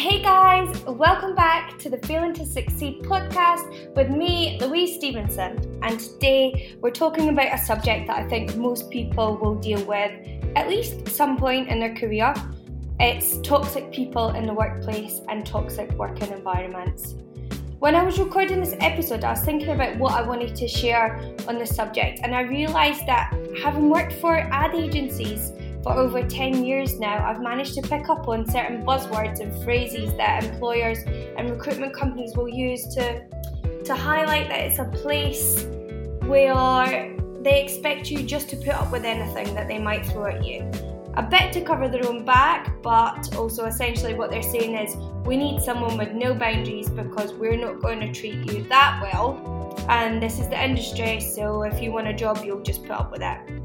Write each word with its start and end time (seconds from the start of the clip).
Hey 0.00 0.22
guys, 0.22 0.82
welcome 0.86 1.34
back 1.34 1.78
to 1.80 1.90
the 1.90 1.98
Feeling 1.98 2.32
to 2.32 2.46
Succeed 2.46 3.02
podcast 3.02 3.94
with 3.94 4.08
me, 4.08 4.58
Louise 4.58 4.94
Stevenson. 4.94 5.78
And 5.82 6.00
today 6.00 6.74
we're 6.80 6.90
talking 6.90 7.28
about 7.28 7.52
a 7.52 7.58
subject 7.58 8.06
that 8.06 8.16
I 8.16 8.26
think 8.26 8.56
most 8.56 8.88
people 8.88 9.36
will 9.36 9.56
deal 9.56 9.84
with 9.84 10.10
at 10.56 10.70
least 10.70 11.06
some 11.06 11.36
point 11.36 11.68
in 11.68 11.80
their 11.80 11.94
career. 11.94 12.32
It's 12.98 13.42
toxic 13.42 13.92
people 13.92 14.30
in 14.30 14.46
the 14.46 14.54
workplace 14.54 15.20
and 15.28 15.44
toxic 15.44 15.90
working 15.98 16.32
environments. 16.32 17.16
When 17.78 17.94
I 17.94 18.02
was 18.02 18.18
recording 18.18 18.60
this 18.60 18.76
episode, 18.80 19.22
I 19.22 19.32
was 19.32 19.42
thinking 19.42 19.68
about 19.68 19.98
what 19.98 20.12
I 20.12 20.22
wanted 20.22 20.56
to 20.56 20.66
share 20.66 21.20
on 21.46 21.58
the 21.58 21.66
subject, 21.66 22.20
and 22.22 22.34
I 22.34 22.40
realised 22.40 23.06
that 23.06 23.36
having 23.62 23.90
worked 23.90 24.14
for 24.14 24.38
ad 24.38 24.74
agencies, 24.74 25.52
for 25.82 25.92
over 25.92 26.22
10 26.22 26.64
years 26.64 26.98
now, 26.98 27.26
I've 27.26 27.40
managed 27.40 27.74
to 27.74 27.82
pick 27.82 28.08
up 28.08 28.28
on 28.28 28.48
certain 28.48 28.84
buzzwords 28.84 29.40
and 29.40 29.52
phrases 29.64 30.14
that 30.16 30.44
employers 30.44 30.98
and 31.36 31.50
recruitment 31.50 31.94
companies 31.94 32.36
will 32.36 32.48
use 32.48 32.86
to, 32.94 33.24
to 33.84 33.94
highlight 33.94 34.48
that 34.48 34.60
it's 34.60 34.78
a 34.78 34.84
place 34.84 35.66
where 36.24 37.16
they 37.40 37.62
expect 37.62 38.10
you 38.10 38.22
just 38.22 38.50
to 38.50 38.56
put 38.56 38.74
up 38.74 38.92
with 38.92 39.04
anything 39.04 39.54
that 39.54 39.68
they 39.68 39.78
might 39.78 40.04
throw 40.06 40.26
at 40.26 40.44
you. 40.44 40.70
A 41.14 41.22
bit 41.22 41.52
to 41.54 41.62
cover 41.62 41.88
their 41.88 42.06
own 42.06 42.24
back, 42.24 42.82
but 42.82 43.34
also 43.34 43.64
essentially 43.64 44.14
what 44.14 44.30
they're 44.30 44.42
saying 44.42 44.76
is 44.76 44.96
we 45.24 45.36
need 45.36 45.60
someone 45.60 45.96
with 45.96 46.12
no 46.12 46.34
boundaries 46.34 46.88
because 46.88 47.32
we're 47.32 47.56
not 47.56 47.80
going 47.80 48.00
to 48.00 48.12
treat 48.12 48.52
you 48.52 48.62
that 48.64 49.00
well. 49.02 49.74
And 49.88 50.22
this 50.22 50.38
is 50.38 50.48
the 50.48 50.62
industry, 50.62 51.20
so 51.20 51.62
if 51.62 51.82
you 51.82 51.90
want 51.90 52.06
a 52.06 52.14
job, 52.14 52.42
you'll 52.44 52.62
just 52.62 52.82
put 52.82 52.92
up 52.92 53.10
with 53.10 53.22
it. 53.22 53.59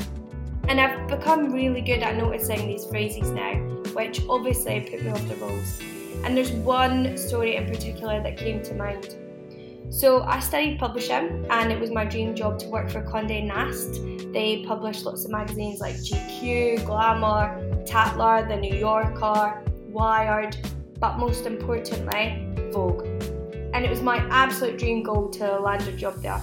And 0.67 0.81
I've 0.81 1.07
become 1.07 1.53
really 1.53 1.81
good 1.81 2.01
at 2.01 2.17
noticing 2.17 2.67
these 2.67 2.85
phrases 2.87 3.29
now, 3.29 3.53
which 3.93 4.21
obviously 4.27 4.81
put 4.81 5.03
me 5.03 5.11
off 5.11 5.27
the 5.27 5.35
roles. 5.35 5.79
And 6.23 6.35
there's 6.35 6.51
one 6.51 7.17
story 7.17 7.55
in 7.55 7.67
particular 7.67 8.21
that 8.23 8.35
came 8.35 8.63
to 8.63 8.73
mind. 8.73 9.15
So 9.91 10.23
I 10.23 10.39
studied 10.39 10.79
publishing, 10.79 11.45
and 11.51 11.71
it 11.71 11.79
was 11.79 11.91
my 11.91 12.03
dream 12.03 12.33
job 12.35 12.57
to 12.59 12.67
work 12.67 12.89
for 12.89 13.03
Condé 13.03 13.45
Nast. 13.45 14.01
They 14.33 14.63
published 14.65 15.05
lots 15.05 15.23
of 15.23 15.31
magazines 15.31 15.79
like 15.79 15.95
GQ, 15.95 16.83
Glamour, 16.83 17.83
Tatler, 17.85 18.47
The 18.47 18.57
New 18.57 18.75
Yorker, 18.75 19.63
Wired, 19.87 20.57
but 20.99 21.19
most 21.19 21.45
importantly, 21.45 22.47
Vogue. 22.71 23.05
And 23.73 23.85
it 23.85 23.89
was 23.89 24.01
my 24.01 24.17
absolute 24.29 24.79
dream 24.79 25.03
goal 25.03 25.29
to 25.29 25.59
land 25.59 25.87
a 25.87 25.91
job 25.91 26.21
there. 26.23 26.41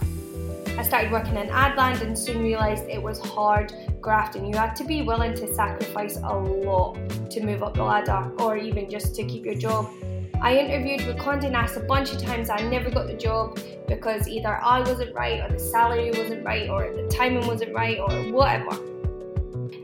I 0.79 0.83
started 0.83 1.13
working 1.13 1.37
in 1.37 1.49
Adland 1.49 2.01
and 2.01 2.19
soon 2.19 2.43
realised 2.43 2.89
it 2.89 3.03
was 3.03 3.21
hard 3.21 3.75
grafting. 4.01 4.47
you 4.47 4.57
had 4.57 4.75
to 4.77 4.85
be 4.85 5.03
willing 5.03 5.35
to 5.35 5.53
sacrifice 5.55 6.17
a 6.17 6.35
lot 6.35 6.99
to 7.31 7.41
move 7.43 7.63
up 7.63 7.75
the 7.75 7.85
ladder 7.85 8.33
or 8.39 8.57
even 8.57 8.89
just 8.89 9.15
to 9.17 9.25
keep 9.25 9.45
your 9.45 9.55
job. 9.55 9.91
I 10.41 10.57
interviewed 10.57 11.07
with 11.07 11.19
Condé 11.19 11.51
Nast 11.51 11.77
a 11.77 11.81
bunch 11.81 12.13
of 12.13 12.21
times. 12.21 12.49
I 12.49 12.63
never 12.63 12.91
got 12.91 13.07
the 13.07 13.15
job 13.15 13.61
because 13.87 14.27
either 14.27 14.59
I 14.63 14.81
wasn't 14.81 15.15
right 15.15 15.41
or 15.41 15.53
the 15.53 15.59
salary 15.59 16.11
wasn't 16.11 16.43
right 16.43 16.69
or 16.71 16.91
the 16.91 17.07
timing 17.09 17.47
wasn't 17.47 17.75
right 17.75 17.99
or 17.99 18.11
whatever. 18.33 18.71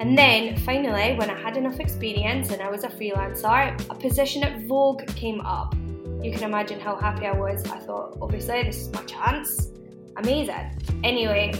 And 0.00 0.16
then 0.16 0.56
finally, 0.56 1.16
when 1.16 1.28
I 1.28 1.38
had 1.38 1.56
enough 1.58 1.80
experience 1.80 2.50
and 2.50 2.62
I 2.62 2.70
was 2.70 2.84
a 2.84 2.88
freelancer, 2.88 3.78
a 3.90 3.94
position 3.94 4.42
at 4.42 4.62
Vogue 4.62 5.06
came 5.08 5.40
up. 5.42 5.76
You 6.22 6.32
can 6.32 6.44
imagine 6.44 6.80
how 6.80 6.96
happy 6.96 7.26
I 7.26 7.32
was. 7.32 7.64
I 7.70 7.78
thought, 7.78 8.16
obviously, 8.22 8.62
this 8.62 8.78
is 8.78 8.92
my 8.92 9.02
chance 9.02 9.70
amazing. 10.18 10.70
Anyway, 11.04 11.52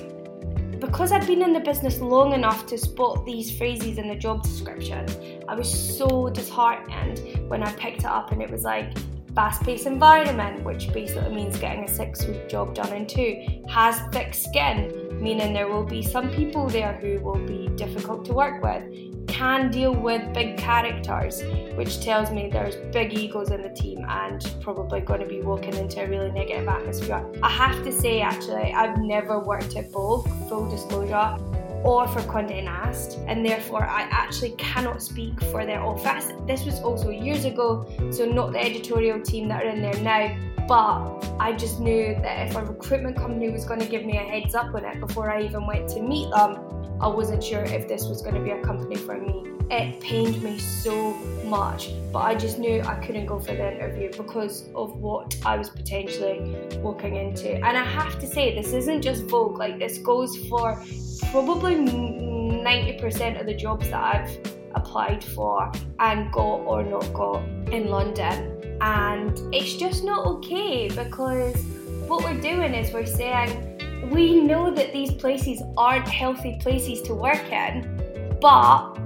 because 0.80 1.10
I'd 1.12 1.26
been 1.26 1.42
in 1.42 1.52
the 1.52 1.60
business 1.60 2.00
long 2.00 2.32
enough 2.32 2.66
to 2.66 2.78
spot 2.78 3.24
these 3.26 3.56
phrases 3.56 3.98
in 3.98 4.08
the 4.08 4.14
job 4.14 4.42
description, 4.42 5.06
I 5.48 5.54
was 5.54 5.68
so 5.96 6.28
disheartened 6.28 7.48
when 7.48 7.62
I 7.62 7.72
picked 7.72 8.00
it 8.00 8.04
up 8.06 8.30
and 8.32 8.42
it 8.42 8.50
was 8.50 8.62
like 8.62 8.96
fast 9.34 9.62
paced 9.62 9.86
environment, 9.86 10.64
which 10.64 10.92
basically 10.92 11.34
means 11.34 11.58
getting 11.58 11.84
a 11.84 11.88
six 11.88 12.26
week 12.26 12.48
job 12.48 12.74
done 12.74 12.92
in 12.92 13.06
two, 13.06 13.62
has 13.68 14.00
thick 14.12 14.34
skin, 14.34 15.18
meaning 15.20 15.52
there 15.52 15.68
will 15.68 15.84
be 15.84 16.02
some 16.02 16.30
people 16.30 16.68
there 16.68 16.94
who 16.94 17.20
will 17.20 17.44
be 17.47 17.68
difficult 17.76 18.24
to 18.26 18.32
work 18.32 18.62
with, 18.62 18.82
can 19.28 19.71
deal 19.71 19.94
with 19.94 20.33
big 20.33 20.56
characters, 20.56 21.43
which 21.77 22.00
tells 22.03 22.31
me 22.31 22.49
there's 22.50 22.77
big 22.93 23.12
egos 23.12 23.50
in 23.50 23.62
the 23.62 23.69
team 23.69 24.05
and 24.09 24.55
probably 24.61 25.00
going 25.00 25.21
to 25.21 25.27
be 25.27 25.41
walking 25.43 25.75
into 25.75 26.03
a 26.03 26.09
really 26.09 26.33
negative 26.33 26.66
atmosphere. 26.66 27.25
I 27.43 27.50
have 27.50 27.84
to 27.84 27.93
say, 27.93 28.21
actually, 28.21 28.72
I've 28.72 28.99
never 28.99 29.39
worked 29.39 29.77
at 29.77 29.91
Vogue, 29.93 30.27
full 30.49 30.69
disclosure, 30.69 31.39
or 31.84 32.09
for 32.09 32.21
Condé 32.22 32.65
Nast, 32.65 33.19
and 33.28 33.47
therefore 33.47 33.84
I 33.84 34.03
actually 34.11 34.50
cannot 34.53 35.00
speak 35.00 35.41
for 35.45 35.65
their 35.65 35.81
office. 35.81 36.33
This 36.47 36.65
was 36.65 36.81
also 36.81 37.10
years 37.10 37.45
ago, 37.45 37.87
so 38.10 38.25
not 38.25 38.53
the 38.53 38.59
editorial 38.59 39.21
team 39.21 39.49
that 39.49 39.65
are 39.65 39.69
in 39.69 39.81
there 39.81 40.00
now. 40.03 40.37
But 40.66 41.25
I 41.41 41.53
just 41.53 41.81
knew 41.81 42.15
that 42.21 42.49
if 42.49 42.56
a 42.56 42.62
recruitment 42.62 43.16
company 43.16 43.49
was 43.49 43.65
going 43.65 43.81
to 43.81 43.87
give 43.87 44.05
me 44.05 44.19
a 44.19 44.22
heads 44.22 44.55
up 44.55 44.75
on 44.75 44.84
it 44.84 45.00
before 45.00 45.31
I 45.31 45.43
even 45.43 45.66
went 45.66 45.89
to 45.91 46.03
meet 46.03 46.31
them, 46.31 46.59
I 47.00 47.06
wasn't 47.06 47.44
sure 47.44 47.62
if 47.62 47.86
this 47.86 48.06
was 48.09 48.22
going 48.22 48.34
to 48.34 48.41
be 48.41 48.50
a 48.50 48.60
company 48.60 48.97
for 48.97 49.16
me. 49.16 49.44
It 49.70 50.00
pained 50.00 50.42
me 50.42 50.59
so 50.59 51.12
much, 51.44 51.91
but 52.12 52.20
I 52.20 52.34
just 52.34 52.59
knew 52.59 52.81
I 52.82 52.97
couldn't 52.97 53.26
go 53.26 53.38
for 53.38 53.53
the 53.53 53.72
interview 53.72 54.10
because 54.16 54.64
of 54.75 54.97
what 54.97 55.36
I 55.44 55.56
was 55.56 55.70
potentially 55.70 56.56
walking 56.78 57.14
into. 57.16 57.54
And 57.54 57.76
I 57.76 57.84
have 57.84 58.19
to 58.19 58.26
say, 58.26 58.54
this 58.54 58.72
isn't 58.72 59.03
just 59.03 59.25
Vogue, 59.25 59.59
like, 59.59 59.78
this 59.78 59.98
goes 59.98 60.36
for 60.48 60.82
probably 61.31 61.76
90% 61.76 63.41
of 63.41 63.47
the 63.47 63.54
jobs 63.54 63.91
that 63.91 64.03
I've 64.03 64.38
applied 64.75 65.22
for 65.22 65.70
and 66.00 66.32
got 66.32 66.60
or 66.66 66.82
not 66.82 67.12
got 67.12 67.44
in 67.70 67.88
London. 67.88 68.78
And 68.80 69.38
it's 69.54 69.75
just 69.75 70.03
not 70.03 70.26
okay 70.26 70.88
because 70.88 71.54
what 72.09 72.25
we're 72.25 72.41
doing 72.41 72.75
is 72.75 72.92
we're 72.92 73.06
saying, 73.06 73.67
we 74.10 74.41
know 74.41 74.75
that 74.75 74.92
these 74.92 75.12
places 75.12 75.62
aren't 75.76 76.09
healthy 76.09 76.59
places 76.60 77.03
to 77.03 77.14
work 77.14 77.53
in, 77.53 78.38
but 78.41 78.97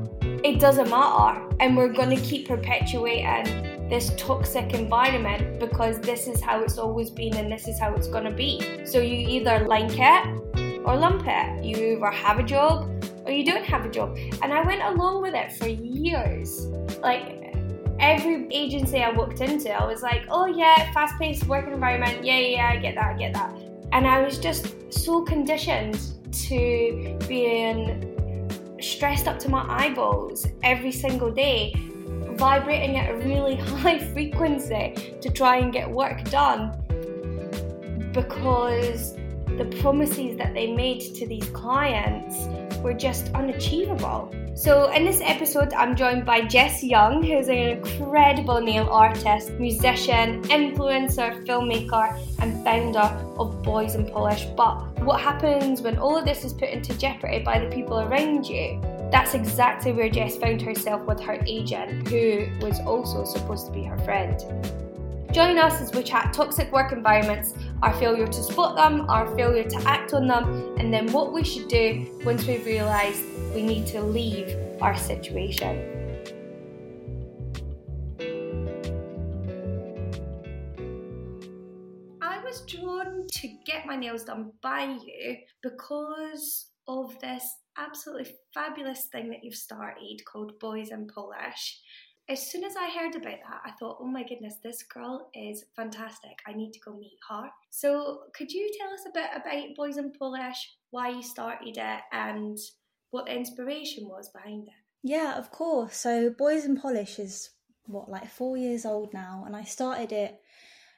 it 0.45 0.61
doesn't 0.61 0.91
matter. 0.91 1.43
And 1.61 1.77
we're 1.77 1.93
going 1.93 2.11
to 2.11 2.23
keep 2.23 2.49
perpetuating 2.49 3.89
this 3.89 4.13
toxic 4.17 4.75
environment 4.75 5.61
because 5.61 5.99
this 6.01 6.27
is 6.27 6.41
how 6.41 6.63
it's 6.63 6.79
always 6.79 7.11
been 7.11 7.37
and 7.37 7.51
this 7.51 7.69
is 7.69 7.79
how 7.79 7.95
it's 7.95 8.09
going 8.09 8.25
to 8.25 8.35
be. 8.35 8.85
So 8.85 9.01
you 9.01 9.29
either 9.29 9.67
like 9.67 9.93
it 9.93 10.81
or 10.85 10.97
lump 10.97 11.25
it. 11.27 11.65
You 11.65 11.97
either 11.97 12.11
have 12.11 12.39
a 12.39 12.43
job 12.43 12.91
or 13.25 13.33
you 13.33 13.45
don't 13.45 13.65
have 13.65 13.85
a 13.85 13.91
job. 13.91 14.17
And 14.43 14.53
I 14.53 14.63
went 14.63 14.83
along 14.83 15.23
with 15.23 15.35
it 15.35 15.53
for 15.53 15.69
years. 15.69 16.67
Like, 17.01 17.55
every 18.01 18.49
agency 18.51 19.03
I 19.03 19.11
walked 19.11 19.41
into, 19.41 19.73
I 19.73 19.87
was 19.87 20.03
like, 20.03 20.23
oh 20.29 20.47
yeah, 20.47 20.93
fast 20.93 21.19
paced 21.19 21.47
working 21.47 21.73
environment. 21.73 22.25
Yeah, 22.25 22.39
yeah, 22.39 22.71
I 22.71 22.77
get 22.77 22.97
that, 22.97 23.15
I 23.15 23.19
get 23.19 23.33
that. 23.35 23.72
And 23.93 24.07
I 24.07 24.23
was 24.23 24.39
just 24.39 24.93
so 24.93 25.23
conditioned 25.23 26.01
to 26.49 27.19
being 27.29 28.09
stressed 28.81 29.29
up 29.29 29.39
to 29.41 29.49
my 29.49 29.65
eyeballs 29.69 30.47
every 30.63 30.93
single 30.93 31.31
day, 31.31 31.75
vibrating 32.31 32.97
at 32.97 33.11
a 33.11 33.17
really 33.19 33.55
high 33.83 33.99
frequency 33.99 35.15
to 35.21 35.31
try 35.31 35.59
and 35.59 35.73
get 35.73 35.89
work 35.89 36.25
done 36.31 36.73
because 38.13 39.15
the 39.59 39.79
promises 39.81 40.37
that 40.39 40.55
they 40.55 40.73
made 40.73 41.01
to 41.15 41.27
these 41.27 41.49
clients 41.51 42.47
were 42.79 42.95
just 42.95 43.29
unachievable. 43.35 44.35
So, 44.55 44.93
in 44.93 45.05
this 45.05 45.23
episode, 45.23 45.73
I'm 45.73 45.97
joined 45.97 46.27
by 46.27 46.43
Jess 46.43 46.85
Young, 46.85 47.23
who's 47.23 47.49
an 47.49 47.57
incredible 47.57 48.61
nail 48.61 48.87
artist, 48.91 49.51
musician, 49.53 50.43
influencer, 50.43 51.45
filmmaker, 51.47 52.21
and 52.39 52.63
founder 52.63 53.01
of 53.39 53.63
Boys 53.63 53.95
in 53.95 54.05
Polish. 54.05 54.45
But 54.55 55.01
what 55.01 55.21
happens 55.23 55.81
when 55.81 55.97
all 55.97 56.19
of 56.19 56.27
this 56.27 56.45
is 56.45 56.53
put 56.53 56.69
into 56.69 56.97
jeopardy 56.99 57.39
by 57.39 57.61
the 57.61 57.75
people 57.75 58.01
around 58.01 58.47
you? 58.47 58.79
That's 59.11 59.33
exactly 59.33 59.93
where 59.93 60.11
Jess 60.11 60.37
found 60.37 60.61
herself 60.61 61.07
with 61.07 61.21
her 61.21 61.43
agent, 61.47 62.09
who 62.09 62.47
was 62.61 62.79
also 62.81 63.25
supposed 63.25 63.67
to 63.67 63.73
be 63.73 63.83
her 63.85 63.99
friend. 64.01 64.39
Join 65.33 65.57
us 65.57 65.81
as 65.81 65.91
we 65.95 66.03
chat 66.03 66.35
toxic 66.35 66.71
work 66.73 66.93
environments, 66.93 67.55
our 67.83 67.95
failure 67.95 68.27
to 68.27 68.43
spot 68.43 68.77
them, 68.77 69.09
our 69.09 69.35
failure 69.35 69.65
to 69.65 69.77
act 69.89 70.13
on 70.13 70.27
them, 70.27 70.77
and 70.79 70.93
then 70.93 71.11
what 71.11 71.33
we 71.33 71.43
should 71.43 71.69
do 71.69 72.21
once 72.23 72.47
we've 72.47 72.67
realised 72.67 73.25
we 73.55 73.63
need 73.63 73.87
to 73.87 74.03
leave 74.03 74.55
our 74.83 74.95
situation. 74.95 75.89
I 82.21 82.39
was 82.45 82.67
drawn 82.67 83.27
to 83.27 83.49
get 83.65 83.87
my 83.87 83.97
nails 83.97 84.25
done 84.25 84.53
by 84.61 84.99
you 85.03 85.39
because 85.63 86.73
of 86.87 87.19
this 87.21 87.43
absolutely 87.79 88.35
fabulous 88.53 89.07
thing 89.07 89.31
that 89.31 89.43
you've 89.43 89.55
started 89.55 90.21
called 90.31 90.59
Boys 90.59 90.91
in 90.91 91.07
Polish 91.07 91.81
as 92.29 92.51
soon 92.51 92.65
as 92.65 92.75
I 92.77 92.89
heard 92.89 93.15
about 93.17 93.39
that, 93.49 93.61
I 93.65 93.73
thought, 93.73 93.99
oh 94.01 94.07
my 94.07 94.23
goodness, 94.23 94.57
this 94.63 94.83
girl 94.85 95.29
is 95.35 95.65
fantastic. 95.75 96.39
I 96.47 96.53
need 96.53 96.73
to 96.73 96.81
go 96.81 96.97
meet 96.97 97.19
her. 97.29 97.49
So, 97.71 98.21
could 98.35 98.53
you 98.53 98.71
tell 98.79 98.93
us 98.93 99.05
a 99.07 99.13
bit 99.13 99.31
about 99.35 99.77
Boys 99.77 99.97
in 99.97 100.13
Polish, 100.19 100.71
why 100.91 101.11
you 101.11 101.23
started 101.23 101.77
it, 101.77 102.01
and 102.13 102.57
what 103.11 103.27
the 103.27 103.35
inspiration 103.37 104.09
was 104.09 104.31
behind 104.31 104.69
it? 104.69 104.75
Yeah, 105.03 105.37
of 105.37 105.51
course. 105.51 105.97
So, 105.97 106.31
Boys 106.31 106.65
in 106.65 106.81
Polish 106.81 107.19
is 107.19 107.51
what 107.87 108.09
like 108.09 108.31
four 108.31 108.57
years 108.57 108.87
old 108.87 109.13
now, 109.13 109.43
and 109.47 109.57
I 109.57 109.65
started 109.65 110.13
it 110.13 110.41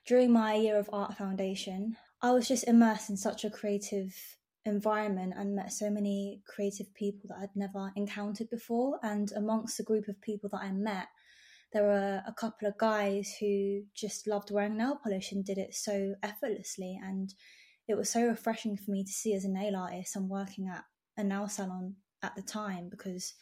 during 0.07 0.31
my 0.31 0.55
year 0.55 0.79
of 0.79 0.91
art 0.93 1.17
foundation. 1.17 1.97
I 2.21 2.33
was 2.33 2.49
just 2.49 2.69
immersed 2.69 3.09
in 3.11 3.17
such 3.17 3.45
a 3.45 3.51
creative 3.51 4.15
environment 4.67 5.35
and 5.37 5.55
met 5.55 5.73
so 5.73 5.91
many 5.91 6.43
creative 6.47 6.93
people 6.95 7.29
that 7.29 7.39
I'd 7.43 7.57
never 7.57 7.93
encountered 7.97 8.51
before. 8.51 8.99
And 9.03 9.31
amongst 9.33 9.77
the 9.77 9.85
group 9.85 10.09
of 10.09 10.21
people 10.21 10.49
that 10.51 10.63
I 10.63 10.73
met, 10.73 11.09
there 11.73 11.83
were 11.85 12.23
a 12.27 12.33
couple 12.33 12.69
of 12.69 12.79
guys 12.79 13.35
who 13.41 13.83
just 13.95 14.27
loved 14.27 14.51
wearing 14.51 14.77
nail 14.77 14.99
polish 15.03 15.33
and 15.33 15.45
did 15.45 15.59
it 15.59 15.75
so 15.75 16.15
effortlessly. 16.23 16.99
And 17.03 17.35
it 17.89 17.97
was 17.97 18.11
so 18.11 18.23
refreshing 18.23 18.77
for 18.77 18.91
me 18.91 19.05
to 19.05 19.13
see 19.13 19.35
as 19.35 19.45
a 19.45 19.51
nail 19.51 19.77
artist 19.77 20.17
and 20.17 20.29
working 20.29 20.69
at 20.69 20.85
a 21.17 21.25
nail 21.25 21.49
salon 21.49 21.97
at 22.23 22.35
the 22.35 22.43
time 22.43 22.89
because 22.89 23.35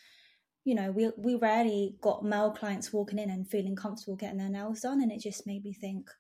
you 0.64 0.74
know 0.74 0.90
we 0.90 1.10
we 1.16 1.34
rarely 1.36 1.96
got 2.00 2.24
male 2.24 2.50
clients 2.50 2.92
walking 2.92 3.18
in 3.18 3.30
and 3.30 3.48
feeling 3.48 3.76
comfortable 3.76 4.16
getting 4.16 4.38
their 4.38 4.48
nails 4.48 4.80
done 4.80 5.00
and 5.00 5.12
it 5.12 5.20
just 5.20 5.46
made 5.46 5.64
me 5.64 5.72
think 5.72 6.10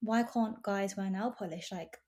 why 0.00 0.22
can't 0.22 0.62
guys 0.62 0.96
wear 0.96 1.10
nail 1.10 1.34
polish 1.36 1.70
like 1.70 1.98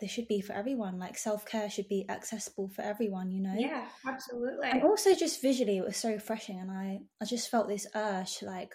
this 0.00 0.10
should 0.10 0.28
be 0.28 0.40
for 0.40 0.52
everyone 0.52 0.98
like 0.98 1.16
self-care 1.16 1.70
should 1.70 1.88
be 1.88 2.04
accessible 2.08 2.68
for 2.68 2.82
everyone 2.82 3.30
you 3.30 3.40
know? 3.40 3.54
Yeah 3.56 3.86
absolutely. 4.06 4.68
And 4.68 4.82
also 4.82 5.14
just 5.14 5.40
visually 5.40 5.78
it 5.78 5.84
was 5.84 5.96
so 5.96 6.10
refreshing 6.10 6.58
and 6.60 6.70
i 6.70 7.00
i 7.20 7.24
just 7.24 7.50
felt 7.50 7.68
this 7.68 7.86
urge 7.94 8.38
to 8.38 8.46
like 8.46 8.74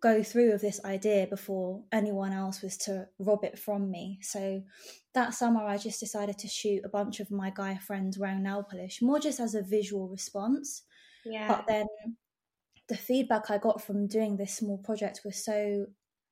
go 0.00 0.22
through 0.22 0.52
with 0.52 0.60
this 0.60 0.84
idea 0.84 1.26
before 1.26 1.82
anyone 1.90 2.32
else 2.32 2.60
was 2.60 2.76
to 2.76 3.08
rob 3.18 3.42
it 3.42 3.58
from 3.58 3.90
me. 3.90 4.18
So 4.20 4.62
that 5.14 5.32
summer 5.32 5.64
i 5.64 5.78
just 5.78 6.00
decided 6.00 6.38
to 6.38 6.48
shoot 6.48 6.82
a 6.84 6.88
bunch 6.88 7.20
of 7.20 7.30
my 7.30 7.50
guy 7.54 7.76
friends 7.76 8.18
wearing 8.18 8.42
nail 8.42 8.66
polish 8.68 9.00
more 9.00 9.20
just 9.20 9.40
as 9.40 9.54
a 9.54 9.62
visual 9.62 10.08
response. 10.08 10.82
Yeah. 11.24 11.48
But 11.48 11.66
then 11.66 11.86
the 12.88 12.96
feedback 12.96 13.50
i 13.50 13.56
got 13.56 13.80
from 13.80 14.06
doing 14.06 14.36
this 14.36 14.58
small 14.58 14.76
project 14.76 15.22
was 15.24 15.42
so 15.42 15.86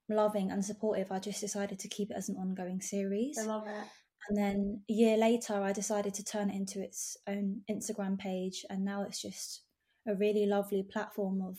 loving 0.09 0.51
and 0.51 0.63
supportive 0.63 1.11
i 1.11 1.19
just 1.19 1.41
decided 1.41 1.79
to 1.79 1.89
keep 1.89 2.11
it 2.11 2.17
as 2.17 2.29
an 2.29 2.37
ongoing 2.37 2.83
series. 2.83 3.39
I 3.39 3.45
love 3.45 3.67
it 3.67 3.87
and 4.29 4.39
then 4.39 4.83
a 4.89 4.93
year 4.93 5.17
later, 5.17 5.55
I 5.55 5.73
decided 5.73 6.15
to 6.15 6.25
turn 6.25 6.51
it 6.51 6.57
into 6.57 6.81
its 6.81 7.17
own 7.27 7.63
Instagram 7.71 8.19
page. 8.19 8.65
And 8.71 8.85
now 8.85 9.03
it's 9.03 9.21
just 9.21 9.63
a 10.07 10.15
really 10.15 10.47
lovely 10.47 10.83
platform 10.83 11.43
of 11.43 11.59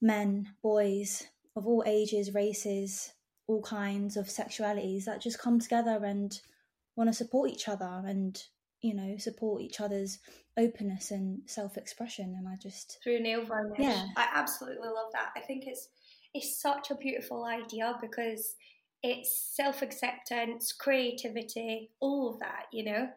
men, 0.00 0.48
boys 0.62 1.26
of 1.56 1.66
all 1.66 1.82
ages, 1.86 2.34
races, 2.34 3.12
all 3.46 3.62
kinds 3.62 4.16
of 4.16 4.26
sexualities 4.26 5.04
that 5.04 5.20
just 5.20 5.40
come 5.40 5.58
together 5.58 6.04
and 6.04 6.40
want 6.96 7.08
to 7.10 7.14
support 7.14 7.50
each 7.50 7.68
other 7.68 8.02
and, 8.06 8.42
you 8.82 8.94
know, 8.94 9.16
support 9.18 9.62
each 9.62 9.80
other's 9.80 10.18
openness 10.56 11.10
and 11.10 11.40
self 11.46 11.76
expression. 11.76 12.34
And 12.38 12.46
I 12.46 12.56
just. 12.56 12.98
Through 13.02 13.20
nail 13.20 13.44
varnish. 13.44 13.78
Yeah. 13.78 14.06
I 14.16 14.28
absolutely 14.34 14.88
love 14.88 15.12
that. 15.12 15.30
I 15.34 15.40
think 15.40 15.64
it's 15.66 15.88
it's 16.32 16.60
such 16.60 16.90
a 16.90 16.94
beautiful 16.94 17.44
idea 17.44 17.96
because 18.00 18.54
it's 19.02 19.54
self 19.54 19.82
acceptance, 19.82 20.72
creativity, 20.72 21.90
all 22.00 22.30
of 22.30 22.40
that, 22.40 22.66
you 22.72 22.84
know, 22.84 23.08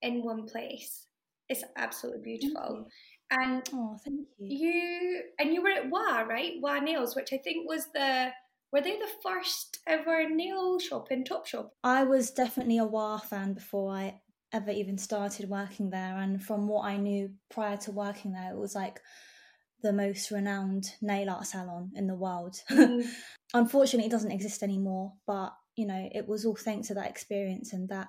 in 0.00 0.22
one 0.22 0.46
place. 0.46 1.06
It's 1.48 1.64
absolutely 1.76 2.22
beautiful. 2.22 2.86
And 3.30 3.62
oh, 3.72 3.96
thank 4.04 4.26
you. 4.38 4.56
You 4.58 5.22
and 5.38 5.54
you 5.54 5.62
were 5.62 5.70
at 5.70 5.90
WAH, 5.90 6.22
right? 6.28 6.54
WAH 6.60 6.80
Nails, 6.80 7.16
which 7.16 7.32
I 7.32 7.38
think 7.38 7.68
was 7.68 7.86
the 7.94 8.30
were 8.72 8.80
they 8.80 8.96
the 8.96 9.08
first 9.22 9.80
ever 9.86 10.28
nail 10.28 10.78
shop 10.78 11.10
in 11.10 11.24
Topshop? 11.24 11.70
I 11.84 12.04
was 12.04 12.30
definitely 12.30 12.78
a 12.78 12.86
WAH 12.86 13.18
fan 13.18 13.52
before 13.52 13.92
I 13.94 14.20
ever 14.52 14.70
even 14.70 14.98
started 14.98 15.48
working 15.48 15.90
there, 15.90 16.16
and 16.18 16.42
from 16.42 16.68
what 16.68 16.84
I 16.84 16.96
knew 16.96 17.30
prior 17.50 17.76
to 17.78 17.90
working 17.90 18.32
there, 18.32 18.52
it 18.52 18.58
was 18.58 18.74
like 18.74 19.00
the 19.82 19.92
most 19.92 20.30
renowned 20.30 20.92
nail 21.00 21.30
art 21.30 21.46
salon 21.46 21.90
in 21.94 22.06
the 22.06 22.14
world. 22.14 22.56
Mm. 22.72 23.06
Unfortunately, 23.54 24.06
it 24.06 24.12
doesn't 24.12 24.32
exist 24.32 24.62
anymore, 24.62 25.12
but 25.26 25.52
you 25.76 25.86
know, 25.86 26.08
it 26.12 26.26
was 26.26 26.44
all 26.44 26.56
thanks 26.56 26.88
to 26.88 26.94
that 26.94 27.08
experience 27.08 27.72
and 27.72 27.88
that, 27.90 28.08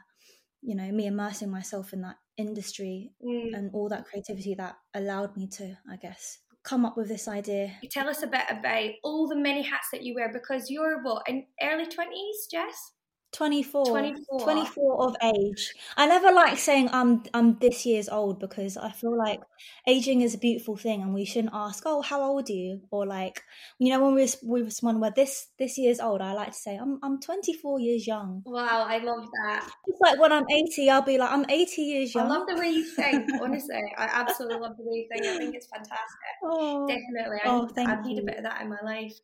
you 0.62 0.76
know, 0.76 0.90
me 0.92 1.06
immersing 1.06 1.50
myself 1.50 1.92
in 1.92 2.02
that 2.02 2.16
industry 2.38 3.12
mm. 3.26 3.54
and 3.54 3.70
all 3.74 3.90
that 3.90 4.06
creativity 4.06 4.56
that 4.56 4.76
allowed 4.94 5.36
me 5.36 5.48
to, 5.48 5.78
I 5.90 5.98
guess, 5.98 6.40
come 6.64 6.86
up 6.86 6.98
with 6.98 7.08
this 7.10 7.28
idea. 7.28 7.72
Tell 7.92 8.10
us 8.10 8.24
a 8.24 8.28
bit 8.28 8.46
about 8.50 8.92
all 9.04 9.28
the 9.28 9.36
many 9.36 9.62
hats 9.62 9.88
that 9.92 10.04
you 10.04 10.16
wear 10.16 10.32
because 10.32 10.70
you're 10.70 11.04
what, 11.04 11.24
in 11.28 11.46
early 11.62 11.86
20s, 11.86 12.50
Jess? 12.52 12.94
24, 13.34 13.86
24 13.86 14.40
24 14.42 15.08
of 15.08 15.16
age. 15.36 15.74
I 15.98 16.06
never 16.06 16.32
like 16.32 16.58
saying 16.58 16.90
i'm 16.94 17.24
i'm 17.34 17.58
this 17.60 17.86
years 17.86 18.08
old 18.08 18.40
because 18.40 18.78
i 18.78 18.92
feel 18.92 19.18
like 19.18 19.42
aging 19.88 20.22
is 20.22 20.36
a 20.36 20.38
beautiful 20.38 20.78
thing 20.78 21.02
and 21.02 21.14
we 21.14 21.26
shouldn't 21.26 21.54
ask 21.54 21.84
oh 21.86 22.02
how 22.02 22.22
old 22.22 22.50
are 22.50 22.54
you? 22.54 22.82
Or 22.92 23.06
like 23.06 23.42
you 23.80 23.90
know 23.90 24.04
when 24.04 24.14
we 24.16 24.28
we 24.46 24.62
respond 24.62 25.02
we're 25.02 25.12
this 25.12 25.48
this 25.58 25.78
years 25.78 26.00
old 26.00 26.22
i 26.22 26.34
like 26.34 26.52
to 26.52 26.58
say 26.58 26.76
i'm 26.76 27.00
i'm 27.04 27.20
24 27.20 27.80
years 27.80 28.06
young. 28.06 28.44
Wow 28.46 28.86
i 28.88 29.00
love 29.00 29.28
that. 29.44 29.70
It's 29.88 30.00
like 30.02 30.20
when 30.20 30.32
i'm 30.32 30.46
80 30.50 30.90
i'll 30.90 31.02
be 31.02 31.18
like 31.18 31.32
i'm 31.32 31.46
80 31.50 31.82
years 31.82 32.16
young 32.16 32.28
i 32.32 32.36
love 32.36 32.48
the 32.48 32.56
way 32.56 32.70
you 32.70 32.84
think 32.84 33.30
honestly 33.42 33.82
i 33.98 34.06
absolutely 34.06 34.60
love 34.60 34.78
the 34.78 34.84
way 34.84 34.98
you 34.98 35.08
think 35.12 35.26
i 35.26 35.38
think 35.38 35.56
it's 35.56 35.68
fantastic. 35.68 36.00
Oh, 36.44 36.88
definitely 36.88 37.40
I, 37.44 37.48
oh, 37.48 37.68
thank 37.68 37.90
I 37.90 38.02
need 38.02 38.18
you. 38.18 38.24
a 38.24 38.26
bit 38.26 38.38
of 38.38 38.44
that 38.44 38.62
in 38.62 38.70
my 38.70 38.80
life 38.84 39.20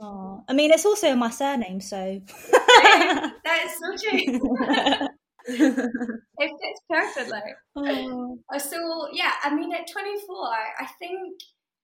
Oh, 0.00 0.44
I 0.48 0.52
mean, 0.52 0.70
it's 0.70 0.86
also 0.86 1.14
my 1.14 1.30
surname, 1.30 1.80
so. 1.80 2.20
that 2.52 3.64
is 3.64 3.72
so 3.78 4.10
true. 4.10 4.56
it 5.48 6.50
fits 6.60 6.80
perfectly. 6.90 7.40
Oh. 7.76 8.38
So, 8.58 9.08
yeah, 9.12 9.32
I 9.42 9.54
mean, 9.54 9.72
at 9.72 9.90
24, 9.90 10.36
I 10.78 10.86
think 10.98 11.40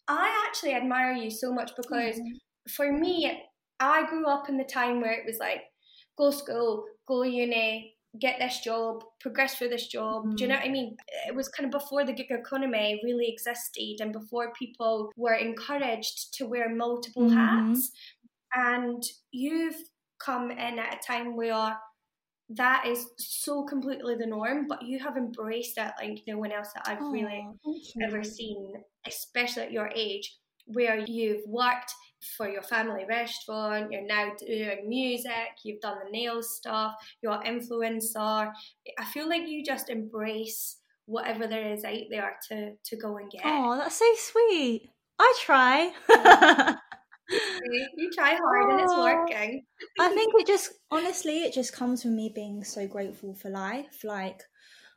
I 0.06 0.44
actually 0.46 0.74
admire 0.74 1.12
you 1.12 1.30
so 1.30 1.52
much 1.52 1.72
because 1.76 2.16
mm-hmm. 2.16 2.70
for 2.70 2.92
me, 2.92 3.42
I 3.80 4.06
grew 4.08 4.26
up 4.26 4.48
in 4.48 4.58
the 4.58 4.64
time 4.64 5.00
where 5.00 5.12
it 5.12 5.26
was 5.26 5.38
like, 5.38 5.62
go 6.16 6.30
school, 6.30 6.84
go 7.08 7.22
uni, 7.22 7.93
get 8.20 8.38
this 8.38 8.60
job, 8.60 9.02
progress 9.20 9.56
through 9.56 9.68
this 9.68 9.88
job. 9.88 10.24
Mm. 10.24 10.36
Do 10.36 10.44
you 10.44 10.48
know 10.48 10.56
what 10.56 10.64
I 10.64 10.70
mean? 10.70 10.96
It 11.26 11.34
was 11.34 11.48
kind 11.48 11.66
of 11.66 11.80
before 11.80 12.04
the 12.04 12.12
gig 12.12 12.30
economy 12.30 13.00
really 13.04 13.28
existed 13.28 13.96
and 14.00 14.12
before 14.12 14.52
people 14.58 15.10
were 15.16 15.34
encouraged 15.34 16.34
to 16.34 16.46
wear 16.46 16.74
multiple 16.74 17.24
mm-hmm. 17.24 17.36
hats. 17.36 17.90
And 18.54 19.02
you've 19.32 19.76
come 20.24 20.50
in 20.50 20.78
at 20.78 20.94
a 20.94 21.06
time 21.06 21.36
where 21.36 21.76
that 22.50 22.86
is 22.86 23.06
so 23.18 23.64
completely 23.64 24.14
the 24.16 24.26
norm, 24.26 24.66
but 24.68 24.82
you 24.82 24.98
have 24.98 25.16
embraced 25.16 25.78
it 25.78 25.92
like 26.00 26.22
no 26.26 26.38
one 26.38 26.52
else 26.52 26.68
that 26.74 26.86
I've 26.86 27.02
oh, 27.02 27.10
really 27.10 27.46
ever 28.02 28.22
seen, 28.22 28.74
especially 29.06 29.62
at 29.62 29.72
your 29.72 29.90
age, 29.94 30.36
where 30.66 30.98
you've 30.98 31.42
worked 31.46 31.92
for 32.36 32.48
your 32.48 32.62
family 32.62 33.04
restaurant, 33.08 33.92
you're 33.92 34.06
now 34.06 34.32
doing 34.38 34.88
music, 34.88 35.58
you've 35.64 35.80
done 35.80 35.98
the 36.04 36.10
nails 36.10 36.56
stuff, 36.56 36.94
you're 37.22 37.32
an 37.32 37.60
influencer. 37.60 38.52
I 38.98 39.04
feel 39.12 39.28
like 39.28 39.46
you 39.46 39.64
just 39.64 39.90
embrace 39.90 40.78
whatever 41.06 41.46
there 41.46 41.72
is 41.72 41.84
out 41.84 41.98
there 42.10 42.36
to 42.48 42.72
to 42.84 42.96
go 42.96 43.16
and 43.16 43.30
get. 43.30 43.42
Oh, 43.44 43.76
that's 43.76 43.98
so 43.98 44.06
sweet. 44.16 44.90
I 45.18 45.34
try. 45.44 45.92
you 47.96 48.10
try 48.12 48.34
hard 48.42 48.72
and 48.72 48.80
it's 48.80 48.96
working. 48.96 49.64
I 49.98 50.08
think 50.14 50.34
it 50.36 50.46
just 50.46 50.72
honestly 50.90 51.44
it 51.44 51.54
just 51.54 51.72
comes 51.72 52.02
from 52.02 52.16
me 52.16 52.32
being 52.34 52.64
so 52.64 52.86
grateful 52.86 53.34
for 53.34 53.50
life. 53.50 54.02
Like 54.04 54.42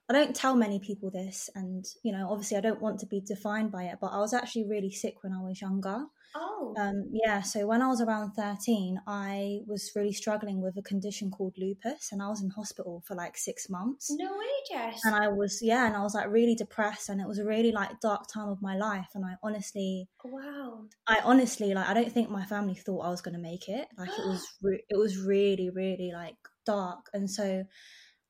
I 0.10 0.14
don't 0.14 0.36
tell 0.36 0.56
many 0.56 0.80
people 0.80 1.12
this 1.12 1.50
and 1.56 1.86
you 2.04 2.12
know, 2.12 2.30
obviously 2.30 2.58
I 2.58 2.62
don't 2.62 2.82
want 2.82 3.00
to 3.02 3.06
be 3.06 3.22
defined 3.22 3.72
by 3.72 3.84
it, 3.86 3.98
but 4.02 4.08
I 4.08 4.18
was 4.18 4.34
actually 4.34 4.68
really 4.68 4.92
sick 4.92 5.16
when 5.22 5.34
I 5.34 5.42
was 5.42 5.62
younger. 5.62 6.06
Oh. 6.40 6.76
Um, 6.78 7.10
yeah, 7.12 7.42
so 7.42 7.66
when 7.66 7.82
I 7.82 7.88
was 7.88 8.02
around 8.02 8.34
13, 8.34 9.02
I 9.08 9.62
was 9.66 9.92
really 9.96 10.14
struggling 10.14 10.62
with 10.62 10.78
a 10.78 10.84
condition 10.84 11.32
called 11.32 11.56
lupus, 11.58 12.12
and 12.12 12.22
I 12.22 12.28
was 12.28 12.44
in 12.44 12.52
hospital 12.52 13.04
for 13.08 13.16
like 13.16 13.38
six 13.38 13.70
months. 13.70 14.12
No 14.12 14.32
way, 14.32 14.46
Jess. 14.70 15.02
And 15.04 15.16
I 15.16 15.30
was, 15.30 15.60
yeah, 15.62 15.88
and 15.88 15.96
I 15.96 16.04
was 16.04 16.14
like 16.14 16.30
really 16.30 16.54
depressed, 16.54 17.10
and 17.10 17.20
it 17.20 17.28
was 17.28 17.40
a 17.40 17.46
really 17.46 17.72
like 17.72 18.00
dark 18.00 18.28
time 18.32 18.50
of 18.50 18.62
my 18.62 18.76
life. 18.78 19.08
And 19.16 19.26
I 19.26 19.36
honestly, 19.42 20.08
wow, 20.24 20.84
I 21.08 21.20
honestly, 21.24 21.74
like, 21.74 21.88
I 21.88 21.94
don't 21.94 22.12
think 22.12 22.30
my 22.30 22.46
family 22.46 22.76
thought 22.76 23.06
I 23.06 23.10
was 23.10 23.22
going 23.22 23.36
to 23.36 23.42
make 23.42 23.68
it. 23.68 23.88
Like, 23.98 24.10
it 24.10 24.28
was, 24.28 24.46
re- 24.62 24.84
it 24.90 24.98
was 24.98 25.18
really, 25.18 25.72
really 25.72 26.12
like 26.14 26.36
dark. 26.66 27.10
And 27.14 27.30
so 27.30 27.64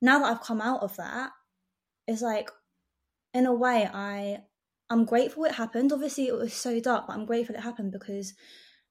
now 0.02 0.20
that 0.20 0.32
I've 0.32 0.42
come 0.42 0.62
out 0.62 0.82
of 0.82 0.96
that, 0.96 1.32
it's 2.08 2.22
like, 2.22 2.50
in 3.34 3.46
a 3.46 3.54
way, 3.54 3.90
I 3.94 4.40
I'm 4.90 5.06
grateful 5.06 5.46
it 5.46 5.54
happened. 5.54 5.92
Obviously, 5.92 6.28
it 6.28 6.36
was 6.36 6.54
so 6.54 6.80
dark, 6.80 7.08
but 7.08 7.14
I'm 7.14 7.26
grateful 7.26 7.56
it 7.56 7.62
happened 7.62 7.92
because 7.92 8.34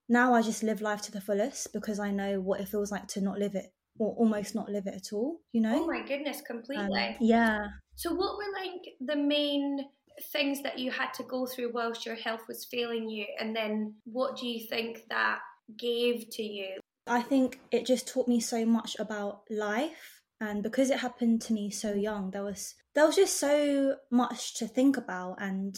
now 0.09 0.35
I 0.35 0.43
just 0.43 0.63
live 0.63 0.81
life 0.81 1.03
to 1.03 1.13
the 1.13 1.21
fullest 1.21 1.73
because 1.73 1.99
I 1.99 2.11
know 2.11 2.41
what 2.41 2.61
it 2.61 2.69
feels 2.69 2.93
like 2.93 3.09
to 3.09 3.21
not 3.21 3.39
live 3.39 3.55
it 3.55 3.73
or 3.99 4.15
almost 4.17 4.55
not 4.55 4.69
live 4.69 4.87
it 4.87 4.95
at 4.95 5.13
all, 5.13 5.41
you 5.53 5.61
know? 5.61 5.83
Oh 5.83 5.87
my 5.87 6.07
goodness, 6.07 6.43
completely. 6.43 6.85
Um, 6.85 7.15
yeah. 7.21 7.67
So, 7.95 8.15
what 8.15 8.37
were 8.37 8.53
like 8.53 8.83
the 9.01 9.17
main 9.17 9.87
things 10.33 10.63
that 10.63 10.79
you 10.79 10.91
had 10.91 11.13
to 11.15 11.23
go 11.25 11.47
through 11.47 11.73
whilst 11.73 12.07
your 12.07 12.15
health 12.15 12.43
was 12.49 12.65
failing 12.65 13.09
you? 13.09 13.27
And 13.41 13.57
then 13.57 13.95
what 14.05 14.37
do 14.37 14.47
you 14.47 14.67
think 14.69 15.05
that 15.09 15.39
gave 15.79 16.29
to 16.33 16.43
you? 16.43 16.81
I 17.07 17.23
think 17.23 17.61
it 17.71 17.87
just 17.87 18.09
taught 18.09 18.29
me 18.29 18.41
so 18.41 18.67
much 18.67 18.97
about 18.99 19.43
life. 19.49 20.16
And 20.41 20.63
because 20.63 20.91
it 20.91 20.99
happened 21.01 21.41
to 21.43 21.53
me 21.53 21.71
so 21.71 21.95
young, 21.95 22.31
there 22.31 22.45
was 22.45 22.75
there 22.95 23.07
was 23.07 23.17
just 23.17 23.39
so 23.39 23.97
much 24.11 24.55
to 24.59 24.67
think 24.69 24.97
about 24.97 25.37
and 25.41 25.77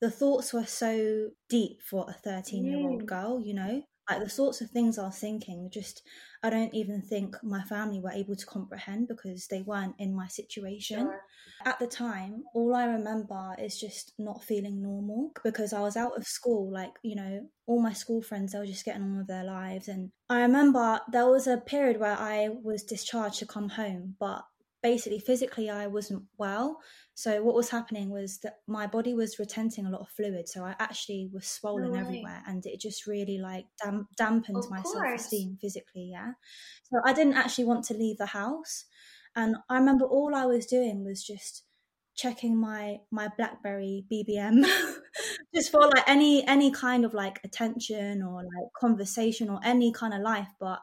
the 0.00 0.10
thoughts 0.10 0.52
were 0.52 0.66
so 0.66 1.30
deep 1.48 1.82
for 1.82 2.06
a 2.08 2.12
13 2.12 2.64
year 2.66 2.78
old 2.78 3.02
Mm. 3.02 3.06
girl, 3.06 3.40
you 3.40 3.54
know? 3.54 3.82
Like 4.08 4.22
the 4.22 4.28
sorts 4.30 4.60
of 4.60 4.70
things 4.70 4.98
I 4.98 5.04
was 5.04 5.18
thinking, 5.18 5.68
just 5.72 6.02
I 6.42 6.50
don't 6.50 6.72
even 6.74 7.02
think 7.02 7.36
my 7.42 7.62
family 7.64 7.98
were 8.00 8.12
able 8.12 8.36
to 8.36 8.46
comprehend 8.46 9.08
because 9.08 9.48
they 9.48 9.62
weren't 9.62 9.96
in 9.98 10.14
my 10.14 10.28
situation. 10.28 11.00
Sure. 11.00 11.20
At 11.64 11.78
the 11.78 11.86
time, 11.88 12.44
all 12.54 12.74
I 12.74 12.84
remember 12.84 13.56
is 13.58 13.80
just 13.80 14.12
not 14.18 14.44
feeling 14.44 14.82
normal 14.82 15.32
because 15.42 15.72
I 15.72 15.80
was 15.80 15.96
out 15.96 16.16
of 16.16 16.24
school. 16.24 16.70
Like, 16.72 16.92
you 17.02 17.16
know, 17.16 17.48
all 17.66 17.80
my 17.80 17.92
school 17.92 18.22
friends, 18.22 18.52
they 18.52 18.58
were 18.58 18.66
just 18.66 18.84
getting 18.84 19.02
on 19.02 19.18
with 19.18 19.26
their 19.26 19.44
lives. 19.44 19.88
And 19.88 20.12
I 20.28 20.42
remember 20.42 21.00
there 21.10 21.28
was 21.28 21.46
a 21.46 21.56
period 21.56 21.98
where 21.98 22.16
I 22.16 22.48
was 22.62 22.84
discharged 22.84 23.40
to 23.40 23.46
come 23.46 23.70
home, 23.70 24.16
but 24.20 24.44
basically, 24.82 25.18
physically, 25.18 25.70
I 25.70 25.86
wasn't 25.86 26.24
well. 26.38 26.78
So, 27.14 27.42
what 27.42 27.54
was 27.54 27.70
happening 27.70 28.10
was 28.10 28.38
that 28.38 28.58
my 28.66 28.86
body 28.86 29.14
was 29.14 29.36
retenting 29.36 29.86
a 29.86 29.90
lot 29.90 30.02
of 30.02 30.08
fluid. 30.08 30.48
So, 30.48 30.64
I 30.64 30.74
actually 30.78 31.30
was 31.32 31.46
swollen 31.46 31.96
everywhere 31.96 32.42
and 32.46 32.64
it 32.66 32.80
just 32.80 33.06
really 33.06 33.38
like 33.38 33.66
damp- 33.82 34.08
dampened 34.16 34.58
Of 34.58 34.70
my 34.70 34.82
self 34.82 35.14
esteem 35.14 35.58
physically. 35.60 36.10
Yeah. 36.12 36.32
So, 36.84 37.00
I 37.04 37.12
didn't 37.12 37.34
actually 37.34 37.64
want 37.64 37.84
to 37.86 37.94
leave 37.94 38.18
the 38.18 38.26
house 38.26 38.84
and 39.36 39.56
I 39.68 39.76
remember 39.76 40.06
all 40.06 40.34
I 40.34 40.46
was 40.46 40.66
doing 40.66 41.04
was 41.04 41.22
just 41.22 41.62
checking 42.16 42.56
my 42.56 42.98
my 43.10 43.28
BlackBerry 43.36 44.06
BBM 44.10 44.64
just 45.54 45.70
for 45.70 45.82
like 45.82 46.08
any 46.08 46.46
any 46.48 46.70
kind 46.70 47.04
of 47.04 47.12
like 47.12 47.38
attention 47.44 48.22
or 48.22 48.42
like 48.42 48.72
conversation 48.80 49.50
or 49.50 49.60
any 49.62 49.92
kind 49.92 50.14
of 50.14 50.22
life 50.22 50.48
but 50.58 50.80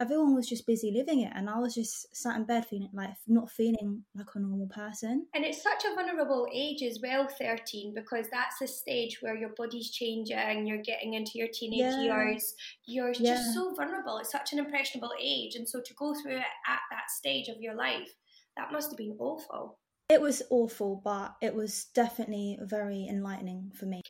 everyone 0.00 0.34
was 0.34 0.48
just 0.48 0.66
busy 0.66 0.90
living 0.90 1.20
it 1.20 1.32
and 1.34 1.48
I 1.48 1.58
was 1.58 1.74
just 1.74 2.14
sat 2.14 2.36
in 2.36 2.44
bed 2.44 2.66
feeling 2.66 2.90
like 2.92 3.10
not 3.26 3.50
feeling 3.50 4.04
like 4.14 4.28
a 4.34 4.38
normal 4.40 4.66
person 4.68 5.26
And 5.34 5.44
it's 5.44 5.62
such 5.62 5.84
a 5.84 5.94
vulnerable 5.94 6.46
age 6.52 6.82
as 6.82 6.98
well, 7.02 7.26
13, 7.28 7.94
because 7.94 8.26
that's 8.30 8.58
the 8.58 8.66
stage 8.68 9.18
where 9.20 9.36
your 9.36 9.50
body's 9.56 9.90
changing, 9.90 10.66
you're 10.66 10.82
getting 10.82 11.14
into 11.14 11.32
your 11.34 11.48
teenage 11.52 11.94
Yeah. 11.96 12.02
years, 12.04 12.54
you're 12.86 13.12
Yeah. 13.12 13.34
just 13.34 13.54
so 13.54 13.74
vulnerable. 13.74 14.18
It's 14.18 14.32
such 14.32 14.52
an 14.52 14.58
impressionable 14.58 15.12
age. 15.20 15.54
And 15.56 15.68
so 15.68 15.80
to 15.80 15.94
go 15.94 16.14
through 16.14 16.36
it 16.36 16.52
at 16.68 16.80
that 16.90 17.10
stage 17.10 17.48
of 17.48 17.60
your 17.60 17.74
life, 17.74 18.10
that 18.56 18.72
must 18.72 18.90
have 18.90 18.98
been 18.98 19.16
awful. 19.18 19.78
it 20.08 20.20
was 20.20 20.40
awful 20.50 21.00
but 21.04 21.34
it 21.42 21.52
was 21.54 21.86
definitely 21.94 22.56
very 22.62 23.06
enlightening 23.08 23.72
for 23.74 23.86
me 23.86 24.00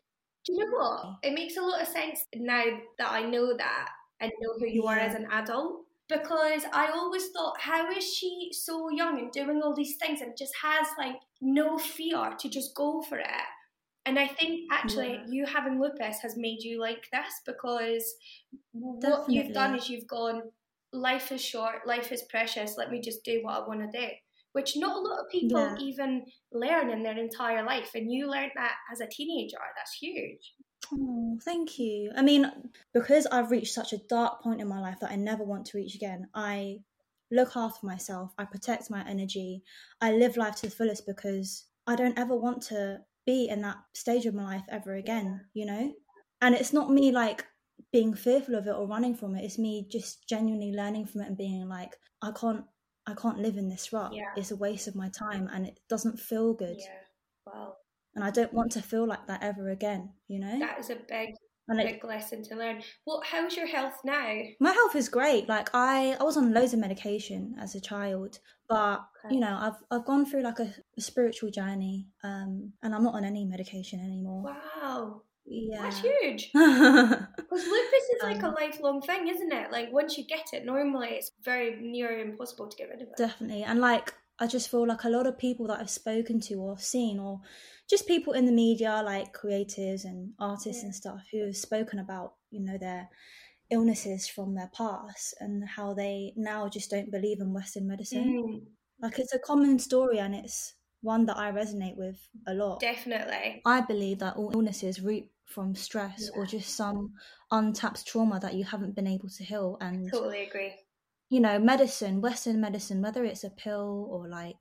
Do 0.45 0.53
you 0.53 0.59
know 0.59 0.77
what? 0.77 1.17
It 1.23 1.33
makes 1.35 1.57
a 1.57 1.63
lot 1.63 1.81
of 1.81 1.89
sense 1.89 2.25
now 2.35 2.65
that 2.99 3.11
I 3.11 3.23
know 3.23 3.57
that 3.57 3.89
and 4.21 4.33
know 4.41 4.55
who 4.59 4.67
you 4.67 4.87
are 4.87 4.99
as 4.99 5.15
an 5.15 5.27
adult. 5.31 5.83
Because 6.09 6.65
I 6.73 6.89
always 6.93 7.31
thought, 7.31 7.61
how 7.61 7.91
is 7.91 8.15
she 8.15 8.51
so 8.53 8.91
young 8.91 9.19
and 9.19 9.33
doing 9.33 9.61
all 9.63 9.75
these 9.75 9.97
things 9.97 10.21
and 10.21 10.37
just 10.37 10.55
has 10.63 10.87
like 10.99 11.17
no 11.41 11.79
fear 11.79 12.35
to 12.39 12.49
just 12.49 12.75
go 12.77 13.03
for 13.03 13.19
it? 13.19 13.45
And 14.05 14.19
I 14.19 14.29
think 14.29 14.61
actually 14.71 15.15
Yeah. 15.15 15.27
you 15.27 15.47
having 15.47 15.81
lupus 15.81 16.21
has 16.21 16.37
made 16.37 16.63
you 16.63 16.81
like 16.81 17.09
this 17.11 17.41
because 17.45 18.15
what 18.73 19.31
you've 19.33 19.53
done 19.53 19.75
is 19.75 19.89
you've 19.89 20.07
gone, 20.07 20.53
life 20.93 21.33
is 21.33 21.45
short, 21.45 21.87
life 21.87 22.13
is 22.13 22.23
precious, 22.31 22.77
let 22.77 22.91
me 22.91 23.01
just 23.01 23.25
do 23.25 23.41
what 23.43 23.63
I 23.63 23.67
want 23.67 23.91
to 23.91 23.99
do. 24.01 24.09
Which 24.53 24.77
not 24.77 24.97
a 24.97 25.01
lot 25.01 25.21
of 25.21 25.29
people 25.31 25.75
Yeah. 25.75 25.77
even 25.79 26.27
learn 26.53 26.91
in 26.91 27.03
their 27.03 27.19
entire 27.19 27.63
life. 27.65 27.91
And 27.95 28.11
you 28.11 28.31
learned 28.31 28.53
that 28.57 28.77
as 28.91 29.01
a 29.01 29.07
teenager. 29.07 29.59
That's 29.77 29.93
huge. 29.95 30.55
Oh, 30.93 31.39
thank 31.43 31.79
you. 31.79 32.13
I 32.17 32.23
mean, 32.23 32.51
because 32.95 33.27
I've 33.27 33.51
reached 33.51 33.75
such 33.75 33.93
a 33.93 33.99
dark 34.09 34.43
point 34.43 34.61
in 34.61 34.69
my 34.69 34.81
life 34.81 35.01
that 35.01 35.11
I 35.11 35.17
never 35.17 35.45
want 35.45 35.67
to 35.67 35.79
reach 35.79 35.95
again, 35.95 36.29
I 36.35 36.79
look 37.31 37.57
after 37.57 37.87
myself, 37.87 38.33
I 38.39 38.45
protect 38.45 38.91
my 38.91 39.05
energy, 39.07 39.63
I 40.01 40.13
live 40.13 40.37
life 40.37 40.57
to 40.57 40.67
the 40.67 40.75
fullest 40.75 41.07
because 41.07 41.65
I 41.87 41.97
don't 41.97 42.19
ever 42.19 42.37
want 42.37 42.63
to 42.65 43.01
be 43.27 43.49
in 43.49 43.63
that 43.63 43.79
stage 43.95 44.27
of 44.27 44.35
my 44.35 44.45
life 44.45 44.65
ever 44.69 44.95
again, 44.95 45.41
you 45.55 45.67
know? 45.67 45.93
And 46.41 46.55
it's 46.55 46.73
not 46.73 46.91
me 46.91 47.11
like 47.11 47.45
being 47.93 48.15
fearful 48.15 48.55
of 48.55 48.67
it 48.67 48.75
or 48.75 48.87
running 48.87 49.15
from 49.15 49.35
it, 49.35 49.45
it's 49.45 49.59
me 49.59 49.87
just 49.91 50.29
genuinely 50.29 50.73
learning 50.73 51.07
from 51.07 51.23
it 51.23 51.29
and 51.29 51.37
being 51.37 51.69
like, 51.69 51.97
I 52.23 52.31
can't. 52.33 52.65
I 53.09 53.15
can't 53.15 53.39
live 53.39 53.57
in 53.57 53.69
this 53.69 53.93
rut. 53.93 54.13
Yeah. 54.13 54.33
It's 54.37 54.51
a 54.51 54.57
waste 54.57 54.89
of 54.89 54.97
my 54.97 55.09
time 55.11 55.49
and 55.53 55.65
it 55.65 55.79
doesn't 55.89 56.19
feel 56.19 56.53
good. 56.55 56.79
Yeah. 56.81 57.07
Wow. 57.47 57.77
And 58.17 58.25
I 58.25 58.31
don't 58.31 58.53
want 58.53 58.73
to 58.73 58.83
feel 58.83 59.07
like 59.07 59.27
that 59.29 59.43
ever 59.43 59.69
again, 59.71 60.11
you 60.27 60.41
know? 60.41 60.59
That 60.59 60.79
is 60.81 60.91
a 60.91 60.97
big, 60.97 61.35
and 61.69 61.81
it, 61.81 61.87
big 61.87 62.05
lesson 62.05 62.43
to 62.45 62.57
learn. 62.57 62.83
Well, 63.07 63.23
how's 63.25 63.57
your 63.57 63.67
health 63.67 64.01
now? 64.05 64.33
my 64.59 64.73
health 64.73 64.97
is 64.97 65.09
great 65.09 65.49
like 65.49 65.69
i 65.75 66.17
i 66.19 66.23
was 66.25 66.37
on 66.37 66.53
loads 66.55 66.73
of 66.73 66.79
medication 66.81 67.55
as 67.61 67.75
a 67.75 67.81
child 67.81 68.39
but 68.69 69.05
Okay. 69.25 69.35
you 69.35 69.41
know 69.41 69.57
i've 69.61 69.75
i've 69.91 70.05
gone 70.07 70.25
through 70.25 70.43
like 70.43 70.59
a, 70.61 70.73
a 70.97 71.01
spiritual 71.01 71.51
journey 71.51 72.07
um 72.25 72.73
and 72.83 72.95
i'm 72.95 73.03
not 73.05 73.15
on 73.15 73.25
any 73.25 73.45
medication 73.45 74.01
anymore 74.01 74.43
Wow. 74.45 75.23
yeah 75.45 75.83
That's 75.83 76.01
huge. 76.01 76.51
Because 76.55 77.65
lupus 77.65 78.05
is 78.15 78.23
like 78.23 78.43
a 78.43 78.47
Um, 78.49 78.55
lifelong 78.55 79.01
thing, 79.03 79.29
isn't 79.29 79.53
it? 79.53 79.71
Like 79.71 79.93
once 79.93 80.19
you 80.19 80.25
get 80.25 80.47
it, 80.53 80.65
normally 80.65 81.09
it's 81.11 81.31
very 81.43 81.81
near 81.81 82.19
impossible 82.21 82.69
to 82.69 82.77
get 82.77 82.89
rid 82.91 83.03
of 83.03 83.09
it. 83.09 83.17
definitely 83.17 83.63
and 83.63 83.81
like 83.81 84.15
i 84.39 84.47
just 84.47 84.71
feel 84.71 84.87
like 84.87 85.05
a 85.05 85.09
lot 85.09 85.27
of 85.27 85.39
people 85.39 85.67
that 85.67 85.81
i've 85.81 85.91
spoken 85.91 86.41
to 86.41 86.55
or 86.57 86.79
seen 86.79 87.19
or 87.19 87.41
just 87.89 88.07
people 88.07 88.33
in 88.33 88.47
the 88.47 88.53
media 88.53 89.03
like 89.05 89.33
creatives 89.37 90.05
and 90.05 90.33
artists 90.39 90.83
Yeah. 90.83 90.87
and 90.87 90.95
stuff 90.95 91.23
who 91.33 91.45
have 91.47 91.57
spoken 91.57 91.99
about 91.99 92.35
you 92.51 92.61
know 92.61 92.79
their 92.79 93.09
illnesses 93.71 94.29
from 94.29 94.55
their 94.55 94.71
past 94.77 95.35
and 95.41 95.65
how 95.69 95.93
they 95.95 96.33
now 96.37 96.69
just 96.69 96.91
don't 96.91 97.11
believe 97.11 97.41
in 97.41 97.53
western 97.53 97.87
medicine 97.89 98.31
Mm, 98.31 98.63
Like 99.01 99.19
it's 99.19 99.35
a 99.35 99.39
common 99.39 99.79
story 99.79 100.19
and 100.21 100.35
it's 100.35 100.75
one 101.03 101.27
that 101.27 101.37
I 101.37 101.53
resonate 101.53 101.97
with 101.97 102.17
a 102.47 102.55
lot. 102.55 102.81
definitely. 102.81 103.61
I 103.65 103.81
believe 103.83 104.19
that 104.21 104.37
all 104.37 104.51
illnesses 104.55 105.01
root 105.01 105.25
from 105.45 105.75
stress 105.75 106.31
or 106.35 106.47
just 106.47 106.75
some 106.75 107.13
untapped 107.51 108.07
trauma 108.07 108.41
that 108.41 108.55
you 108.55 108.65
haven't 108.65 108.95
been 108.97 109.07
able 109.07 109.29
to 109.29 109.45
heal. 109.45 109.77
And, 109.81 110.11
Totally 110.11 110.47
agree. 110.47 110.73
You 111.29 111.41
know, 111.41 111.59
medicine, 111.59 112.21
Western 112.21 112.61
medicine, 112.61 113.03
whether 113.03 113.25
it's 113.25 113.45
a 113.45 113.51
pill 113.51 114.09
or 114.11 114.29
like 114.29 114.59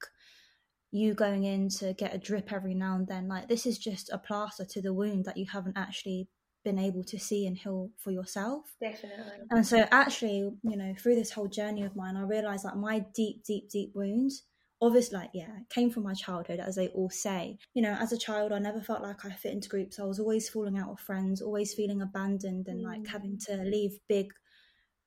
you 0.91 1.13
going 1.13 1.43
in 1.43 1.69
to 1.69 1.93
get 1.93 2.13
a 2.15 2.17
drip 2.17 2.51
every 2.53 2.73
now 2.73 2.95
and 2.95 3.07
then, 3.07 3.27
like 3.27 3.47
this 3.47 3.65
is 3.65 3.77
just 3.77 4.09
a 4.11 4.17
plaster 4.17 4.65
to 4.65 4.81
the 4.81 4.93
wound 4.93 5.25
that 5.25 5.37
you 5.37 5.45
haven't 5.51 5.77
actually 5.77 6.29
been 6.63 6.79
able 6.79 7.03
to 7.03 7.19
see 7.19 7.45
and 7.45 7.57
heal 7.57 7.91
for 7.97 8.11
yourself. 8.11 8.75
Definitely. 8.81 9.45
And 9.51 9.65
so, 9.65 9.85
actually, 9.91 10.37
you 10.63 10.77
know, 10.77 10.93
through 10.97 11.15
this 11.15 11.31
whole 11.31 11.47
journey 11.47 11.83
of 11.83 11.95
mine, 11.95 12.17
I 12.17 12.21
realized 12.21 12.65
that 12.65 12.77
my 12.77 12.99
deep, 13.13 13.43
deep, 13.43 13.69
deep 13.69 13.91
wounds, 13.95 14.43
obviously, 14.81 15.17
like, 15.19 15.29
yeah, 15.33 15.59
came 15.69 15.89
from 15.91 16.03
my 16.03 16.13
childhood, 16.13 16.59
as 16.59 16.75
they 16.75 16.87
all 16.89 17.09
say. 17.09 17.57
You 17.73 17.81
know, 17.83 17.93
as 17.99 18.11
a 18.11 18.17
child, 18.17 18.51
I 18.51 18.59
never 18.59 18.81
felt 18.81 19.03
like 19.03 19.23
I 19.25 19.31
fit 19.31 19.53
into 19.53 19.69
groups. 19.69 19.99
I 19.99 20.05
was 20.05 20.19
always 20.19 20.49
falling 20.49 20.77
out 20.77 20.89
with 20.89 20.99
friends, 20.99 21.41
always 21.41 21.73
feeling 21.73 22.01
abandoned, 22.01 22.67
and 22.67 22.81
like 22.81 23.03
Mm. 23.03 23.07
having 23.07 23.37
to 23.47 23.57
leave 23.57 23.99
big 24.09 24.33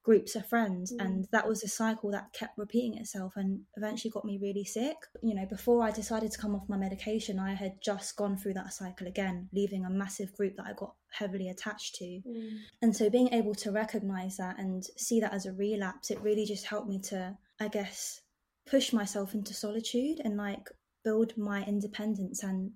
groups 0.03 0.35
of 0.35 0.47
friends. 0.47 0.93
Mm. 0.93 1.05
And 1.05 1.29
that 1.33 1.47
was 1.47 1.63
a 1.63 1.69
cycle 1.69 2.11
that 2.13 2.33
kept 2.33 2.57
repeating 2.57 2.97
itself 2.97 3.35
and 3.37 3.61
eventually 3.77 4.11
got 4.11 4.25
me 4.25 4.39
really 4.41 4.65
sick. 4.65 4.97
You 5.23 5.35
know, 5.35 5.47
before 5.47 5.83
I 5.83 5.91
decided 5.91 6.33
to 6.33 6.39
come 6.39 6.55
off 6.55 6.69
my 6.69 6.77
medication, 6.77 7.39
I 7.39 7.55
had 7.55 7.75
just 7.83 8.17
gone 8.17 8.37
through 8.37 8.55
that 8.55 8.73
cycle 8.73 9.07
again, 9.07 9.49
leaving 9.53 9.85
a 9.85 9.91
massive 9.91 10.33
group 10.35 10.57
that 10.57 10.67
I 10.67 10.73
got 10.73 10.95
heavily 11.11 11.49
attached 11.49 11.97
to. 11.97 12.05
Mm. 12.05 12.59
And 12.83 12.97
so 12.97 13.11
being 13.11 13.33
able 13.33 13.55
to 13.57 13.71
recognize 13.71 14.37
that 14.39 14.59
and 14.59 14.85
see 14.97 15.21
that 15.21 15.35
as 15.35 15.47
a 15.47 15.53
relapse, 15.53 16.11
it 16.11 16.21
really 16.23 16.47
just 16.47 16.67
helped 16.67 16.89
me 16.89 17.01
to, 17.11 17.37
I 17.61 17.69
guess, 17.69 18.21
push 18.67 18.93
myself 18.93 19.35
into 19.35 19.55
solitude 19.55 20.21
and 20.25 20.37
like 20.37 20.71
build 21.05 21.37
my 21.37 21.65
independence 21.65 22.43
and 22.43 22.73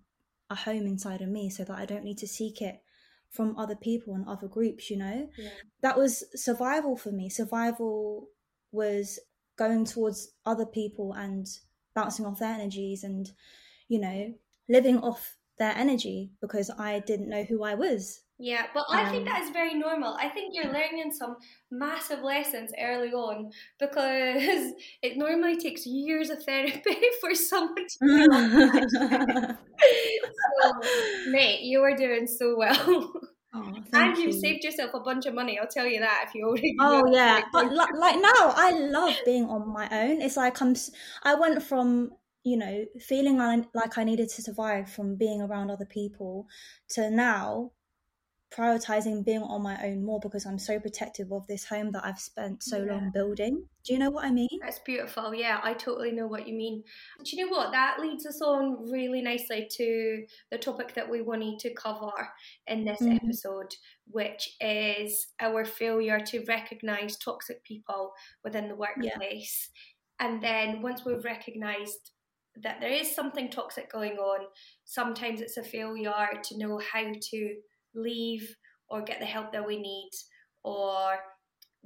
a 0.51 0.55
home 0.55 0.87
inside 0.87 1.23
of 1.23 1.29
me 1.29 1.49
so 1.49 1.65
that 1.65 1.79
I 1.79 1.87
don't 1.87 2.05
need 2.05 2.19
to 2.19 2.29
seek 2.29 2.61
it 2.61 2.82
from 3.33 3.59
other 3.59 3.75
people 3.75 4.15
and 4.15 4.29
other 4.29 4.47
groups, 4.47 4.91
you 4.91 4.97
know? 4.97 5.29
Yeah. 5.37 5.51
That 5.81 5.99
was 5.99 6.23
survival 6.35 6.97
for 6.97 7.11
me. 7.11 7.29
Survival 7.29 8.29
was 8.71 9.19
going 9.57 9.85
towards 9.85 10.33
other 10.47 10.67
people 10.67 11.13
and 11.15 11.47
bouncing 11.95 12.27
off 12.27 12.39
their 12.39 12.55
energies 12.55 13.05
and, 13.05 13.31
you 13.89 13.99
know, 13.99 14.33
living 14.69 14.99
off 14.99 15.37
their 15.59 15.75
energy 15.77 16.31
because 16.41 16.71
I 16.79 17.01
didn't 17.01 17.29
know 17.29 17.45
who 17.45 17.65
I 17.65 17.75
was. 17.75 18.21
Yeah, 18.43 18.67
but 18.75 18.87
I 18.91 19.09
think 19.09 19.29
Um, 19.29 19.33
that 19.33 19.43
is 19.43 19.51
very 19.51 19.75
normal. 19.75 20.17
I 20.19 20.29
think 20.29 20.53
you're 20.53 20.73
learning 20.73 21.13
some 21.13 21.37
massive 21.71 22.23
lessons 22.25 22.73
early 22.77 23.13
on 23.13 23.53
because 23.79 24.73
it 25.03 25.17
normally 25.17 25.57
takes 25.59 25.87
years 25.87 26.29
of 26.29 26.43
therapy 26.43 26.97
for 27.21 27.35
someone 27.37 27.87
to. 28.01 29.57
So, 30.63 30.73
mate, 31.31 31.63
you 31.63 31.83
are 31.83 31.95
doing 31.97 32.27
so 32.27 32.57
well. 32.57 33.13
Oh, 33.55 33.75
and 33.95 34.17
you've 34.17 34.33
you. 34.33 34.41
saved 34.41 34.65
yourself 34.65 34.93
a 34.95 35.01
bunch 35.01 35.27
of 35.27 35.35
money, 35.35 35.59
I'll 35.59 35.69
tell 35.69 35.87
you 35.87 36.01
that 36.01 36.25
if 36.27 36.35
you 36.35 36.47
already 36.47 36.75
Oh 36.81 37.05
yeah, 37.13 37.43
but 37.53 37.67
li- 37.71 37.99
like 37.99 38.17
now, 38.21 38.53
I 38.57 38.71
love 38.73 39.15
being 39.25 39.45
on 39.45 39.69
my 39.73 39.89
own. 39.91 40.23
It's 40.23 40.37
like 40.37 40.61
I'm. 40.63 40.75
I 41.23 41.35
went 41.35 41.63
from 41.63 42.13
you 42.45 42.57
know 42.57 42.85
feeling 42.99 43.37
like 43.39 43.67
like 43.75 43.99
I 43.99 44.05
needed 44.05 44.29
to 44.31 44.43
survive 44.43 44.91
from 44.91 45.17
being 45.17 45.43
around 45.43 45.71
other 45.71 45.85
people 45.85 46.47
to 46.91 47.11
now 47.11 47.73
prioritizing 48.55 49.25
being 49.25 49.43
on 49.43 49.63
my 49.63 49.83
own 49.85 50.05
more 50.05 50.21
because 50.21 50.47
I'm 50.47 50.59
so 50.59 50.79
protective 50.79 51.33
of 51.33 51.47
this 51.47 51.65
home 51.65 51.91
that 51.93 52.05
I've 52.05 52.21
spent 52.21 52.63
so 52.63 52.79
Yeah. 52.79 52.93
long 52.93 53.11
building. 53.11 53.69
Do 53.85 53.93
you 53.93 53.99
know 53.99 54.11
what 54.11 54.25
I 54.25 54.31
mean? 54.31 54.49
That's 54.61 54.79
beautiful. 54.81 55.35
Yeah, 55.35 55.61
I 55.63 55.75
totally 55.75 56.13
know 56.13 56.27
what 56.29 56.47
you 56.47 56.55
mean. 56.55 56.85
Do 57.25 57.37
you 57.37 57.45
know 57.45 57.51
what? 57.51 57.73
That 57.73 57.99
leads 58.01 58.27
us 58.27 58.41
on 58.41 58.91
really 58.91 59.21
nicely 59.23 59.67
to 59.73 60.27
the 60.51 60.59
topic 60.59 60.95
that 60.95 61.11
we 61.11 61.21
wanted 61.23 61.59
to 61.61 61.75
cover 61.75 62.13
in 62.67 62.85
this 62.85 63.01
Mhm. 63.01 63.17
episode, 63.17 63.75
which 64.07 64.57
is 64.61 65.33
our 65.41 65.65
failure 65.65 66.21
to 66.21 66.45
recognize 66.47 67.17
toxic 67.19 67.65
people 67.65 68.13
within 68.45 68.69
the 68.69 68.77
workplace. 68.77 69.71
And 70.21 70.41
then 70.43 70.81
once 70.83 71.05
we've 71.05 71.25
recognized 71.25 72.13
that 72.57 72.81
there 72.81 72.91
is 72.93 73.13
something 73.15 73.51
toxic 73.51 73.91
going 73.91 74.19
on, 74.19 74.47
sometimes 74.85 75.41
it's 75.41 75.57
a 75.57 75.65
failure 75.65 76.29
to 76.45 76.59
know 76.59 76.79
how 76.79 77.13
to 77.31 77.57
leave 77.95 78.57
or 78.89 79.03
get 79.03 79.21
the 79.21 79.27
help 79.27 79.53
that 79.53 79.67
we 79.67 79.79
need 79.81 80.11
or 80.65 81.19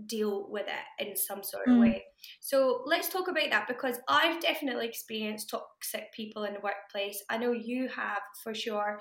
deal 0.07 0.47
with 0.51 0.67
it 0.69 1.05
in 1.07 1.17
some 1.17 1.43
sort 1.43 1.69
of 1.71 1.73
Mm. 1.73 1.81
way. 1.81 2.05
So 2.41 2.83
let's 2.87 3.09
talk 3.09 3.29
about 3.29 3.51
that 3.51 3.67
because 3.69 3.99
I've 4.09 4.41
definitely 4.41 4.87
experienced 4.87 5.51
toxic 5.51 6.13
people 6.13 6.45
in 6.45 6.55
the 6.55 6.61
workplace. 6.61 7.23
I 7.31 7.39
know 7.39 7.53
you 7.53 7.89
have 7.89 8.21
for 8.43 8.55
sure. 8.55 9.01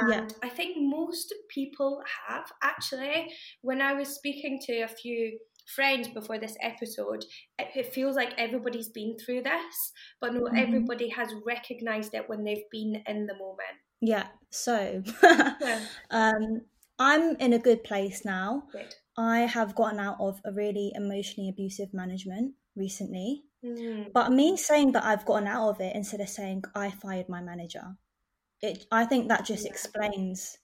And 0.00 0.12
Yeah. 0.12 0.26
I 0.42 0.48
think 0.48 0.76
most 0.78 1.32
people 1.48 2.02
have 2.28 2.50
actually. 2.62 3.32
When 3.62 3.80
I 3.80 3.92
was 3.94 4.08
speaking 4.14 4.60
to 4.66 4.80
a 4.82 4.88
few 4.88 5.38
friends 5.74 6.08
before 6.08 6.38
this 6.38 6.56
episode, 6.60 7.24
it, 7.58 7.68
it 7.76 7.92
feels 7.94 8.16
like 8.16 8.34
everybody's 8.38 8.88
been 8.88 9.16
through 9.18 9.42
this, 9.42 9.92
but 10.20 10.34
not 10.34 10.50
Mhm. 10.50 10.56
everybody 10.56 11.08
has 11.10 11.32
recognized 11.46 12.14
it 12.14 12.28
when 12.28 12.44
they've 12.44 12.68
been 12.70 13.02
in 13.06 13.26
the 13.26 13.34
moment. 13.36 13.78
Yeah. 14.00 14.26
So 14.50 15.02
Yeah. 15.22 15.80
um 16.10 16.62
I'm 16.98 17.36
in 17.36 17.52
a 17.52 17.58
good 17.58 17.84
place 17.84 18.24
now. 18.24 18.64
Good. 18.72 18.94
I 19.18 19.40
have 19.40 19.74
gotten 19.74 19.98
out 20.00 20.16
of 20.20 20.40
a 20.44 20.52
really 20.52 20.92
emotionally 20.94 21.48
abusive 21.50 21.92
management 21.92 22.54
recently. 22.74 23.44
Mm. 23.64 24.12
But 24.12 24.32
me 24.32 24.56
saying 24.56 24.92
that 24.92 25.04
I've 25.04 25.24
gotten 25.26 25.48
out 25.48 25.68
of 25.70 25.80
it 25.80 25.94
instead 25.96 26.20
of 26.20 26.28
saying 26.28 26.64
I 26.74 26.90
fired 26.90 27.28
my 27.28 27.40
manager, 27.40 27.96
it 28.62 28.86
I 28.92 29.04
think 29.06 29.28
that 29.28 29.44
just 29.46 29.64
Yeah. 29.64 29.70
explains 29.70 30.58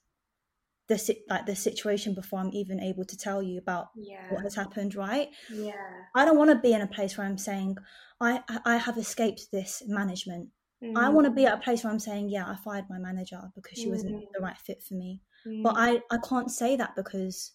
the 0.89 1.17
like 1.29 1.47
the 1.47 1.57
situation 1.57 2.15
before 2.15 2.41
I'm 2.41 2.53
even 2.53 2.81
able 2.81 3.05
to 3.05 3.17
tell 3.17 3.43
you 3.43 3.59
about 3.59 3.89
Yeah. 3.97 4.29
what 4.31 4.43
has 4.45 4.55
happened. 4.55 4.95
Right? 4.95 5.29
Yeah. 5.51 5.75
I 6.15 6.25
don't 6.25 6.39
want 6.39 6.51
to 6.51 6.59
be 6.59 6.73
in 6.73 6.83
a 6.83 6.87
place 6.87 7.17
where 7.17 7.27
I'm 7.27 7.39
saying 7.39 7.77
I 8.21 8.43
I 8.65 8.77
have 8.77 8.99
escaped 8.99 9.51
this 9.53 9.83
management. 9.87 10.51
I 10.97 11.09
want 11.09 11.27
to 11.27 11.31
be 11.31 11.47
at 11.47 11.55
a 11.59 11.61
place 11.63 11.85
where 11.85 11.93
I'm 11.93 12.01
saying 12.01 12.29
yeah 12.29 12.47
I 12.49 12.57
fired 12.57 12.87
my 12.91 12.99
manager 12.99 13.41
because 13.55 13.79
she 13.79 13.89
wasn't 13.89 14.17
Mhm. 14.17 14.33
the 14.33 14.41
right 14.41 14.59
fit 14.59 14.83
for 14.83 14.95
me. 14.95 15.21
Mm. 15.47 15.63
But 15.63 15.75
I 15.77 16.03
I 16.11 16.19
can't 16.29 16.51
say 16.51 16.77
that 16.77 16.97
because 16.97 17.53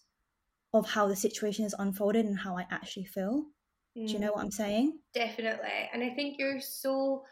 of 0.72 0.86
how 0.88 1.08
the 1.08 1.16
situation 1.16 1.64
has 1.64 1.74
unfolded 1.78 2.26
and 2.26 2.38
how 2.38 2.56
I 2.56 2.66
actually 2.70 3.06
feel. 3.06 3.46
Do 3.94 4.02
you 4.04 4.18
know 4.20 4.32
what 4.32 4.44
I'm 4.44 4.50
saying? 4.52 5.00
Definitely. 5.12 5.90
And 5.92 6.04
I 6.04 6.10
think 6.14 6.38
you're 6.38 6.60
so 6.60 7.24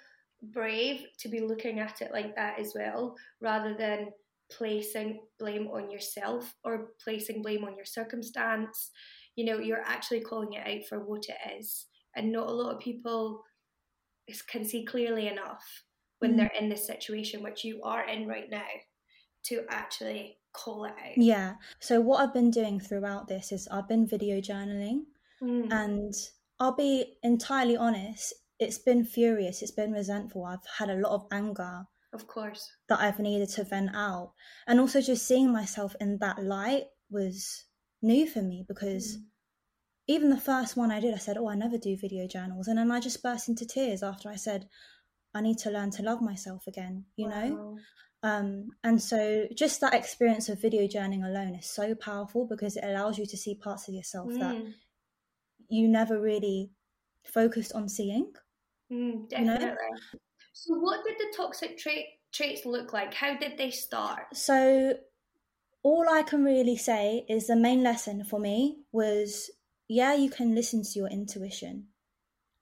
brave 0.43 1.07
to 1.19 1.29
be 1.29 1.41
looking 1.41 1.79
at 1.79 2.03
it 2.03 2.11
like 2.13 2.35
that 2.35 2.59
as 2.59 2.75
well, 2.75 3.17
rather 3.41 3.75
than 3.75 4.13
placing 4.51 5.21
blame 5.39 5.69
on 5.69 5.91
yourself 5.91 6.57
or 6.65 6.93
placing 7.03 7.43
blame 7.43 7.65
on 7.65 7.77
your 7.77 7.85
circumstance. 7.85 8.91
You 9.37 9.45
know, 9.45 9.59
you're 9.59 9.83
actually 9.83 10.23
calling 10.23 10.55
it 10.55 10.67
out 10.67 10.89
for 10.89 10.99
what 11.05 11.27
it 11.29 11.37
is. 11.59 11.87
And 12.17 12.33
not 12.33 12.49
a 12.49 12.53
lot 12.53 12.75
of 12.75 12.81
people 12.81 13.45
can 14.49 14.65
see 14.65 14.85
clearly 14.85 15.29
enough 15.29 15.85
when 16.19 16.33
Mm. 16.33 16.37
they're 16.37 16.53
in 16.61 16.69
this 16.69 16.87
situation, 16.87 17.43
which 17.43 17.65
you 17.65 17.83
are 17.83 18.05
in 18.09 18.27
right 18.27 18.49
now, 18.51 18.67
to 19.45 19.65
actually 19.69 20.39
call 20.53 20.85
it 20.85 20.93
out. 20.93 21.17
Yeah. 21.19 21.57
So 21.81 22.01
what 22.01 22.21
I've 22.21 22.33
been 22.35 22.51
doing 22.51 22.81
throughout 22.81 23.29
this 23.29 23.53
is 23.53 23.69
I've 23.69 23.89
been 23.89 24.07
video 24.07 24.41
journaling 24.41 25.07
Mm. 25.43 25.71
and 25.73 26.15
I'll 26.59 26.75
be 26.77 27.19
entirely 27.23 27.77
honest, 27.77 28.33
it's 28.59 28.79
been 28.79 29.05
furious, 29.05 29.61
it's 29.61 29.71
been 29.71 29.93
resentful. 29.93 30.45
I've 30.47 30.65
had 30.79 30.89
a 30.89 30.95
lot 30.97 31.13
of 31.13 31.27
anger 31.31 31.87
of 32.15 32.27
course. 32.27 32.73
that 32.89 33.01
I've 33.01 33.19
needed 33.19 33.51
to 33.51 33.65
vent 33.65 33.91
out. 33.95 34.33
And 34.67 34.81
also 34.81 35.03
just 35.03 35.27
seeing 35.27 35.53
myself 35.53 35.95
in 36.01 36.17
that 36.19 36.43
light 36.43 36.87
was 37.11 37.65
new 38.01 38.27
for 38.27 38.41
me 38.41 38.65
because 38.67 39.19
Mm. 39.19 39.23
even 40.07 40.31
the 40.31 40.41
first 40.41 40.77
one 40.77 40.91
I 40.91 41.01
did, 41.01 41.13
I 41.15 41.19
said, 41.19 41.37
Oh, 41.37 41.49
I 41.49 41.55
never 41.57 41.77
do 41.77 41.97
video 41.97 42.27
journals. 42.27 42.69
And 42.69 42.79
then 42.79 42.91
I 42.91 43.01
just 43.01 43.23
burst 43.23 43.49
into 43.51 43.67
tears 43.67 44.03
after 44.03 44.31
I 44.31 44.37
said, 44.37 44.69
I 45.37 45.41
need 45.43 45.59
to 45.59 45.71
learn 45.71 45.91
to 45.93 46.03
love 46.03 46.23
myself 46.23 46.67
again, 46.67 47.05
you 47.17 47.29
know? 47.29 47.79
Um, 48.23 48.71
and 48.83 49.01
so 49.01 49.47
just 49.55 49.81
that 49.83 49.95
experience 49.95 50.49
of 50.49 50.61
video 50.61 50.89
journaling 50.89 51.25
alone 51.25 51.55
is 51.55 51.67
so 51.67 51.95
powerful 51.95 52.47
because 52.47 52.77
it 52.77 52.85
allows 52.85 53.19
you 53.19 53.27
to 53.27 53.37
see 53.37 53.55
parts 53.55 53.87
of 53.89 53.95
yourself 53.95 54.31
that 54.41 54.55
Mm. 54.57 54.75
you 55.69 55.89
never 55.89 56.19
really 56.21 56.71
focused 57.25 57.73
on 57.73 57.89
seeing. 57.89 58.33
Mm, 58.91 59.31
You 59.31 59.45
know? 59.45 59.57
definitely. 59.59 60.01
So, 60.55 60.75
what 60.79 61.05
did 61.05 61.19
the 61.19 61.33
toxic 61.37 61.77
trait 61.77 62.07
traits 62.33 62.65
look 62.65 62.93
like? 62.93 63.13
How 63.13 63.37
did 63.37 63.59
they 63.59 63.71
start? 63.71 64.35
So 64.35 64.99
all 65.83 66.09
I 66.09 66.23
can 66.23 66.43
really 66.45 66.77
say 66.77 67.25
is 67.29 67.47
the 67.47 67.57
main 67.57 67.83
lesson 67.83 68.25
for 68.25 68.41
me 68.41 68.79
was 68.93 69.51
yeah, 69.89 70.15
you 70.15 70.31
can 70.31 70.55
listen 70.55 70.83
to 70.83 70.99
your 70.99 71.09
intuition. 71.09 71.89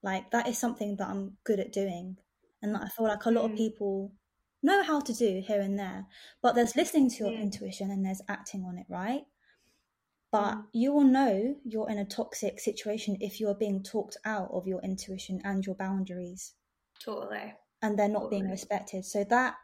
Like 0.02 0.30
that 0.32 0.46
is 0.48 0.58
something 0.58 0.96
that 0.96 1.08
I'm 1.08 1.38
good 1.44 1.60
at 1.60 1.72
doing 1.72 2.18
and 2.64 2.74
that 2.74 2.82
I 2.82 2.88
feel 2.88 3.06
like 3.06 3.26
a 3.26 3.30
lot 3.30 3.44
of 3.44 3.50
Mm. 3.52 3.56
people 3.58 4.12
know 4.62 4.82
how 4.82 4.98
to 4.98 5.12
do 5.12 5.42
here 5.46 5.60
and 5.60 5.78
there. 5.78 6.06
But 6.40 6.54
there's 6.54 6.74
listening 6.74 7.10
to 7.10 7.16
your 7.24 7.32
Mm. 7.32 7.42
intuition 7.42 7.90
and 7.90 8.04
there's 8.04 8.22
acting 8.26 8.64
on 8.64 8.78
it, 8.78 8.86
right? 8.88 9.26
But 10.32 10.54
Mm. 10.54 10.66
you 10.72 10.92
will 10.94 11.04
know 11.04 11.60
you're 11.64 11.90
in 11.90 11.98
a 11.98 12.06
toxic 12.06 12.58
situation 12.58 13.18
if 13.20 13.38
you're 13.38 13.54
being 13.54 13.82
talked 13.82 14.16
out 14.24 14.50
of 14.50 14.66
your 14.66 14.80
intuition 14.80 15.42
and 15.44 15.64
your 15.64 15.74
boundaries 15.76 16.54
Totally. 16.98 17.54
and 17.82 17.98
they're 17.98 18.08
not 18.08 18.30
being 18.30 18.48
respected. 18.48 19.04
So 19.04 19.24
that 19.24 19.56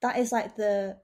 that 0.00 0.18
is 0.18 0.32
like 0.32 0.56
the 0.56 1.00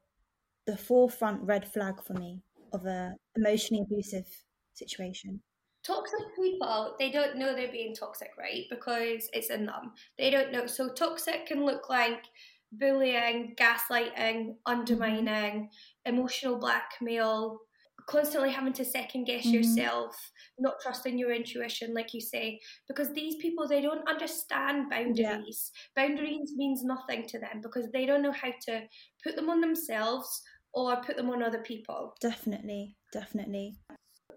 the 0.66 0.76
forefront 0.76 1.42
red 1.42 1.72
flag 1.72 2.02
for 2.02 2.14
me 2.14 2.42
of 2.72 2.84
a 2.86 3.16
emotionally 3.36 3.82
abusive 3.82 4.26
situation. 4.74 5.42
Toxic 5.82 6.26
people, 6.36 6.94
they 6.98 7.10
don't 7.10 7.36
know 7.36 7.54
they're 7.54 7.72
being 7.72 7.94
toxic, 7.94 8.30
right? 8.38 8.64
Because 8.68 9.28
it's 9.32 9.48
in 9.50 9.64
them. 9.66 9.92
They 10.18 10.30
don't 10.30 10.52
know. 10.52 10.66
So, 10.66 10.92
toxic 10.92 11.46
can 11.46 11.64
look 11.64 11.88
like 11.88 12.24
bullying, 12.72 13.54
gaslighting, 13.56 14.56
undermining, 14.66 15.70
emotional 16.04 16.58
blackmail, 16.58 17.60
constantly 18.06 18.50
having 18.50 18.72
to 18.74 18.84
second 18.84 19.24
guess 19.24 19.46
Mhm. 19.46 19.54
yourself, 19.54 20.32
not 20.58 20.74
trusting 20.82 21.16
your 21.18 21.32
intuition, 21.32 21.94
like 21.94 22.12
you 22.12 22.20
say, 22.20 22.60
because 22.86 23.12
these 23.12 23.36
people 23.36 23.66
they 23.66 23.80
don't 23.80 24.06
understand 24.08 24.90
boundaries. 24.90 25.72
Boundaries 25.96 26.52
means 26.56 26.84
nothing 26.84 27.26
to 27.28 27.38
them 27.38 27.60
because 27.62 27.90
they 27.92 28.04
don't 28.06 28.22
know 28.22 28.32
how 28.32 28.52
to 28.66 28.86
put 29.24 29.34
them 29.36 29.48
on 29.48 29.60
themselves 29.60 30.42
or 30.72 30.96
put 31.02 31.16
them 31.16 31.30
on 31.30 31.42
other 31.42 31.62
people. 31.62 32.14
Definitely, 32.20 32.96
definitely. 33.12 33.78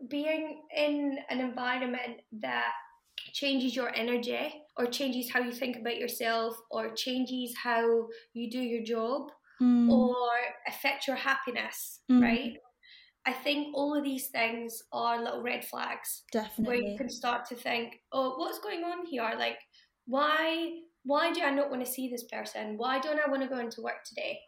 Being 0.10 0.68
in 0.76 1.20
an 1.30 1.40
environment 1.40 2.22
that 2.34 2.74
changes 3.34 3.76
your 3.76 3.94
energy 3.96 4.64
or 4.78 4.88
changes 4.88 5.32
how 5.32 5.40
you 5.42 5.52
think 5.54 5.78
about 5.78 5.98
yourself 5.98 6.58
or 6.72 6.94
changes 6.96 7.56
how 7.58 8.08
you 8.34 8.50
do 8.50 8.60
your 8.60 8.84
job 8.84 9.30
Mm, 9.60 9.88
or 9.88 10.28
affect 10.68 11.08
your 11.08 11.16
happiness, 11.18 12.04
Mm. 12.10 12.22
right? 12.22 12.54
I 13.26 13.34
think 13.34 13.76
all 13.76 13.96
of 13.98 14.04
these 14.04 14.30
things 14.30 14.82
are 14.92 15.22
little 15.24 15.42
red 15.44 15.66
flags 15.66 16.26
Definitely. 16.32 16.64
where 16.64 16.76
you 16.78 16.96
can 16.98 17.10
start 17.10 17.46
to 17.48 17.56
think, 17.56 18.02
oh, 18.12 18.38
what's 18.38 18.60
going 18.60 18.84
on 18.84 19.06
here? 19.06 19.34
Like, 19.38 19.60
why 20.06 20.82
why 21.04 21.34
do 21.34 21.42
I 21.44 21.52
not 21.52 21.70
want 21.70 21.86
to 21.86 21.92
see 21.92 22.10
this 22.10 22.24
person? 22.26 22.78
Why 22.78 23.00
don't 23.00 23.20
I 23.20 23.30
want 23.30 23.42
to 23.44 23.50
go 23.50 23.60
into 23.60 23.82
work 23.82 24.04
today? 24.06 24.40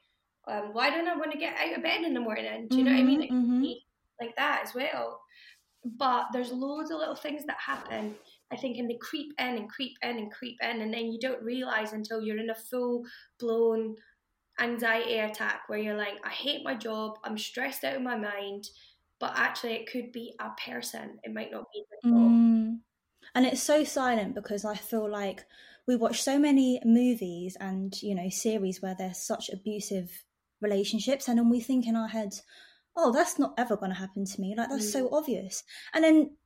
Um, 0.47 0.73
why 0.73 0.89
don't 0.89 1.07
I 1.07 1.15
want 1.17 1.31
to 1.33 1.37
get 1.37 1.57
out 1.57 1.75
of 1.75 1.83
bed 1.83 2.03
in 2.03 2.13
the 2.13 2.19
morning? 2.21 2.69
Do 2.69 2.79
you 2.79 2.85
know 2.85 2.91
what 2.91 2.99
I 2.99 3.03
mean? 3.03 3.21
Mhm, 3.21 3.23
It 3.23 3.31
mhm. 3.31 3.61
be 3.61 3.83
like 4.19 4.35
that 4.37 4.61
as 4.65 4.73
well. 4.73 5.21
But 5.83 6.27
there's 6.33 6.51
loads 6.51 6.89
of 6.89 6.97
little 6.97 7.15
things 7.15 7.45
that 7.45 7.57
happen, 7.63 8.15
I 8.51 8.55
think, 8.55 8.77
and 8.77 8.89
they 8.89 8.97
creep 8.99 9.33
in 9.37 9.57
and 9.57 9.69
creep 9.69 9.93
in 10.01 10.17
and 10.17 10.31
creep 10.31 10.57
in, 10.61 10.81
and 10.81 10.93
then 10.93 11.11
you 11.11 11.19
don't 11.19 11.43
realize 11.43 11.93
until 11.93 12.21
you're 12.21 12.39
in 12.39 12.49
a 12.49 12.55
full 12.55 13.03
blown 13.39 13.95
anxiety 14.59 15.19
attack 15.19 15.61
where 15.67 15.79
you're 15.79 15.97
like, 15.97 16.15
I 16.23 16.29
hate 16.29 16.63
my 16.63 16.75
job, 16.75 17.19
I'm 17.23 17.37
stressed 17.37 17.83
out 17.83 17.95
of 17.95 18.01
my 18.01 18.17
mind, 18.17 18.65
but 19.19 19.33
actually 19.35 19.73
it 19.73 19.91
could 19.91 20.11
be 20.11 20.33
a 20.39 20.49
person. 20.69 21.19
It 21.23 21.33
might 21.33 21.51
not 21.51 21.65
be. 21.73 22.09
Mm. 22.09 22.79
And 23.33 23.45
it's 23.45 23.61
so 23.61 23.83
silent 23.83 24.33
because 24.35 24.65
I 24.65 24.75
feel 24.75 25.09
like 25.09 25.45
we 25.87 25.95
watch 25.95 26.23
so 26.23 26.39
many 26.39 26.79
movies 26.83 27.57
and 27.59 27.93
you 28.01 28.15
know 28.15 28.29
series 28.29 28.81
where 28.81 28.95
there's 28.97 29.25
such 29.25 29.49
abusive 29.49 30.23
relationships, 30.61 31.27
and 31.27 31.37
then 31.37 31.49
we 31.49 31.59
think 31.59 31.85
in 31.85 31.95
our 31.95 32.07
heads, 32.07 32.41
"Oh, 32.95 33.11
that's 33.11 33.39
not 33.39 33.53
ever 33.57 33.75
going 33.75 33.91
to 33.91 33.97
happen 33.97 34.25
to 34.25 34.41
me." 34.41 34.55
Like 34.57 34.69
that's 34.69 34.91
so 34.91 35.07
mm. 35.07 35.13
obvious. 35.13 35.63
And 35.93 36.03
then, 36.03 36.37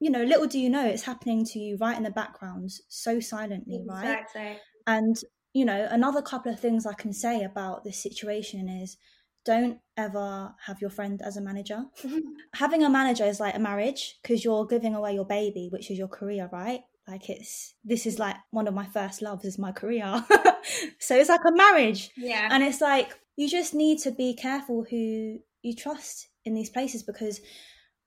you 0.00 0.10
know, 0.10 0.22
little 0.22 0.46
do 0.46 0.58
you 0.58 0.70
know, 0.70 0.86
it's 0.86 1.04
happening 1.04 1.44
to 1.46 1.58
you 1.58 1.76
right 1.78 1.96
in 1.96 2.02
the 2.02 2.10
background, 2.10 2.70
so 2.88 3.20
silently, 3.20 3.82
right? 3.86 4.20
Exactly. 4.20 4.58
And 4.86 5.16
you 5.54 5.64
know, 5.64 5.86
another 5.90 6.20
couple 6.20 6.52
of 6.52 6.60
things 6.60 6.84
I 6.84 6.94
can 6.94 7.12
say 7.12 7.44
about 7.44 7.84
this 7.84 8.02
situation 8.02 8.68
is 8.68 8.96
don't 9.44 9.78
ever 9.96 10.54
have 10.66 10.80
your 10.80 10.90
friend 10.90 11.20
as 11.22 11.36
a 11.36 11.40
manager. 11.40 11.84
Mm-hmm. 12.02 12.18
Having 12.54 12.84
a 12.84 12.90
manager 12.90 13.24
is 13.24 13.40
like 13.40 13.54
a 13.54 13.60
marriage 13.60 14.18
because 14.22 14.44
you're 14.44 14.66
giving 14.66 14.94
away 14.94 15.14
your 15.14 15.26
baby, 15.26 15.68
which 15.70 15.90
is 15.90 15.98
your 15.98 16.08
career, 16.08 16.48
right? 16.52 16.80
Like 17.06 17.28
it's 17.28 17.74
this 17.84 18.06
is 18.06 18.18
like 18.18 18.36
one 18.50 18.66
of 18.66 18.74
my 18.74 18.86
first 18.86 19.20
loves 19.20 19.44
is 19.44 19.58
my 19.58 19.72
career. 19.72 20.24
so 20.98 21.16
it's 21.16 21.28
like 21.28 21.44
a 21.46 21.52
marriage. 21.52 22.10
Yeah. 22.16 22.48
And 22.50 22.62
it's 22.62 22.80
like 22.80 23.12
you 23.36 23.48
just 23.48 23.74
need 23.74 23.98
to 24.00 24.10
be 24.10 24.34
careful 24.34 24.86
who 24.88 25.38
you 25.64 25.74
trust 25.74 26.28
in 26.44 26.54
these 26.54 26.70
places 26.70 27.02
because 27.02 27.40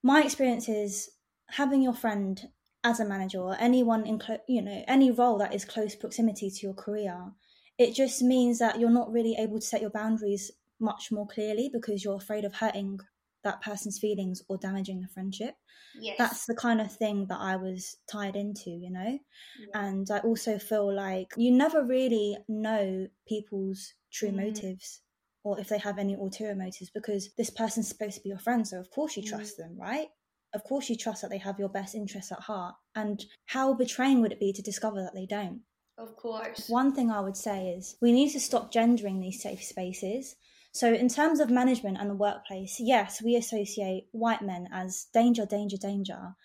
my 0.04 0.22
experience 0.24 0.70
is 0.70 1.10
having 1.50 1.82
your 1.82 1.94
friend 1.94 2.48
as 2.84 3.00
a 3.00 3.06
manager 3.06 3.40
or 3.40 3.56
anyone 3.60 4.06
in 4.06 4.20
clo- 4.20 4.40
you 4.48 4.62
know 4.62 4.84
any 4.88 5.12
role 5.12 5.38
that 5.38 5.54
is 5.54 5.66
close 5.66 5.96
proximity 5.96 6.50
to 6.50 6.62
your 6.68 6.74
career 6.74 7.32
it 7.78 7.94
just 7.94 8.22
means 8.22 8.60
that 8.60 8.80
you're 8.80 8.90
not 8.90 9.12
really 9.12 9.36
able 9.38 9.60
to 9.60 9.66
set 9.66 9.82
your 9.82 9.90
boundaries 9.90 10.52
much 10.80 11.12
more 11.12 11.28
clearly 11.28 11.70
because 11.74 12.04
you're 12.04 12.16
afraid 12.16 12.46
of 12.46 12.54
hurting 12.54 13.00
that 13.44 13.62
person's 13.62 13.98
feelings 14.00 14.42
or 14.50 14.58
damaging 14.58 15.02
the 15.02 15.08
friendship 15.08 15.56
yes. 16.00 16.16
that's 16.18 16.46
the 16.46 16.56
kind 16.56 16.80
of 16.82 16.92
thing 16.92 17.26
that 17.28 17.40
i 17.40 17.56
was 17.56 17.98
tied 18.12 18.36
into 18.36 18.70
you 18.70 18.92
know 18.92 19.18
Yeah. 19.60 19.82
and 19.86 20.10
i 20.12 20.20
also 20.20 20.60
feel 20.60 20.94
like 20.94 21.34
you 21.38 21.52
never 21.52 21.84
really 21.84 22.38
know 22.48 23.08
people's 23.28 23.94
true 24.12 24.30
Mm. 24.32 24.46
motives 24.46 25.02
or 25.48 25.60
if 25.60 25.70
they 25.70 25.78
have 25.78 25.98
any 25.98 26.14
ulterior 26.14 26.56
motives 26.56 26.90
because 26.94 27.30
this 27.38 27.50
person's 27.50 27.88
supposed 27.88 28.16
to 28.16 28.22
be 28.22 28.30
your 28.30 28.38
friend 28.38 28.68
so 28.68 28.78
of 28.78 28.90
course 28.92 29.16
you 29.16 29.24
mm. 29.24 29.30
trust 29.30 29.58
them 29.58 29.78
right 29.80 30.08
of 30.54 30.64
course 30.64 30.90
you 30.90 30.96
trust 30.96 31.22
that 31.22 31.30
they 31.30 31.38
have 31.38 31.60
your 31.60 31.70
best 31.70 31.96
interests 31.96 32.32
at 32.32 32.40
heart 32.40 32.76
and 32.96 33.26
how 33.46 33.74
betraying 33.74 34.22
would 34.22 34.32
it 34.32 34.40
be 34.40 34.52
to 34.52 34.62
discover 34.62 35.02
that 35.02 35.14
they 35.14 35.26
don't 35.26 35.62
of 35.98 36.16
course. 36.16 36.68
one 36.68 36.94
thing 36.94 37.10
I 37.10 37.22
would 37.22 37.38
say 37.38 37.70
is 37.70 37.96
we 38.02 38.12
need 38.12 38.32
to 38.34 38.40
stop 38.40 38.72
gendering 38.72 39.20
these 39.20 39.42
safe 39.42 39.64
spaces. 39.64 40.36
So, 40.72 40.94
in 40.94 41.10
terms 41.10 41.40
of 41.40 41.50
management 41.50 41.98
and 42.00 42.10
the 42.10 42.16
workplace, 42.16 42.76
yes, 42.80 43.20
we 43.20 43.36
associate 43.36 44.08
white 44.12 44.44
men 44.44 44.68
as 44.72 45.08
danger, 45.12 45.46
danger, 45.48 45.78
danger, 45.78 46.36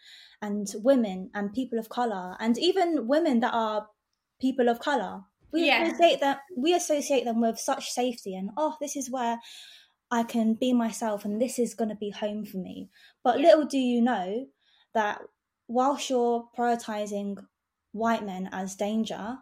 and 0.40 0.66
women 0.76 1.30
and 1.34 1.52
people 1.52 1.78
of 1.78 1.90
color, 1.90 2.36
and 2.40 2.56
even 2.56 3.06
women 3.06 3.40
that 3.40 3.52
are 3.52 3.88
people 4.40 4.70
of 4.70 4.80
color. 4.80 5.24
We 5.52 5.66
Yeah. 5.66 5.82
associate 5.82 6.20
them. 6.20 6.36
We 6.56 6.74
associate 6.74 7.24
them 7.24 7.40
with 7.40 7.58
such 7.58 7.90
safety, 7.90 8.34
and 8.34 8.50
oh, 8.56 8.76
this 8.80 8.96
is 8.96 9.10
where 9.10 9.38
I 10.10 10.24
can 10.24 10.54
be 10.54 10.72
myself, 10.72 11.24
and 11.24 11.40
this 11.40 11.58
is 11.58 11.74
going 11.74 11.90
to 11.90 11.96
be 11.96 12.10
home 12.10 12.44
for 12.44 12.58
me. 12.58 12.90
But 13.22 13.38
Yeah. 13.40 13.48
little 13.48 13.64
do 13.66 13.78
you 13.78 14.00
know 14.02 14.46
that 14.94 15.20
whilst 15.68 16.10
you're 16.10 16.48
prioritizing 16.56 17.44
white 17.92 18.24
men 18.24 18.48
as 18.52 18.74
danger, 18.74 19.38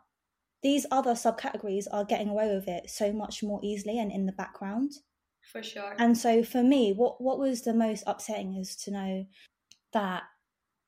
these 0.62 0.86
other 0.90 1.12
subcategories 1.14 1.86
are 1.90 2.04
getting 2.04 2.28
away 2.28 2.54
with 2.54 2.68
it 2.68 2.90
so 2.90 3.12
much 3.12 3.42
more 3.42 3.60
easily 3.62 3.98
and 3.98 4.12
in 4.12 4.26
the 4.26 4.32
background. 4.32 4.92
For 5.52 5.62
sure. 5.62 5.96
And 5.98 6.16
so 6.16 6.44
for 6.44 6.62
me, 6.62 6.92
what 6.92 7.20
what 7.20 7.38
was 7.38 7.62
the 7.62 7.74
most 7.74 8.04
upsetting 8.06 8.56
is 8.56 8.76
to 8.84 8.90
know 8.90 9.26
that 9.92 10.24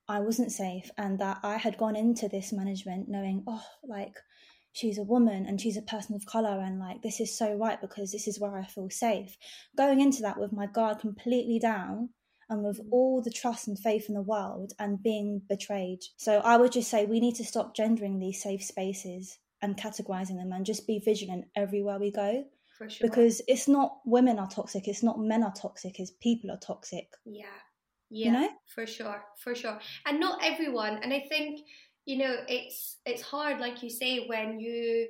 I 0.09 0.21
wasn't 0.21 0.53
safe 0.53 0.91
and 0.99 1.19
that 1.21 1.39
I 1.43 1.57
had 1.57 1.79
gone 1.79 1.97
into 1.97 2.29
this 2.29 2.53
management 2.53 3.09
knowing, 3.09 3.45
oh, 3.47 3.65
like 3.83 4.17
she's 4.73 4.99
a 4.99 5.03
woman 5.03 5.47
and 5.47 5.61
she's 5.61 5.77
a 5.77 5.83
person 5.83 6.15
of 6.15 6.27
color 6.27 6.61
and 6.61 6.79
like 6.79 7.03
this 7.03 7.21
is 7.21 7.37
so 7.37 7.55
right 7.55 7.81
because 7.81 8.11
this 8.11 8.27
is 8.27 8.41
where 8.41 8.57
I 8.57 8.65
feel 8.65 8.91
safe. 8.91 9.37
Going 9.77 10.01
into 10.01 10.23
that 10.23 10.39
with 10.39 10.53
my 10.53 10.67
guard 10.67 10.99
completely 10.99 11.59
down 11.59 12.11
and 12.49 12.65
with 12.65 12.81
mm. 12.81 12.89
all 12.91 13.23
the 13.23 13.31
trust 13.31 13.69
and 13.69 13.79
faith 13.79 14.07
in 14.09 14.15
the 14.15 14.23
world 14.23 14.73
and 14.79 15.03
being 15.03 15.43
betrayed. 15.49 16.01
So 16.17 16.39
I 16.39 16.57
would 16.57 16.73
just 16.73 16.91
say 16.91 17.05
we 17.05 17.21
need 17.21 17.37
to 17.37 17.45
stop 17.45 17.77
gendering 17.77 18.19
these 18.19 18.43
safe 18.43 18.63
spaces 18.63 19.39
and 19.61 19.77
categorizing 19.77 20.37
them 20.37 20.53
and 20.53 20.67
just 20.67 20.87
be 20.87 20.99
vigilant 20.99 21.47
everywhere 21.55 21.99
we 21.99 22.11
go 22.11 22.45
For 22.79 22.91
sure. 22.91 23.09
because 23.09 23.41
it's 23.47 23.69
not 23.69 23.99
women 24.05 24.39
are 24.39 24.49
toxic, 24.49 24.89
it's 24.89 25.03
not 25.03 25.21
men 25.21 25.43
are 25.43 25.53
toxic, 25.53 26.01
it's 26.01 26.13
people 26.21 26.51
are 26.51 26.59
toxic. 26.59 27.09
Yeah. 27.25 27.45
Yeah. 28.11 28.33
know? 28.33 28.49
For 28.75 28.87
sure. 28.87 29.23
For 29.39 29.55
sure. 29.55 29.79
And 30.05 30.21
not 30.21 30.45
everyone. 30.45 30.99
And 31.03 31.15
I 31.15 31.21
think, 31.29 31.61
you 32.07 32.19
know, 32.19 32.37
it's 32.49 32.99
it's 33.07 33.23
hard, 33.23 33.61
like 33.61 33.83
you 33.83 33.91
say, 33.91 34.27
when 34.27 34.59
you 34.61 35.09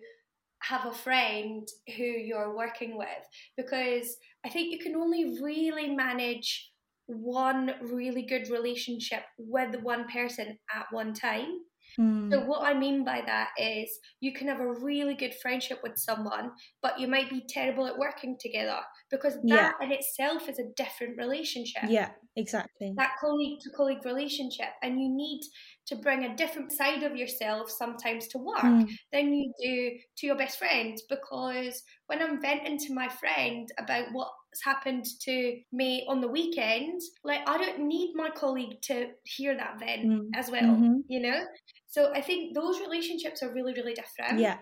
have 0.62 0.86
a 0.86 0.92
friend 0.94 1.68
who 1.96 2.04
you're 2.04 2.56
working 2.56 2.96
with 2.96 3.08
because 3.56 4.16
I 4.44 4.48
think 4.48 4.72
you 4.72 4.78
can 4.78 4.96
only 4.96 5.38
really 5.42 5.94
manage 5.94 6.70
one 7.06 7.72
really 7.82 8.22
good 8.22 8.48
relationship 8.50 9.22
with 9.38 9.76
one 9.82 10.08
person 10.08 10.58
at 10.74 10.86
one 10.92 11.14
time. 11.14 11.58
Mm. 11.98 12.30
So 12.30 12.40
what 12.44 12.62
I 12.62 12.74
mean 12.78 13.04
by 13.04 13.22
that 13.26 13.50
is 13.58 13.98
you 14.20 14.32
can 14.32 14.48
have 14.48 14.60
a 14.60 14.72
really 14.72 15.14
good 15.14 15.34
friendship 15.42 15.80
with 15.82 15.96
someone, 15.96 16.50
but 16.82 16.98
you 16.98 17.08
might 17.08 17.30
be 17.30 17.42
terrible 17.48 17.86
at 17.86 17.98
working 17.98 18.36
together 18.40 18.78
because 19.10 19.34
that 19.44 19.74
in 19.82 19.92
itself 19.92 20.48
is 20.48 20.58
a 20.58 20.72
different 20.76 21.18
relationship. 21.18 21.84
yeah, 21.88 22.10
exactly. 22.36 22.92
That 22.96 23.12
colleague 23.20 23.60
to 23.62 23.70
colleague 23.70 24.04
relationship, 24.04 24.70
and 24.82 25.00
you 25.00 25.08
need 25.08 25.42
to 25.86 25.96
bring 25.96 26.24
a 26.24 26.36
different 26.36 26.72
side 26.72 27.02
of 27.02 27.16
yourself 27.16 27.70
sometimes 27.70 28.28
to 28.28 28.38
work 28.38 28.62
Mm. 28.62 28.88
than 29.12 29.34
you 29.34 29.52
do 29.60 29.98
to 30.18 30.26
your 30.26 30.36
best 30.36 30.58
friend. 30.58 30.96
Because 31.08 31.82
when 32.06 32.22
I'm 32.22 32.40
venting 32.40 32.78
to 32.78 32.94
my 32.94 33.08
friend 33.08 33.68
about 33.78 34.12
what's 34.52 34.64
happened 34.64 35.06
to 35.22 35.58
me 35.72 36.04
on 36.08 36.20
the 36.20 36.28
weekend, 36.28 37.00
like 37.24 37.40
I 37.48 37.56
don't 37.56 37.86
need 37.88 38.14
my 38.14 38.28
colleague 38.28 38.82
to 38.82 39.08
hear 39.24 39.56
that 39.56 39.78
then 39.80 40.00
Mm. 40.06 40.30
as 40.34 40.50
well, 40.50 40.76
Mhm. 40.76 41.04
you 41.08 41.20
know? 41.20 41.46
So 41.86 42.12
I 42.12 42.20
think 42.20 42.54
those 42.54 42.78
relationships 42.80 43.42
are 43.42 43.50
really, 43.52 43.72
really 43.72 43.94
different. 43.94 44.40
Yeah, 44.40 44.58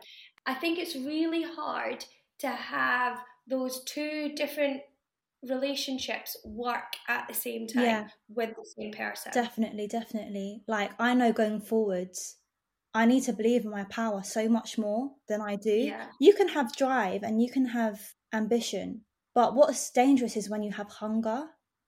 I 0.47 0.55
think 0.55 0.79
it's 0.79 0.95
really 0.95 1.43
hard 1.43 2.05
to 2.39 2.49
have 2.49 3.19
those 3.49 3.83
two 3.85 4.29
different 4.37 4.83
relationships 5.43 6.37
work 6.45 6.93
at 7.09 7.27
the 7.27 7.35
same 7.35 7.67
time 7.67 7.83
Yeah. 7.85 8.09
with 8.29 8.55
the 8.55 8.65
same 8.77 8.93
person. 8.93 9.33
definitely, 9.33 9.89
definitely. 9.89 10.63
Like 10.69 10.93
I 11.01 11.15
know 11.15 11.33
going 11.33 11.61
forwards, 11.61 12.37
I 12.95 13.07
need 13.07 13.23
to 13.25 13.33
believe 13.33 13.65
in 13.65 13.71
my 13.71 13.85
power 13.85 14.23
so 14.23 14.49
much 14.49 14.79
more 14.79 15.17
than 15.29 15.41
I 15.41 15.57
do. 15.57 15.77
Yeah. 15.79 16.11
You 16.21 16.33
can 16.35 16.49
have 16.49 16.77
drive 16.77 17.23
and 17.25 17.43
you 17.43 17.51
can 17.51 17.67
have 17.67 18.15
ambition, 18.33 19.05
but 19.35 19.55
what's 19.55 19.91
dangerous 19.91 20.37
is 20.37 20.51
when 20.51 20.63
you 20.63 20.73
have 20.73 20.89
hunger. 20.89 21.47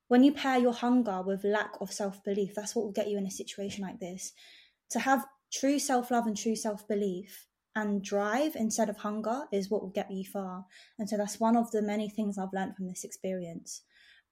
When 0.09 0.23
you 0.23 0.33
pair 0.33 0.59
your 0.59 0.75
hunger 0.75 1.23
with 1.23 1.43
lack 1.45 1.73
of 1.81 1.93
self 1.93 2.23
belief, 2.23 2.55
that's 2.55 2.75
what 2.75 2.85
will 2.85 2.93
get 2.93 3.09
you 3.09 3.19
in 3.19 3.27
a 3.27 3.31
situation 3.31 3.83
like 3.83 3.99
this. 3.99 4.33
To 4.91 5.01
have 5.01 5.25
true 5.53 5.79
self 5.79 6.11
love 6.11 6.27
and 6.27 6.37
true 6.37 6.57
self 6.57 6.87
belief 6.87 7.47
and 7.75 8.05
drive 8.05 8.55
instead 8.55 8.91
of 8.91 8.99
hunger 8.99 9.45
is 9.51 9.71
what 9.71 9.83
will 9.83 9.91
get 9.91 10.11
you 10.11 10.25
far. 10.25 10.67
And 10.99 11.09
so 11.09 11.17
that's 11.17 11.41
one 11.41 11.57
of 11.57 11.71
the 11.71 11.83
many 11.83 12.11
things 12.11 12.37
I've 12.37 12.53
learned 12.53 12.77
from 12.77 12.89
this 12.89 13.05
experience. 13.05 13.83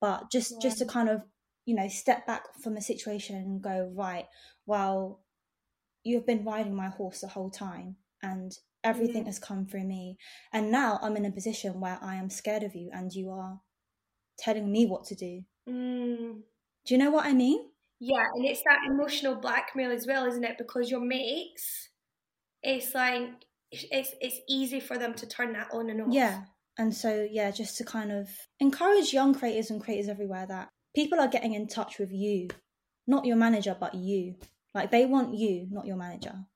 But 0.01 0.31
just 0.31 0.61
just 0.61 0.79
to 0.79 0.87
kind 0.87 1.09
of 1.09 1.23
you 1.67 1.75
know 1.75 1.89
step 1.89 2.27
back 2.27 2.45
from 2.63 2.75
the 2.75 2.81
situation 2.83 3.37
and 3.37 3.63
go 3.63 3.91
right. 3.95 4.27
Well, 4.67 5.21
you've 6.05 6.27
been 6.27 6.45
riding 6.45 6.75
my 6.75 6.89
horse 6.89 7.21
the 7.21 7.29
whole 7.29 7.51
time, 7.51 7.97
and 8.23 8.53
everything 8.85 9.23
Yeah. 9.23 9.29
has 9.29 9.39
come 9.39 9.67
through 9.67 9.85
me. 9.85 10.17
And 10.53 10.71
now 10.71 10.99
I'm 11.03 11.17
in 11.17 11.25
a 11.25 11.33
position 11.33 11.81
where 11.81 11.99
I 12.03 12.17
am 12.17 12.31
scared 12.31 12.63
of 12.63 12.75
you, 12.75 12.91
and 12.93 13.13
you 13.13 13.31
are 13.31 13.61
telling 14.39 14.71
me 14.71 14.87
what 14.87 15.05
to 15.05 15.15
do. 15.15 15.43
Mm, 15.69 16.43
Do 16.87 16.95
you 16.95 16.99
know 16.99 17.11
what 17.11 17.27
I 17.27 17.33
mean? 17.35 17.71
yeah, 18.01 18.25
and 18.35 18.47
it's 18.47 18.63
that 18.65 18.79
emotional 18.91 19.35
blackmail 19.37 19.93
as 19.93 20.07
well, 20.07 20.25
isn't 20.27 20.45
it? 20.45 20.57
Because 20.57 20.91
your 20.91 21.01
mates, 21.01 21.91
it's 22.63 22.95
like 22.95 23.29
it's 23.71 24.15
it's 24.21 24.41
easy 24.49 24.81
for 24.81 24.97
them 24.99 25.15
to 25.15 25.27
turn 25.27 25.53
that 25.53 25.69
on 25.73 25.91
and 25.91 26.01
off. 26.03 26.09
Yeah. 26.11 26.45
And 26.79 26.95
so, 26.95 27.29
yeah, 27.31 27.51
just 27.51 27.77
to 27.77 27.85
kind 27.85 28.11
of 28.11 28.29
encourage 28.59 29.13
young 29.13 29.35
creators 29.35 29.71
and 29.71 29.83
creators 29.83 30.09
everywhere 30.09 30.47
that 30.47 30.69
people 30.95 31.21
are 31.21 31.29
getting 31.29 31.53
in 31.53 31.67
touch 31.69 31.99
with 31.99 32.11
you, 32.11 32.49
not 33.07 33.27
your 33.27 33.37
manager, 33.37 33.77
but 33.79 33.95
you. 33.95 34.37
Like 34.75 34.91
they 34.91 35.05
want 35.05 35.35
you, 35.35 35.67
not 35.71 35.85
your 35.85 35.97
manager. 35.97 36.47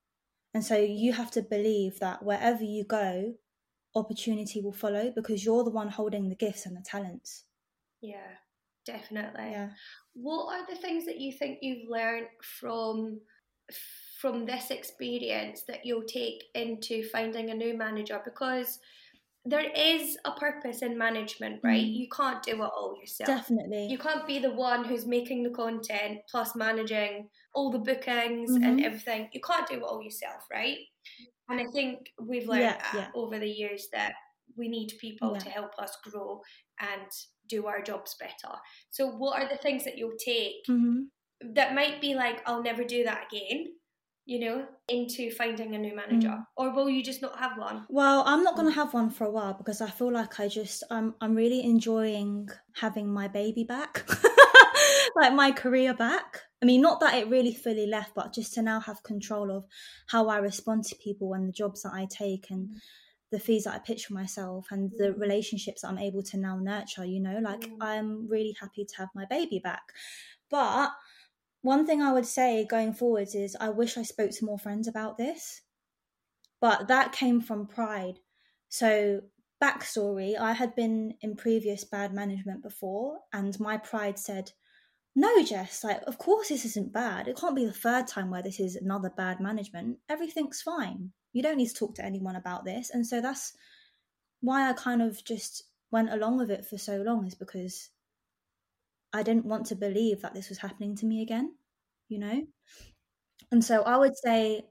And 0.55 0.63
so 0.63 0.77
you 0.77 1.11
have 1.11 1.31
to 1.31 1.41
believe 1.41 1.99
that 1.99 2.23
wherever 2.23 2.63
you 2.63 2.85
go, 2.85 3.33
opportunity 3.93 4.61
will 4.61 4.71
follow 4.71 5.11
because 5.13 5.43
you're 5.43 5.65
the 5.65 5.69
one 5.69 5.89
holding 5.89 6.29
the 6.29 6.35
gifts 6.35 6.65
and 6.65 6.77
the 6.77 6.81
talents. 6.81 7.43
Yeah, 7.99 8.37
definitely. 8.85 9.51
Yeah. 9.51 9.71
What 10.13 10.55
are 10.55 10.65
the 10.65 10.79
things 10.79 11.05
that 11.07 11.19
you 11.19 11.33
think 11.33 11.57
you've 11.61 11.89
learned 11.89 12.27
from 12.41 13.19
from 14.21 14.45
this 14.45 14.71
experience 14.71 15.63
that 15.67 15.85
you'll 15.85 16.07
take 16.07 16.45
into 16.53 17.03
finding 17.03 17.49
a 17.49 17.53
new 17.53 17.77
manager? 17.77 18.21
Because 18.23 18.79
there 19.43 19.69
is 19.75 20.17
a 20.23 20.31
purpose 20.31 20.81
in 20.81 20.97
management, 20.97 21.59
right? 21.65 21.83
Mm. 21.83 21.95
You 21.97 22.07
can't 22.15 22.41
do 22.41 22.63
it 22.63 22.71
all 22.77 22.95
yourself. 22.97 23.27
Definitely. 23.27 23.87
You 23.87 23.97
can't 23.97 24.25
be 24.25 24.39
the 24.39 24.53
one 24.53 24.85
who's 24.85 25.05
making 25.05 25.43
the 25.43 25.49
content 25.49 26.19
plus 26.31 26.55
managing 26.55 27.27
all 27.55 27.71
the 27.71 27.79
bookings 27.79 28.51
and 28.51 28.79
Mhm. 28.79 28.83
everything. 28.85 29.29
You 29.33 29.41
can't 29.41 29.67
do 29.67 29.75
it 29.75 29.83
all 29.83 30.03
yourself, 30.03 30.45
right? 30.51 30.79
And 31.49 31.59
I 31.59 31.65
think 31.73 32.11
we've 32.19 32.47
learned 32.47 32.61
Yeah, 32.61 32.91
yeah. 32.95 33.11
over 33.13 33.39
the 33.39 33.49
years 33.49 33.87
that 33.91 34.13
we 34.57 34.67
need 34.67 34.93
people 34.99 35.33
Yeah. 35.33 35.39
to 35.39 35.49
help 35.49 35.77
us 35.79 35.95
grow 36.03 36.41
and 36.79 37.07
do 37.47 37.67
our 37.67 37.81
jobs 37.81 38.15
better. 38.19 38.53
So, 38.89 39.07
what 39.07 39.41
are 39.41 39.47
the 39.49 39.57
things 39.57 39.83
that 39.85 39.97
you'll 39.97 40.17
take 40.17 40.65
hmm 40.67 41.03
that 41.41 41.75
might 41.75 41.99
be 42.01 42.15
like, 42.15 42.41
I'll 42.47 42.63
never 42.63 42.83
do 42.83 43.03
that 43.03 43.27
again? 43.27 43.73
you 44.27 44.39
know, 44.39 44.67
into 44.89 45.29
finding 45.29 45.75
a 45.75 45.77
new 45.77 45.95
manager? 45.95 46.29
Mm. 46.29 46.47
Or 46.57 46.71
will 46.73 46.89
you 46.89 47.03
just 47.03 47.21
not 47.21 47.37
have 47.37 47.59
one? 47.59 47.85
Well, 47.89 48.23
I'm 48.25 48.41
not 48.41 48.55
going 48.55 48.67
to 48.67 48.73
have 48.73 48.91
one 48.91 49.11
for 49.11 49.25
a 49.25 49.29
while 49.29 49.53
because 49.53 49.81
I 49.81 49.89
feel 49.91 50.11
like 50.11 50.39
I 50.39 50.47
just 50.47 50.83
I'm 50.89 51.13
I'm 51.21 51.35
really 51.35 51.63
enjoying 51.63 52.49
having 52.73 53.13
my 53.13 53.27
baby 53.27 53.63
back. 53.65 54.03
like 55.15 55.33
my 55.33 55.51
career 55.51 55.93
back. 55.93 56.41
I 56.65 56.67
mean, 56.67 56.81
not 56.81 56.99
that 57.01 57.13
it 57.13 57.29
really 57.29 57.53
fully 57.53 57.85
left, 57.85 58.15
but 58.15 58.33
just 58.33 58.55
to 58.55 58.63
now 58.63 58.79
have 58.79 59.03
control 59.03 59.51
of 59.51 59.67
how 60.07 60.29
I 60.29 60.37
respond 60.37 60.85
to 60.85 60.95
people 60.95 61.35
and 61.35 61.47
the 61.47 61.51
jobs 61.51 61.83
that 61.83 61.93
I 61.93 62.07
take 62.09 62.49
and 62.49 62.81
the 63.29 63.37
fees 63.37 63.65
that 63.65 63.75
I 63.75 63.77
pitch 63.77 64.07
for 64.07 64.15
myself 64.15 64.69
and 64.71 64.91
the 64.97 65.13
relationships 65.13 65.83
that 65.83 65.89
I'm 65.89 65.99
able 65.99 66.23
to 66.23 66.37
now 66.37 66.57
nurture, 66.57 67.05
you 67.05 67.19
know, 67.19 67.37
like 67.37 67.61
Mm. 67.61 67.77
I'm 67.81 68.27
really 68.27 68.55
happy 68.59 68.83
to 68.83 68.97
have 68.97 69.09
my 69.13 69.25
baby 69.25 69.59
back. 69.59 69.93
But 70.49 70.89
one 71.61 71.85
thing 71.85 72.01
I 72.01 72.11
would 72.11 72.25
say 72.25 72.65
going 72.65 72.95
forwards 72.95 73.35
is 73.35 73.55
I 73.59 73.69
wish 73.69 73.95
I 73.95 74.01
spoke 74.01 74.31
to 74.31 74.45
more 74.45 74.57
friends 74.57 74.87
about 74.87 75.19
this. 75.19 75.61
But 76.59 76.87
that 76.87 77.11
came 77.11 77.41
from 77.41 77.67
pride. 77.67 78.21
So, 78.69 79.21
backstory 79.61 80.35
I 80.35 80.53
had 80.53 80.73
been 80.73 81.13
in 81.21 81.35
previous 81.35 81.83
bad 81.83 82.11
management 82.11 82.63
before, 82.63 83.19
and 83.31 83.59
my 83.59 83.77
pride 83.77 84.17
said, 84.17 84.53
No, 85.17 85.41
Jess, 85.43 85.83
like, 85.83 86.01
of 86.07 86.17
course 86.17 86.49
this 86.49 86.65
isn't 86.65 86.91
bad. 86.91 87.27
It 87.29 87.37
can't 87.37 87.55
be 87.55 87.65
the 87.65 87.71
third 87.71 88.05
time 88.05 88.29
where 88.29 88.43
this 88.43 88.59
is 88.59 88.75
another 88.75 89.09
bad 89.09 89.39
management. 89.39 89.97
Everything's 90.09 90.61
fine. 90.61 91.11
You 91.31 91.41
don't 91.41 91.57
need 91.57 91.69
to 91.69 91.73
talk 91.73 91.95
to 91.95 92.05
anyone 92.05 92.35
about 92.35 92.65
this. 92.65 92.89
And 92.89 93.07
so 93.07 93.21
that's 93.21 93.53
why 94.41 94.69
I 94.69 94.73
kind 94.73 95.01
of 95.01 95.23
just 95.23 95.63
went 95.89 96.11
along 96.11 96.37
with 96.37 96.51
it 96.51 96.65
for 96.65 96.77
so 96.77 96.97
long, 96.97 97.25
is 97.25 97.35
because 97.35 97.89
I 99.13 99.23
didn't 99.23 99.45
want 99.45 99.67
to 99.67 99.75
believe 99.75 100.21
that 100.21 100.33
this 100.33 100.49
was 100.49 100.57
happening 100.57 100.97
to 100.97 101.05
me 101.05 101.21
again, 101.21 101.55
you 102.09 102.19
know? 102.19 102.45
And 103.51 103.63
so 103.63 103.83
I 103.83 103.95
would 103.95 104.17
say 104.17 104.63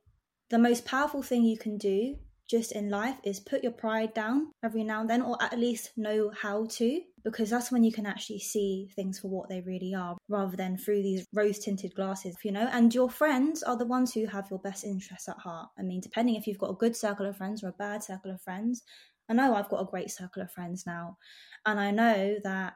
the 0.51 0.59
most 0.59 0.85
powerful 0.85 1.23
thing 1.23 1.45
you 1.45 1.57
can 1.57 1.79
do 1.79 2.17
just 2.49 2.73
in 2.73 2.91
life 2.91 3.17
is 3.25 3.41
put 3.41 3.63
your 3.63 3.73
pride 3.73 4.13
down 4.15 4.53
every 4.63 4.85
now 4.85 5.01
and 5.01 5.11
then, 5.11 5.23
or 5.23 5.43
at 5.43 5.59
least 5.59 5.93
know 5.97 6.31
how 6.39 6.67
to, 6.67 7.01
because 7.25 7.49
that's 7.51 7.73
when 7.73 7.83
you 7.83 7.93
can 7.93 8.07
actually 8.07 8.39
see 8.39 8.89
things 8.95 9.19
for 9.19 9.29
what 9.29 9.49
they 9.49 9.61
really 9.63 9.95
are 9.95 10.17
rather 10.29 10.57
than 10.57 10.77
through 10.77 11.03
these 11.03 11.25
rose 11.33 11.59
tinted 11.59 11.95
glasses, 11.95 12.37
you 12.45 12.53
know. 12.53 12.69
And 12.71 12.95
your 12.95 13.09
friends 13.09 13.63
are 13.63 13.79
the 13.79 13.87
ones 13.87 14.13
who 14.13 14.27
have 14.27 14.49
your 14.51 14.59
best 14.59 14.85
interests 14.85 15.29
at 15.29 15.39
heart. 15.39 15.69
I 15.79 15.83
mean, 15.83 16.01
depending 16.01 16.35
if 16.35 16.47
you've 16.47 16.59
got 16.59 16.71
a 16.71 16.75
good 16.75 16.95
circle 16.95 17.27
of 17.27 17.37
friends 17.37 17.65
or 17.65 17.69
a 17.69 17.73
bad 17.73 18.03
circle 18.03 18.31
of 18.31 18.43
friends, 18.43 18.83
I 19.29 19.33
know 19.33 19.55
I've 19.55 19.71
got 19.71 19.81
a 19.81 19.91
great 19.91 20.11
circle 20.11 20.43
of 20.43 20.53
friends 20.53 20.85
now. 20.87 21.17
And 21.65 21.81
I 21.81 21.91
know 21.91 22.37
that 22.45 22.75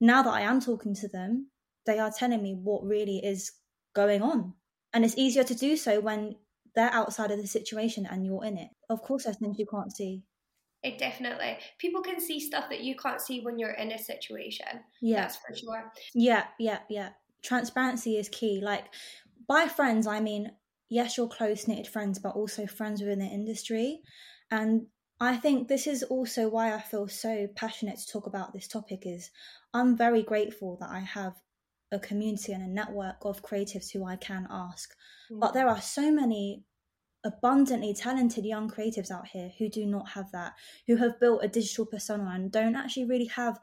now 0.00 0.22
that 0.22 0.32
I 0.32 0.42
am 0.42 0.60
talking 0.60 0.94
to 0.94 1.08
them, 1.08 1.48
they 1.84 1.98
are 1.98 2.10
telling 2.10 2.42
me 2.42 2.54
what 2.54 2.84
really 2.84 3.18
is 3.18 3.52
going 3.94 4.22
on. 4.22 4.54
And 4.92 5.04
it's 5.04 5.18
easier 5.18 5.44
to 5.44 5.54
do 5.54 5.76
so 5.76 6.00
when 6.00 6.36
they're 6.74 6.92
outside 6.92 7.30
of 7.30 7.38
the 7.38 7.46
situation 7.46 8.06
and 8.10 8.24
you're 8.24 8.44
in 8.44 8.56
it. 8.58 8.70
Of 8.88 9.02
course, 9.02 9.24
there's 9.24 9.38
things 9.38 9.58
you 9.58 9.66
can't 9.66 9.94
see. 9.94 10.22
It 10.82 10.98
definitely. 10.98 11.58
People 11.78 12.00
can 12.00 12.20
see 12.20 12.40
stuff 12.40 12.70
that 12.70 12.80
you 12.80 12.96
can't 12.96 13.20
see 13.20 13.40
when 13.40 13.58
you're 13.58 13.72
in 13.72 13.92
a 13.92 13.98
situation. 13.98 14.66
Yeah, 15.02 15.22
That's 15.22 15.36
for 15.36 15.54
sure. 15.54 15.92
yeah, 16.14 16.44
yeah, 16.58 16.78
yeah. 16.88 17.10
Transparency 17.42 18.16
is 18.16 18.28
key. 18.28 18.60
Like, 18.62 18.84
by 19.46 19.68
friends, 19.68 20.06
I 20.06 20.20
mean, 20.20 20.52
yes, 20.88 21.16
you're 21.16 21.28
close 21.28 21.68
knitted 21.68 21.86
friends, 21.86 22.18
but 22.18 22.34
also 22.34 22.66
friends 22.66 23.00
within 23.00 23.18
the 23.18 23.26
industry. 23.26 24.00
And 24.50 24.86
I 25.20 25.36
think 25.36 25.68
this 25.68 25.86
is 25.86 26.02
also 26.02 26.48
why 26.48 26.74
I 26.74 26.80
feel 26.80 27.08
so 27.08 27.46
passionate 27.54 27.98
to 27.98 28.06
talk 28.10 28.26
about 28.26 28.54
this 28.54 28.66
topic 28.66 29.02
is 29.04 29.30
I'm 29.74 29.96
very 29.96 30.22
grateful 30.22 30.78
that 30.80 30.88
I 30.90 31.00
have 31.00 31.34
a 31.92 31.98
community 31.98 32.52
and 32.52 32.62
a 32.62 32.68
network 32.68 33.16
of 33.22 33.42
creatives 33.42 33.90
who 33.90 34.04
I 34.04 34.16
can 34.16 34.46
ask. 34.50 34.94
Hmm. 35.28 35.40
But 35.40 35.54
there 35.54 35.68
are 35.68 35.80
so 35.80 36.10
many 36.10 36.64
abundantly 37.24 37.92
talented 37.92 38.44
young 38.46 38.70
creatives 38.70 39.10
out 39.10 39.26
here 39.28 39.50
who 39.58 39.68
do 39.68 39.84
not 39.84 40.10
have 40.10 40.30
that, 40.32 40.54
who 40.86 40.96
have 40.96 41.20
built 41.20 41.44
a 41.44 41.48
digital 41.48 41.84
persona 41.84 42.30
and 42.34 42.50
don't 42.50 42.76
actually 42.76 43.04
really 43.04 43.26
have 43.26 43.60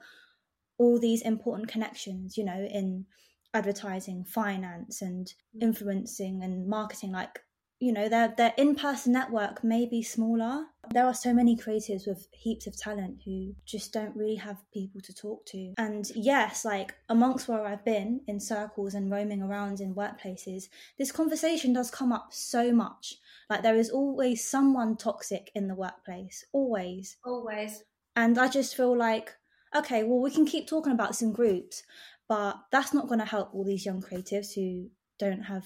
all 0.78 1.00
these 1.00 1.24
important 1.24 1.68
connections, 1.68 2.38
you 2.38 2.46
know, 2.46 2.68
in 2.72 3.06
advertising, 3.54 4.24
finance, 4.26 5.02
and 5.02 5.34
hmm. 5.54 5.64
influencing 5.64 6.44
and 6.44 6.68
marketing. 6.68 7.12
Like, 7.12 7.40
you 7.80 7.92
know, 7.92 8.10
their 8.10 8.34
their 8.36 8.54
in 8.58 8.76
person 8.76 9.14
network 9.14 9.64
may 9.64 9.86
be 9.86 10.02
smaller. 10.02 10.66
There 10.92 11.06
are 11.06 11.14
so 11.14 11.34
many 11.34 11.56
creatives 11.56 12.08
with 12.08 12.28
heaps 12.32 12.66
of 12.66 12.78
talent 12.78 13.22
who 13.24 13.54
just 13.66 13.94
don't 13.94 14.16
really 14.16 14.36
have 14.36 14.58
people 14.74 15.02
to 15.02 15.14
talk 15.14 15.46
to. 15.48 15.74
And 15.78 16.10
yes, 16.16 16.66
like 16.66 16.96
amongst 17.10 17.48
where 17.48 17.66
I've 17.66 17.86
been 17.86 18.22
in 18.28 18.40
circles 18.40 18.94
and 18.94 19.12
roaming 19.12 19.44
around 19.44 19.80
in 19.80 19.94
workplaces, 19.94 20.70
this 20.98 21.12
conversation 21.12 21.74
does 21.74 21.92
come 21.92 22.12
up 22.12 22.30
so 22.32 22.72
much. 22.72 23.16
Like 23.50 23.62
there 23.62 23.76
is 23.76 23.92
always 23.92 24.48
someone 24.48 24.98
toxic 24.98 25.52
in 25.54 25.68
the 25.68 25.76
workplace, 25.76 26.46
always. 26.54 27.18
Always. 27.24 27.84
And 28.16 28.40
I 28.40 28.48
just 28.48 28.76
feel 28.76 28.98
like, 28.98 29.36
okay, 29.76 30.04
well, 30.04 30.20
we 30.20 30.32
can 30.32 30.46
keep 30.46 30.68
talking 30.68 30.94
about 30.94 31.22
in 31.22 31.32
groups, 31.32 31.84
but 32.28 32.58
that's 32.72 32.94
not 32.94 33.08
going 33.08 33.20
to 33.20 33.26
help 33.26 33.54
all 33.54 33.64
these 33.64 33.86
young 33.86 34.02
creatives 34.02 34.56
who 34.56 34.90
don't 35.20 35.44
have 35.44 35.66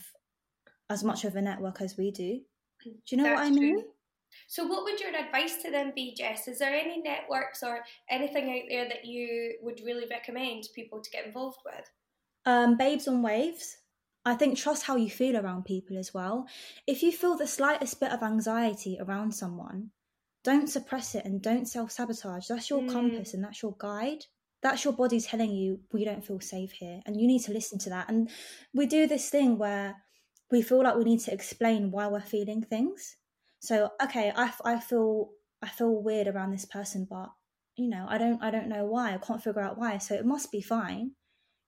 as 0.91 1.03
much 1.03 1.25
of 1.25 1.35
a 1.35 1.41
network 1.41 1.81
as 1.81 1.97
we 1.97 2.11
do. 2.11 2.41
Do 2.83 2.91
you 3.09 3.17
know 3.17 3.31
what 3.33 3.43
I 3.43 3.49
mean? 3.49 3.75
true. 3.81 3.83
So, 4.47 4.65
what 4.65 4.83
would 4.83 4.99
your 4.99 5.15
advice 5.15 5.61
to 5.63 5.71
them 5.71 5.91
be, 5.95 6.13
Jess? 6.17 6.47
Is 6.47 6.59
there 6.59 6.73
any 6.73 7.01
networks 7.01 7.63
or 7.63 7.83
anything 8.09 8.49
out 8.49 8.69
there 8.69 8.87
that 8.87 9.05
you 9.05 9.55
would 9.61 9.81
really 9.85 10.07
recommend 10.09 10.63
people 10.73 11.01
to 11.01 11.09
get 11.11 11.25
involved 11.25 11.59
with? 11.65 11.89
Um, 12.45 12.77
babes 12.77 13.07
on 13.07 13.21
waves. 13.21 13.77
I 14.25 14.35
think 14.35 14.57
trust 14.57 14.83
how 14.83 14.95
you 14.95 15.09
feel 15.09 15.37
around 15.37 15.65
people 15.65 15.97
as 15.97 16.13
well. 16.13 16.45
If 16.87 17.01
you 17.03 17.11
feel 17.11 17.35
the 17.37 17.47
slightest 17.47 17.99
bit 17.99 18.11
of 18.11 18.21
anxiety 18.23 18.97
around 18.99 19.33
someone, 19.33 19.91
don't 20.43 20.69
suppress 20.69 21.15
it 21.15 21.25
and 21.25 21.41
don't 21.41 21.67
self 21.67 21.91
sabotage. 21.91 22.47
That's 22.47 22.69
your 22.69 22.81
Mm. 22.81 22.89
compass 22.91 23.33
and 23.33 23.43
that's 23.43 23.61
your 23.61 23.75
guide. 23.77 24.25
That's 24.61 24.83
your 24.83 24.93
body 24.93 25.19
telling 25.19 25.51
you 25.51 25.79
we 25.91 26.05
don't 26.05 26.23
feel 26.25 26.39
safe 26.39 26.71
here, 26.71 27.01
and 27.05 27.19
you 27.19 27.27
need 27.27 27.41
to 27.43 27.51
listen 27.53 27.79
to 27.79 27.89
that. 27.89 28.09
And 28.09 28.29
we 28.73 28.85
do 28.85 29.07
this 29.07 29.29
thing 29.29 29.57
where 29.57 29.95
we 30.51 30.61
feel 30.61 30.83
like 30.83 30.95
we 30.95 31.03
need 31.03 31.21
to 31.21 31.33
explain 31.33 31.91
why 31.91 32.07
we're 32.07 32.21
feeling 32.21 32.61
things. 32.61 33.17
So, 33.59 33.91
okay, 34.03 34.31
I 34.35 34.79
feel 34.79 35.29
I 35.61 35.67
feel 35.69 36.01
weird 36.01 36.27
around 36.27 36.51
this 36.51 36.65
person, 36.65 37.07
but 37.09 37.29
you 37.75 37.87
know, 37.89 38.05
I 38.09 38.17
don't 38.17 38.41
I 38.43 38.51
don't 38.51 38.67
know 38.67 38.85
why. 38.85 39.13
I 39.13 39.17
can't 39.17 39.43
figure 39.43 39.61
out 39.61 39.77
why. 39.77 39.97
So 39.97 40.15
it 40.15 40.25
must 40.25 40.51
be 40.51 40.61
fine 40.61 41.11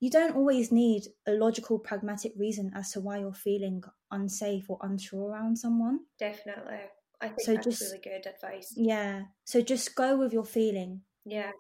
you 0.04 0.10
don't 0.10 0.36
always 0.36 0.70
need 0.70 1.04
a 1.26 1.32
logical, 1.32 1.80
pragmatic 1.80 2.34
reason 2.36 2.70
as 2.76 2.92
to 2.92 3.00
why 3.00 3.20
you're 3.20 3.32
feeling 3.32 3.82
unsafe 4.12 4.70
or 4.70 4.78
unsure 4.82 5.32
around 5.32 5.56
someone. 5.58 5.98
Definitely. 6.20 6.82
I 7.22 7.28
think 7.30 7.40
So 7.42 7.54
that's 7.54 7.64
just- 7.66 7.82
really 7.84 8.00
good 8.04 8.26
advice. 8.28 8.74
Yeah. 8.76 9.28
So 9.46 9.62
just 9.62 9.96
go 9.96 10.18
with 10.18 10.34
your 10.34 10.44
feeling. 10.44 11.04
Yeah. 11.24 11.52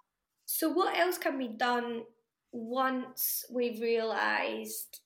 So, 0.43 0.67
what 0.67 0.97
else 0.97 1.17
can 1.17 1.37
be 1.37 1.47
done 1.47 2.03
once 2.51 3.45
we've 3.49 3.79
realised 3.79 4.99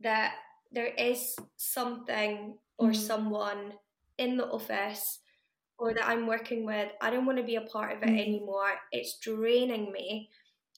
that 0.00 0.34
there 0.72 0.86
is 0.94 1.36
something 1.56 2.58
or 2.78 2.92
Mhm. 2.92 3.10
someone 3.10 3.74
in 4.18 4.36
the 4.36 4.46
office 4.48 5.20
or 5.78 5.94
that 5.94 6.08
I'm 6.08 6.26
working 6.26 6.64
with? 6.64 6.92
I 7.00 7.10
don't 7.10 7.26
want 7.26 7.38
to 7.38 7.44
be 7.44 7.56
a 7.56 7.62
part 7.62 7.96
of 7.96 8.02
it 8.02 8.10
Mhm. 8.10 8.20
anymore. 8.20 8.78
It's 8.92 9.18
draining 9.18 9.92
me. 9.92 10.30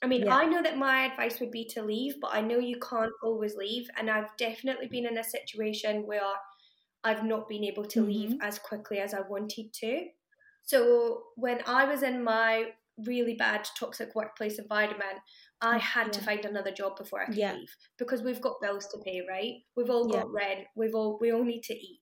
I 0.03 0.07
mean, 0.09 0.25
Yeah. 0.25 0.31
I 0.31 0.47
know 0.47 0.63
that 0.63 0.79
my 0.79 1.05
advice 1.05 1.41
would 1.41 1.53
be 1.53 1.65
to 1.71 1.83
leave, 1.83 2.21
but 2.21 2.35
I 2.35 2.41
know 2.41 2.59
you 2.59 2.79
can't 2.81 3.13
always 3.23 3.57
leave. 3.57 3.89
And 3.97 4.11
I've 4.11 4.37
definitely 4.37 4.89
been 4.89 5.07
in 5.07 5.19
a 5.19 5.25
situation 5.25 6.07
where 6.07 6.23
I've 7.05 7.25
not 7.25 7.49
been 7.49 7.65
able 7.65 7.85
to 7.87 8.03
leave 8.03 8.35
Mhm. 8.35 8.43
as 8.43 8.59
quickly 8.59 8.99
as 8.99 9.15
I 9.15 9.21
wanted 9.23 9.73
to. 9.75 10.09
So 10.63 11.29
when 11.37 11.63
I 11.67 11.85
was 11.85 12.03
in 12.03 12.23
my 12.23 12.75
really 13.07 13.35
bad 13.35 13.67
toxic 13.79 14.15
workplace 14.15 14.59
environment, 14.59 15.21
I 15.61 15.77
Oh, 15.77 15.79
had 15.79 16.13
to 16.15 16.21
find 16.23 16.45
another 16.45 16.73
job 16.73 16.97
before 16.97 17.21
I 17.23 17.27
could 17.27 17.45
Yeah. 17.45 17.53
leave 17.53 17.69
because 17.99 18.23
we've 18.23 18.41
got 18.41 18.61
bills 18.61 18.87
to 18.89 18.99
pay, 19.05 19.23
right? 19.29 19.55
We've 19.77 19.91
all 19.91 20.09
Yeah. 20.09 20.23
got 20.23 20.31
rent. 20.33 20.67
We've 20.77 20.95
all 20.95 21.19
we 21.21 21.33
all 21.33 21.45
need 21.45 21.63
to 21.65 21.75
eat, 21.75 22.01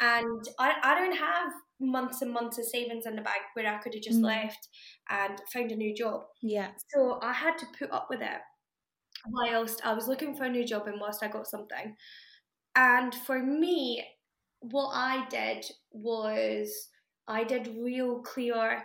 and 0.00 0.44
I 0.58 0.76
I 0.82 0.94
don't 0.94 1.16
have 1.16 1.52
months 1.80 2.22
and 2.22 2.32
months 2.32 2.58
of 2.58 2.66
savings 2.66 3.06
in 3.06 3.16
the 3.16 3.22
bank 3.22 3.42
where 3.54 3.66
I 3.72 3.78
could 3.78 3.94
have 3.94 4.02
just 4.02 4.22
Mm. 4.22 4.24
left 4.24 4.68
and 5.10 5.40
found 5.52 5.72
a 5.72 5.76
new 5.76 5.94
job. 5.94 6.22
Yeah. 6.42 6.74
So 6.94 7.20
I 7.22 7.32
had 7.32 7.58
to 7.58 7.66
put 7.78 7.90
up 7.92 8.08
with 8.10 8.22
it 8.22 8.40
whilst 9.26 9.84
I 9.84 9.92
was 9.94 10.08
looking 10.08 10.34
for 10.34 10.44
a 10.44 10.50
new 10.50 10.64
job 10.64 10.86
and 10.86 11.00
whilst 11.00 11.22
I 11.22 11.28
got 11.28 11.46
something. 11.46 11.96
And 12.76 13.14
for 13.14 13.40
me, 13.42 14.06
what 14.60 14.90
I 14.94 15.28
did 15.28 15.66
was 15.92 16.90
I 17.28 17.44
did 17.44 17.68
real 17.78 18.22
clear 18.22 18.84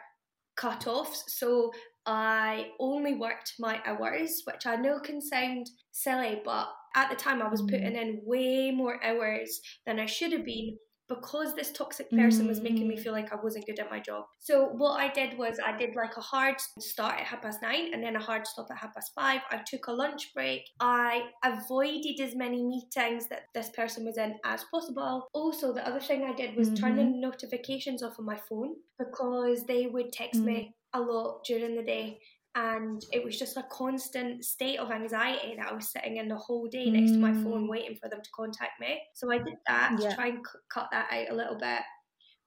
cut 0.59 0.87
offs. 0.87 1.23
So 1.39 1.71
I 2.05 2.71
only 2.79 3.13
worked 3.15 3.53
my 3.59 3.81
hours, 3.85 4.41
which 4.45 4.65
I 4.65 4.75
know 4.75 4.99
can 4.99 5.21
sound 5.21 5.65
silly, 5.91 6.41
but 6.43 6.67
at 6.95 7.09
the 7.09 7.15
time 7.15 7.41
I 7.41 7.49
was 7.49 7.61
Mm. 7.61 7.69
putting 7.71 7.95
in 7.95 8.21
way 8.25 8.71
more 8.71 9.03
hours 9.03 9.59
than 9.85 9.99
I 9.99 10.05
should 10.05 10.31
have 10.33 10.45
been 10.45 10.77
because 11.09 11.55
this 11.55 11.71
toxic 11.71 12.09
person 12.11 12.45
mm. 12.45 12.49
was 12.49 12.61
making 12.61 12.87
me 12.87 12.95
mm. 12.95 13.01
feel 13.01 13.13
like 13.13 13.33
I 13.33 13.37
wasn't 13.41 13.65
good 13.65 13.79
at 13.79 13.89
my 13.89 13.99
job. 13.99 14.25
So 14.39 14.65
what 14.67 14.99
I 14.99 15.11
did 15.11 15.37
was 15.37 15.59
I 15.63 15.75
did 15.75 15.95
like 15.95 16.15
a 16.15 16.21
hard 16.21 16.55
start 16.79 17.19
at 17.19 17.25
half 17.25 17.41
past 17.41 17.61
nine 17.63 17.93
and 17.93 18.03
then 18.03 18.15
a 18.15 18.19
hard 18.19 18.45
stop 18.45 18.67
at 18.69 18.77
half 18.77 18.93
past 18.93 19.11
five. 19.15 19.41
I 19.49 19.61
took 19.65 19.87
a 19.87 19.91
lunch 19.91 20.31
break. 20.35 20.61
I 20.79 21.23
avoided 21.43 22.19
as 22.21 22.35
many 22.35 22.63
meetings 22.63 23.27
that 23.29 23.43
this 23.55 23.69
person 23.71 24.05
was 24.05 24.17
in 24.17 24.35
as 24.45 24.63
possible. 24.71 25.27
Also, 25.33 25.73
the 25.73 25.87
other 25.87 25.99
thing 25.99 26.23
I 26.23 26.33
did 26.33 26.55
was 26.55 26.69
mm-hmm. 26.69 26.85
turn 26.85 26.95
the 26.95 27.03
notifications 27.03 28.03
off 28.03 28.19
on 28.19 28.25
my 28.25 28.37
phone 28.47 28.75
because 28.99 29.65
they 29.65 29.87
would 29.87 30.13
text 30.13 30.41
mm. 30.41 30.45
me 30.45 30.75
a 30.93 30.99
lot 30.99 31.43
during 31.45 31.75
the 31.75 31.83
day 31.83 32.19
and 32.55 33.03
it 33.11 33.23
was 33.23 33.37
just 33.37 33.57
a 33.57 33.65
constant 33.71 34.43
state 34.43 34.79
of 34.79 34.91
anxiety 34.91 35.55
that 35.57 35.71
I 35.71 35.73
was 35.73 35.91
sitting 35.91 36.17
in 36.17 36.27
the 36.27 36.35
whole 36.35 36.67
day 36.67 36.89
next 36.89 37.11
mm. 37.11 37.13
to 37.15 37.19
my 37.19 37.33
phone 37.33 37.65
mm. 37.65 37.69
waiting 37.69 37.95
for 37.95 38.09
them 38.09 38.21
to 38.23 38.29
contact 38.35 38.79
me. 38.79 38.99
So 39.13 39.31
I 39.31 39.37
did 39.37 39.55
that 39.67 39.97
yeah. 39.99 40.09
to 40.09 40.15
try 40.15 40.27
and 40.27 40.37
c- 40.37 40.59
cut 40.73 40.87
that 40.91 41.07
out 41.11 41.29
a 41.29 41.35
little 41.35 41.57
bit. 41.57 41.81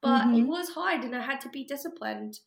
But 0.02 0.22
mm-hmm. 0.22 0.40
it 0.40 0.42
was 0.48 0.68
hard 0.70 1.04
and 1.04 1.14
I 1.14 1.20
had 1.20 1.40
to 1.42 1.48
be 1.50 1.64
disciplined. 1.64 2.40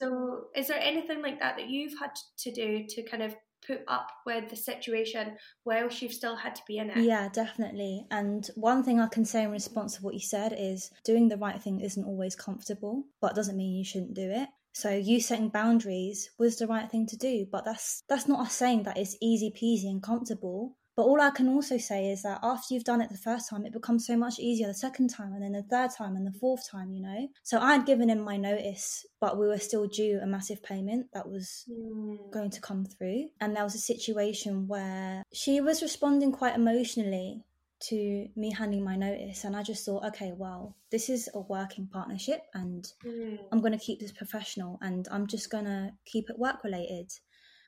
So 0.00 0.46
is 0.56 0.68
there 0.68 0.80
anything 0.80 1.22
like 1.22 1.38
that 1.40 1.56
that 1.56 1.68
you've 1.68 1.98
had 2.00 2.12
to 2.38 2.50
do 2.50 2.86
to 2.88 3.02
kind 3.02 3.22
of 3.22 3.36
put 3.66 3.82
up 3.86 4.08
with 4.26 4.48
the 4.48 4.56
situation 4.56 5.36
whilst 5.64 6.02
you've 6.02 6.12
still 6.12 6.34
had 6.34 6.54
to 6.54 6.62
be 6.66 6.78
in 6.78 6.90
it? 6.90 6.98
Yeah, 6.98 7.28
definitely. 7.28 8.06
And 8.10 8.48
one 8.56 8.82
thing 8.82 9.00
I 9.00 9.06
can 9.06 9.26
say 9.26 9.44
in 9.44 9.50
response 9.50 9.96
to 9.96 10.02
what 10.02 10.14
you 10.14 10.20
said 10.20 10.56
is 10.58 10.90
doing 11.04 11.28
the 11.28 11.36
right 11.36 11.60
thing 11.60 11.80
isn't 11.80 12.04
always 12.04 12.34
comfortable, 12.34 13.04
but 13.20 13.32
it 13.32 13.36
doesn't 13.36 13.56
mean 13.56 13.76
you 13.76 13.84
shouldn't 13.84 14.14
do 14.14 14.30
it. 14.30 14.48
So 14.72 14.90
you 14.90 15.20
setting 15.20 15.48
boundaries 15.48 16.30
was 16.38 16.56
the 16.56 16.66
right 16.66 16.90
thing 16.90 17.06
to 17.06 17.16
do, 17.16 17.46
but 17.50 17.64
that's 17.64 18.02
that's 18.08 18.28
not 18.28 18.40
us 18.40 18.54
saying 18.54 18.84
that 18.84 18.98
it's 18.98 19.16
easy 19.20 19.50
peasy 19.50 19.90
and 19.90 20.02
comfortable. 20.02 20.76
But 20.94 21.04
all 21.04 21.20
I 21.22 21.30
can 21.30 21.48
also 21.48 21.78
say 21.78 22.10
is 22.10 22.22
that 22.22 22.40
after 22.42 22.74
you've 22.74 22.84
done 22.84 23.00
it 23.00 23.08
the 23.10 23.16
first 23.16 23.48
time, 23.48 23.64
it 23.64 23.72
becomes 23.72 24.06
so 24.06 24.14
much 24.14 24.38
easier 24.38 24.66
the 24.66 24.74
second 24.74 25.08
time, 25.08 25.32
and 25.32 25.42
then 25.42 25.52
the 25.52 25.62
third 25.62 25.90
time, 25.96 26.16
and 26.16 26.26
the 26.26 26.38
fourth 26.38 26.70
time, 26.70 26.92
you 26.92 27.00
know? 27.00 27.28
So 27.42 27.58
I 27.58 27.72
had 27.72 27.86
given 27.86 28.10
him 28.10 28.20
my 28.20 28.36
notice, 28.36 29.06
but 29.18 29.38
we 29.38 29.46
were 29.46 29.58
still 29.58 29.86
due 29.86 30.20
a 30.22 30.26
massive 30.26 30.62
payment 30.62 31.06
that 31.14 31.30
was 31.30 31.64
mm. 31.70 32.30
going 32.30 32.50
to 32.50 32.60
come 32.60 32.84
through. 32.84 33.28
And 33.40 33.56
there 33.56 33.64
was 33.64 33.74
a 33.74 33.78
situation 33.78 34.68
where 34.68 35.22
she 35.32 35.62
was 35.62 35.80
responding 35.80 36.30
quite 36.30 36.56
emotionally 36.56 37.42
to 37.88 38.28
me 38.36 38.52
handing 38.52 38.84
my 38.84 38.96
notice 38.96 39.44
and 39.44 39.56
I 39.56 39.62
just 39.62 39.84
thought, 39.84 40.04
okay, 40.06 40.32
well, 40.36 40.76
this 40.90 41.08
is 41.08 41.28
a 41.34 41.40
working 41.40 41.88
partnership 41.92 42.42
and 42.54 42.86
mm. 43.04 43.38
I'm 43.50 43.60
going 43.60 43.78
to 43.78 43.84
keep 43.84 44.00
this 44.00 44.12
professional 44.12 44.78
and 44.80 45.08
I'm 45.10 45.26
just 45.26 45.50
going 45.50 45.64
to 45.64 45.90
keep 46.06 46.30
it 46.30 46.38
work 46.38 46.64
related. 46.64 47.10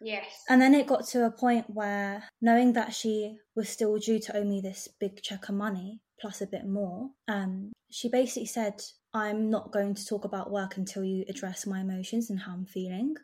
Yes. 0.00 0.26
And 0.48 0.60
then 0.60 0.74
it 0.74 0.86
got 0.86 1.06
to 1.08 1.26
a 1.26 1.30
point 1.30 1.66
where 1.68 2.24
knowing 2.40 2.72
that 2.74 2.94
she 2.94 3.36
was 3.56 3.68
still 3.68 3.96
due 3.98 4.18
to 4.20 4.36
owe 4.36 4.44
me 4.44 4.60
this 4.60 4.88
big 5.00 5.22
check 5.22 5.48
of 5.48 5.54
money 5.54 6.00
plus 6.20 6.40
a 6.40 6.46
bit 6.46 6.66
more, 6.66 7.10
um, 7.28 7.72
she 7.90 8.08
basically 8.08 8.46
said, 8.46 8.82
I'm 9.12 9.50
not 9.50 9.72
going 9.72 9.94
to 9.94 10.06
talk 10.06 10.24
about 10.24 10.50
work 10.50 10.76
until 10.76 11.04
you 11.04 11.24
address 11.28 11.66
my 11.66 11.80
emotions 11.80 12.30
and 12.30 12.40
how 12.40 12.52
I'm 12.52 12.66
feeling. 12.66 13.14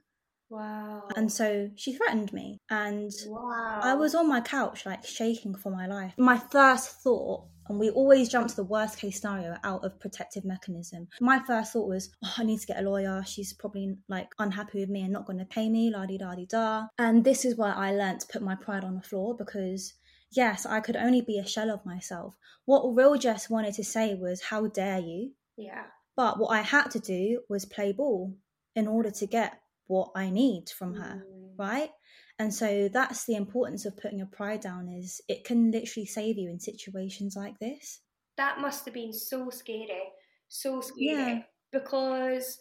Wow. 0.51 1.05
And 1.15 1.33
so 1.33 1.71
she 1.77 1.93
threatened 1.93 2.33
me. 2.33 2.59
And 2.69 3.13
wow. 3.27 3.81
I 3.83 3.95
was 3.95 4.15
on 4.15 4.29
my 4.29 4.41
couch, 4.41 4.85
like 4.85 5.07
shaking 5.07 5.55
for 5.55 5.71
my 5.71 5.87
life. 5.87 6.13
My 6.19 6.39
first 6.39 7.03
thought, 7.03 7.45
and 7.69 7.79
we 7.79 7.89
always 7.89 8.29
jump 8.29 8.49
to 8.49 8.57
the 8.57 8.65
worst 8.65 8.99
case 8.99 9.21
scenario 9.21 9.57
out 9.63 9.85
of 9.85 10.01
protective 10.01 10.45
mechanism. 10.45 11.07
My 11.21 11.39
first 11.39 11.73
thought 11.73 11.89
was, 11.89 12.11
oh, 12.25 12.35
I 12.37 12.43
need 12.43 12.59
to 12.59 12.67
get 12.67 12.81
a 12.81 12.83
lawyer. 12.83 13.23
She's 13.25 13.53
probably 13.53 13.97
like 14.09 14.29
unhappy 14.41 14.81
with 14.81 14.89
me 14.89 15.03
and 15.03 15.13
not 15.13 15.25
going 15.25 15.39
to 15.39 15.45
pay 15.45 15.69
me, 15.69 15.93
la 15.95 16.05
di 16.05 16.19
da 16.19 16.35
di 16.35 16.47
da. 16.47 16.87
And 16.99 17.23
this 17.23 17.45
is 17.45 17.57
where 17.57 17.75
I 17.75 17.93
learned 17.93 18.21
to 18.21 18.27
put 18.27 18.43
my 18.43 18.57
pride 18.57 18.83
on 18.83 18.97
the 18.97 19.03
floor 19.03 19.37
because 19.37 19.95
yes, 20.33 20.67
I 20.67 20.81
could 20.81 20.97
only 20.97 21.21
be 21.21 21.39
a 21.39 21.47
shell 21.47 21.71
of 21.71 21.87
myself. 21.87 22.35
What 22.65 22.97
real 22.97 23.17
Jess 23.17 23.49
wanted 23.49 23.75
to 23.75 23.85
say 23.85 24.15
was, 24.15 24.43
How 24.43 24.67
dare 24.67 24.99
you? 24.99 25.31
Yeah. 25.57 25.85
But 26.17 26.41
what 26.41 26.49
I 26.49 26.63
had 26.63 26.91
to 26.91 26.99
do 26.99 27.43
was 27.49 27.65
play 27.65 27.93
ball 27.93 28.35
in 28.75 28.89
order 28.89 29.11
to 29.13 29.27
get 29.27 29.60
what 29.90 30.12
I 30.14 30.31
need 30.31 30.70
from 30.70 30.94
her, 30.94 31.24
mm. 31.26 31.59
right? 31.59 31.90
And 32.38 32.55
so 32.55 32.88
that's 32.88 33.26
the 33.26 33.35
importance 33.35 33.85
of 33.85 33.96
putting 33.96 34.18
your 34.18 34.29
pride 34.29 34.61
down 34.61 34.88
is 34.88 35.20
it 35.29 35.44
can 35.44 35.72
literally 35.72 36.07
save 36.07 36.38
you 36.38 36.48
in 36.48 36.61
situations 36.61 37.35
like 37.37 37.59
this. 37.59 38.00
That 38.37 38.61
must 38.61 38.85
have 38.85 38.94
been 38.94 39.12
so 39.12 39.50
scary. 39.50 40.12
So 40.48 40.81
scary. 40.81 41.07
Yeah. 41.07 41.42
Because 41.72 42.59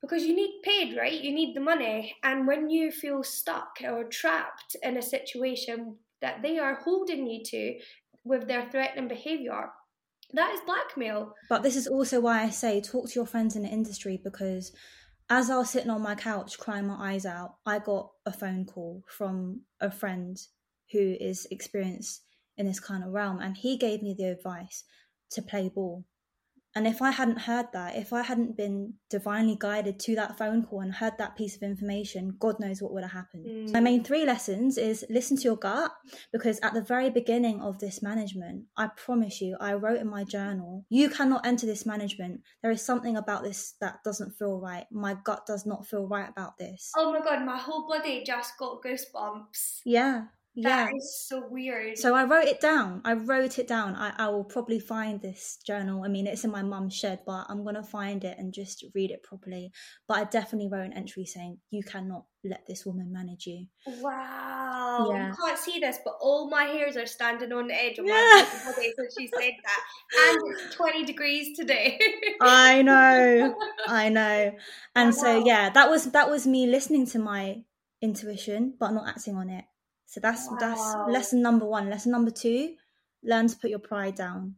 because 0.00 0.22
you 0.24 0.34
need 0.34 0.62
paid, 0.62 0.96
right? 0.96 1.20
You 1.20 1.32
need 1.34 1.54
the 1.54 1.60
money. 1.60 2.14
And 2.22 2.46
when 2.46 2.70
you 2.70 2.90
feel 2.90 3.22
stuck 3.22 3.82
or 3.84 4.04
trapped 4.04 4.76
in 4.82 4.96
a 4.96 5.02
situation 5.02 5.96
that 6.22 6.42
they 6.42 6.58
are 6.58 6.76
holding 6.76 7.26
you 7.26 7.42
to 7.44 7.74
with 8.24 8.46
their 8.48 8.70
threatening 8.70 9.08
behaviour, 9.08 9.68
that 10.32 10.52
is 10.54 10.60
blackmail. 10.64 11.34
But 11.48 11.62
this 11.62 11.76
is 11.76 11.86
also 11.86 12.20
why 12.20 12.44
I 12.44 12.50
say 12.50 12.80
talk 12.80 13.08
to 13.08 13.14
your 13.14 13.26
friends 13.26 13.56
in 13.56 13.62
the 13.62 13.68
industry 13.68 14.18
because 14.22 14.72
as 15.30 15.48
I 15.48 15.56
was 15.56 15.70
sitting 15.70 15.90
on 15.90 16.02
my 16.02 16.16
couch 16.16 16.58
crying 16.58 16.88
my 16.88 17.12
eyes 17.12 17.24
out, 17.24 17.54
I 17.64 17.78
got 17.78 18.10
a 18.26 18.32
phone 18.32 18.64
call 18.64 19.04
from 19.06 19.60
a 19.80 19.90
friend 19.90 20.36
who 20.90 21.16
is 21.20 21.46
experienced 21.52 22.22
in 22.58 22.66
this 22.66 22.80
kind 22.80 23.04
of 23.04 23.10
realm, 23.10 23.38
and 23.40 23.56
he 23.56 23.76
gave 23.78 24.02
me 24.02 24.12
the 24.18 24.24
advice 24.24 24.82
to 25.30 25.40
play 25.40 25.68
ball. 25.68 26.04
And 26.76 26.86
if 26.86 27.02
I 27.02 27.10
hadn't 27.10 27.40
heard 27.40 27.66
that, 27.72 27.96
if 27.96 28.12
I 28.12 28.22
hadn't 28.22 28.56
been 28.56 28.94
divinely 29.08 29.56
guided 29.58 29.98
to 30.00 30.14
that 30.14 30.38
phone 30.38 30.64
call 30.64 30.80
and 30.80 30.94
heard 30.94 31.14
that 31.18 31.36
piece 31.36 31.56
of 31.56 31.62
information, 31.62 32.36
God 32.38 32.60
knows 32.60 32.80
what 32.80 32.92
would 32.92 33.02
have 33.02 33.12
happened. 33.12 33.46
Mm. 33.46 33.72
My 33.72 33.80
main 33.80 34.04
three 34.04 34.24
lessons 34.24 34.78
is 34.78 35.04
listen 35.10 35.36
to 35.38 35.42
your 35.42 35.56
gut, 35.56 35.90
because 36.32 36.60
at 36.62 36.74
the 36.74 36.82
very 36.82 37.10
beginning 37.10 37.60
of 37.60 37.80
this 37.80 38.02
management, 38.02 38.66
I 38.76 38.88
promise 38.96 39.40
you, 39.40 39.56
I 39.60 39.74
wrote 39.74 40.00
in 40.00 40.08
my 40.08 40.22
journal, 40.22 40.84
you 40.88 41.10
cannot 41.10 41.44
enter 41.44 41.66
this 41.66 41.84
management. 41.84 42.42
There 42.62 42.70
is 42.70 42.82
something 42.82 43.16
about 43.16 43.42
this 43.42 43.74
that 43.80 44.04
doesn't 44.04 44.36
feel 44.38 44.60
right. 44.60 44.86
My 44.92 45.16
gut 45.24 45.46
does 45.46 45.66
not 45.66 45.86
feel 45.86 46.06
right 46.06 46.28
about 46.28 46.56
this. 46.56 46.92
Oh 46.96 47.12
my 47.12 47.20
God, 47.20 47.44
my 47.44 47.58
whole 47.58 47.88
body 47.88 48.22
just 48.24 48.56
got 48.58 48.82
goosebumps. 48.82 49.80
Yeah. 49.84 50.26
That 50.56 50.90
yeah. 50.90 50.96
is 50.96 51.26
so 51.28 51.44
weird. 51.48 51.96
So 51.96 52.14
I 52.14 52.24
wrote 52.24 52.46
it 52.46 52.60
down. 52.60 53.02
I 53.04 53.12
wrote 53.12 53.60
it 53.60 53.68
down. 53.68 53.94
I, 53.94 54.12
I 54.18 54.28
will 54.30 54.42
probably 54.42 54.80
find 54.80 55.22
this 55.22 55.58
journal. 55.64 56.02
I 56.04 56.08
mean, 56.08 56.26
it's 56.26 56.42
in 56.42 56.50
my 56.50 56.62
mum's 56.62 56.94
shed, 56.94 57.20
but 57.24 57.46
I'm 57.48 57.62
going 57.62 57.76
to 57.76 57.84
find 57.84 58.24
it 58.24 58.36
and 58.36 58.52
just 58.52 58.84
read 58.92 59.12
it 59.12 59.22
properly. 59.22 59.70
But 60.08 60.18
I 60.18 60.24
definitely 60.24 60.68
wrote 60.68 60.86
an 60.86 60.92
entry 60.92 61.24
saying, 61.24 61.58
You 61.70 61.84
cannot 61.84 62.24
let 62.42 62.66
this 62.66 62.84
woman 62.84 63.12
manage 63.12 63.46
you. 63.46 63.66
Wow. 64.00 65.10
Yeah. 65.12 65.28
You 65.28 65.34
can't 65.36 65.58
see 65.58 65.78
this, 65.78 65.98
but 66.04 66.14
all 66.20 66.50
my 66.50 66.64
hairs 66.64 66.96
are 66.96 67.06
standing 67.06 67.52
on 67.52 67.68
the 67.68 67.74
edge 67.74 67.98
of 67.98 68.06
my 68.06 68.46
body 68.64 68.92
since 68.98 69.14
she 69.16 69.28
said 69.28 69.52
that. 69.62 70.34
And 70.34 70.40
it's 70.52 70.74
20 70.74 71.04
degrees 71.04 71.56
today. 71.56 71.96
I 72.40 72.82
know. 72.82 73.54
I 73.86 74.08
know. 74.08 74.52
And 74.96 75.14
wow. 75.14 75.22
so, 75.22 75.44
yeah, 75.44 75.70
that 75.70 75.88
was 75.88 76.10
that 76.10 76.28
was 76.28 76.44
me 76.44 76.66
listening 76.66 77.06
to 77.08 77.20
my 77.20 77.62
intuition, 78.02 78.74
but 78.80 78.90
not 78.90 79.08
acting 79.08 79.36
on 79.36 79.48
it. 79.50 79.64
So 80.10 80.18
that's 80.18 80.48
wow. 80.50 80.56
that's 80.58 80.94
lesson 81.08 81.40
number 81.40 81.64
one. 81.64 81.88
Lesson 81.88 82.10
number 82.10 82.32
two, 82.32 82.74
learn 83.22 83.46
to 83.46 83.56
put 83.56 83.70
your 83.70 83.78
pride 83.78 84.16
down 84.16 84.56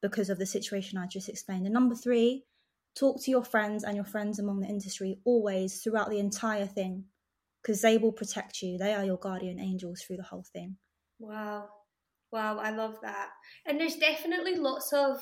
because 0.00 0.30
of 0.30 0.38
the 0.38 0.46
situation 0.46 0.96
I 0.96 1.08
just 1.08 1.28
explained. 1.28 1.66
And 1.66 1.74
number 1.74 1.96
three, 1.96 2.44
talk 2.96 3.20
to 3.24 3.30
your 3.32 3.42
friends 3.42 3.82
and 3.82 3.96
your 3.96 4.04
friends 4.04 4.38
among 4.38 4.60
the 4.60 4.68
industry 4.68 5.18
always 5.24 5.82
throughout 5.82 6.08
the 6.08 6.20
entire 6.20 6.66
thing 6.66 7.06
because 7.60 7.82
they 7.82 7.98
will 7.98 8.12
protect 8.12 8.62
you. 8.62 8.78
They 8.78 8.94
are 8.94 9.04
your 9.04 9.16
guardian 9.16 9.58
angels 9.58 10.02
through 10.02 10.18
the 10.18 10.22
whole 10.22 10.44
thing. 10.52 10.76
Wow. 11.18 11.68
Wow, 12.30 12.58
I 12.58 12.70
love 12.70 12.98
that. 13.02 13.30
And 13.66 13.80
there's 13.80 13.96
definitely 13.96 14.54
lots 14.54 14.92
of 14.92 15.18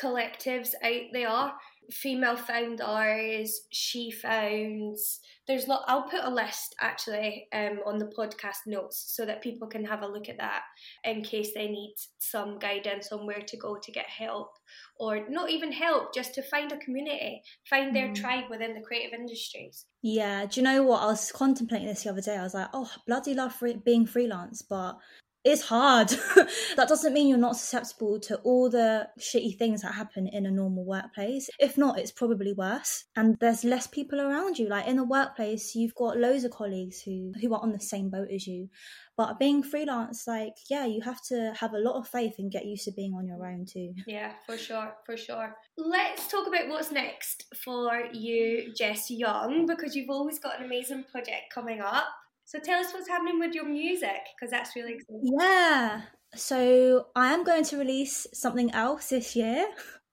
collectives 0.00 0.70
out 0.82 1.06
there. 1.12 1.52
Female 1.90 2.36
founders 2.36 3.62
she 3.72 4.12
founds. 4.12 5.20
There's 5.48 5.66
lot 5.66 5.82
i'll 5.88 6.08
put 6.08 6.22
a 6.22 6.30
list 6.30 6.76
actually 6.80 7.48
um, 7.52 7.80
on 7.84 7.98
the 7.98 8.12
podcast 8.16 8.58
notes 8.68 9.12
so 9.16 9.26
that 9.26 9.42
people 9.42 9.66
can 9.66 9.84
have 9.84 10.02
a 10.02 10.06
look 10.06 10.28
at 10.28 10.38
that 10.38 10.62
in 11.02 11.24
case 11.24 11.50
they 11.52 11.66
need 11.66 11.96
some 12.20 12.60
guidance 12.60 13.10
on 13.10 13.26
where 13.26 13.40
to 13.40 13.56
go 13.56 13.76
to 13.82 13.90
get 13.90 14.06
help 14.06 14.52
or 15.00 15.28
not 15.28 15.50
even 15.50 15.72
help 15.72 16.14
just 16.14 16.34
to 16.34 16.42
find 16.42 16.70
a 16.70 16.76
community 16.76 17.42
find 17.68 17.96
their 17.96 18.10
mm. 18.10 18.14
tribe 18.14 18.44
within 18.48 18.74
the 18.74 18.80
creative 18.80 19.18
industries. 19.18 19.86
Yeah 20.02 20.46
do 20.46 20.60
you 20.60 20.64
know 20.64 20.84
what? 20.84 21.02
I 21.02 21.06
was 21.06 21.32
contemplating 21.32 21.88
this 21.88 22.04
the 22.04 22.10
other 22.10 22.20
day. 22.20 22.36
I 22.36 22.44
was 22.44 22.54
like 22.54 22.68
oh 22.72 22.88
bloody 23.08 23.34
love 23.34 23.52
free- 23.52 23.82
being 23.84 24.06
freelance 24.06 24.62
but 24.62 24.98
it's 25.44 25.62
hard. 25.62 26.08
that 26.76 26.88
doesn't 26.88 27.14
mean 27.14 27.28
you're 27.28 27.38
not 27.38 27.56
susceptible 27.56 28.20
to 28.20 28.36
all 28.38 28.68
the 28.68 29.08
shitty 29.18 29.56
things 29.56 29.82
that 29.82 29.94
happen 29.94 30.28
in 30.28 30.46
a 30.46 30.50
normal 30.50 30.84
workplace. 30.84 31.48
If 31.58 31.78
not, 31.78 31.98
it's 31.98 32.12
probably 32.12 32.52
worse. 32.52 33.04
And 33.16 33.38
there's 33.40 33.64
less 33.64 33.86
people 33.86 34.20
around 34.20 34.58
you. 34.58 34.68
Like 34.68 34.86
in 34.86 34.98
a 34.98 35.04
workplace, 35.04 35.74
you've 35.74 35.94
got 35.94 36.18
loads 36.18 36.44
of 36.44 36.50
colleagues 36.50 37.00
who 37.02 37.32
who 37.40 37.54
are 37.54 37.62
on 37.62 37.72
the 37.72 37.80
same 37.80 38.10
boat 38.10 38.28
as 38.30 38.46
you. 38.46 38.68
But 39.16 39.38
being 39.38 39.62
freelance, 39.62 40.26
like, 40.26 40.54
yeah, 40.70 40.86
you 40.86 41.02
have 41.02 41.22
to 41.26 41.52
have 41.58 41.74
a 41.74 41.78
lot 41.78 41.98
of 41.98 42.08
faith 42.08 42.36
and 42.38 42.50
get 42.50 42.64
used 42.64 42.84
to 42.84 42.92
being 42.92 43.12
on 43.12 43.26
your 43.26 43.46
own 43.46 43.66
too. 43.66 43.92
Yeah, 44.06 44.32
for 44.46 44.56
sure, 44.56 44.94
for 45.04 45.16
sure. 45.16 45.54
Let's 45.76 46.26
talk 46.28 46.46
about 46.46 46.68
what's 46.68 46.90
next 46.90 47.44
for 47.54 48.04
you, 48.12 48.72
Jess 48.74 49.10
Young, 49.10 49.66
because 49.66 49.94
you've 49.94 50.08
always 50.08 50.38
got 50.38 50.58
an 50.58 50.64
amazing 50.64 51.04
project 51.10 51.52
coming 51.52 51.80
up. 51.80 52.06
So 52.50 52.58
tell 52.58 52.80
us 52.80 52.92
what's 52.92 53.06
happening 53.08 53.38
with 53.38 53.54
your 53.54 53.64
music 53.64 54.22
because 54.34 54.50
that's 54.50 54.74
really 54.74 54.94
exciting. 54.94 55.36
Yeah. 55.38 56.00
So 56.34 57.06
I 57.14 57.32
am 57.32 57.44
going 57.44 57.62
to 57.62 57.76
release 57.76 58.26
something 58.34 58.72
else 58.72 59.10
this 59.10 59.36
year. 59.36 59.68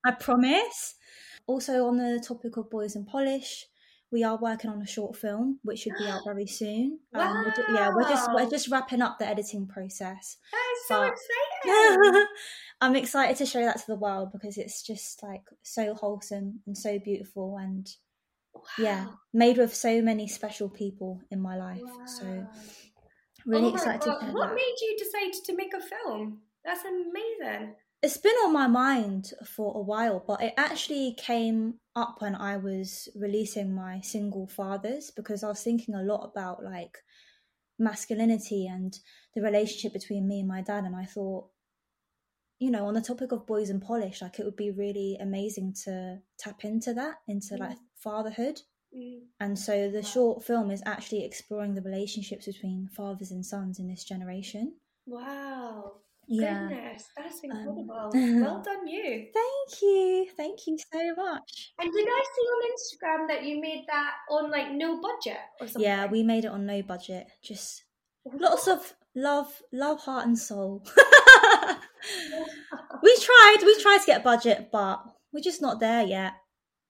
I 0.05 0.11
promise. 0.11 0.93
Also, 1.47 1.88
on 1.88 1.97
the 1.97 2.23
topic 2.23 2.57
of 2.57 2.69
Boys 2.69 2.95
in 2.95 3.05
Polish, 3.05 3.65
we 4.11 4.23
are 4.23 4.38
working 4.38 4.69
on 4.69 4.83
a 4.83 4.85
short 4.85 5.15
film 5.15 5.59
which 5.63 5.79
should 5.79 5.93
be 5.97 6.07
out 6.07 6.21
very 6.25 6.45
soon. 6.61 6.99
Wow. 7.11 7.21
Um, 7.31 7.45
we're 7.57 7.73
yeah, 7.73 7.89
we're 7.91 8.07
just 8.07 8.29
we're 8.31 8.47
just 8.47 8.69
wrapping 8.69 9.01
up 9.01 9.17
the 9.17 9.27
editing 9.27 9.65
process. 9.65 10.38
That 10.51 10.73
is 10.75 10.88
so 10.88 10.99
But- 10.99 11.13
exciting. 11.13 12.25
I'm 12.81 12.95
excited 12.95 13.38
to 13.38 13.47
show 13.47 13.65
that 13.65 13.79
to 13.79 13.88
the 13.88 13.95
world 13.95 14.29
because 14.31 14.59
it's 14.59 14.83
just 14.83 15.23
like 15.23 15.41
so 15.63 15.95
wholesome 15.95 16.59
and 16.67 16.77
so 16.77 16.99
beautiful 16.99 17.57
and 17.57 17.88
yeah, 18.77 19.07
made 19.33 19.57
with 19.57 19.73
so 19.73 20.01
many 20.01 20.27
special 20.27 20.69
people 20.69 21.21
in 21.31 21.41
my 21.41 21.57
life. 21.57 21.81
So 22.05 22.25
oh 22.25 22.47
really 23.45 23.69
Oh 23.69 23.73
excited 23.73 24.01
God. 24.05 24.19
to 24.19 24.25
What 24.33 24.49
that. 24.49 24.55
made 24.55 24.75
you 24.81 24.97
decide 24.97 25.33
to 25.45 25.55
make 25.55 25.73
a 25.73 25.81
film? 25.81 26.41
That's 26.65 26.83
amazing. 26.83 27.75
It's 28.03 28.17
been 28.17 28.35
on 28.45 28.53
my 28.53 28.67
mind 28.67 29.31
for 29.45 29.75
a 29.75 29.81
while, 29.81 30.23
but 30.25 30.41
it 30.43 30.53
actually 30.55 31.15
came 31.17 31.75
up 31.95 32.17
when 32.21 32.35
I 32.35 32.57
was 32.57 33.09
releasing 33.15 33.73
my 33.73 34.01
single 34.01 34.47
fathers 34.47 35.11
because 35.15 35.43
I 35.43 35.47
was 35.47 35.63
thinking 35.63 35.95
a 35.95 36.03
lot 36.03 36.29
about 36.29 36.63
like 36.63 36.99
masculinity 37.79 38.67
and 38.67 38.97
the 39.35 39.41
relationship 39.41 39.93
between 39.93 40.27
me 40.27 40.39
and 40.39 40.47
my 40.47 40.61
dad 40.61 40.83
and 40.83 40.95
I 40.95 41.05
thought 41.05 41.45
you 42.59 42.71
know 42.71 42.87
on 42.87 42.95
the 42.95 43.01
topic 43.01 43.31
of 43.31 43.45
Boys 43.45 43.69
in 43.69 43.79
Polish 43.79 44.21
like 44.21 44.39
it 44.39 44.45
would 44.45 44.55
be 44.55 44.71
really 44.71 45.15
amazing 45.19 45.75
to 45.85 46.17
tap 46.39 46.63
into 46.63 46.93
that 46.95 47.15
into 47.27 47.55
like 47.55 47.77
fatherhood 47.97 48.61
Mm. 48.95 49.23
and 49.41 49.59
so 49.59 49.89
the 49.91 49.99
Wow. 49.99 50.05
short 50.13 50.43
film 50.45 50.71
is 50.71 50.81
actually 50.85 51.25
exploring 51.25 51.75
the 51.75 51.81
relationships 51.81 52.45
between 52.45 52.87
fathers 52.87 53.31
and 53.31 53.45
sons 53.45 53.79
in 53.79 53.87
this 53.89 54.05
generation 54.05 54.77
Wow. 55.05 55.97
yeah 56.27 56.69
Goodness, 56.69 57.09
that's 57.17 57.43
Um, 57.43 57.51
incredible. 57.51 58.11
well 58.41 58.61
done, 58.61 58.87
you. 58.87 59.27
thank 59.33 59.81
you 59.81 60.29
thank 60.37 60.65
you 60.67 60.77
so 60.77 61.13
much 61.15 61.73
And 61.79 61.91
did 61.91 62.07
I 62.07 62.23
see 62.33 62.47
on 62.55 62.61
Instagram 62.71 63.27
that 63.27 63.43
you 63.43 63.59
made 63.59 63.85
that 63.89 64.13
on 64.29 64.49
like 64.51 64.71
no 64.71 65.01
budget 65.01 65.39
or 65.59 65.67
something? 65.67 65.81
Yeah, 65.81 66.05
we 66.05 66.23
made 66.23 66.45
it 66.45 66.51
on 66.51 66.65
no 66.65 66.81
budget. 66.81 67.27
Just 67.41 67.83
lots 68.25 68.67
of 68.67 68.93
love, 69.15 69.61
love, 69.73 69.99
heart, 70.01 70.25
and 70.27 70.37
soul. 70.39 70.81
we 73.03 73.15
tried, 73.19 73.57
we 73.65 73.81
tried 73.81 73.99
to 73.99 74.05
get 74.05 74.21
a 74.21 74.23
budget, 74.23 74.69
but 74.71 75.03
we're 75.31 75.41
just 75.41 75.61
not 75.61 75.79
there 75.79 76.03
yet. 76.03 76.33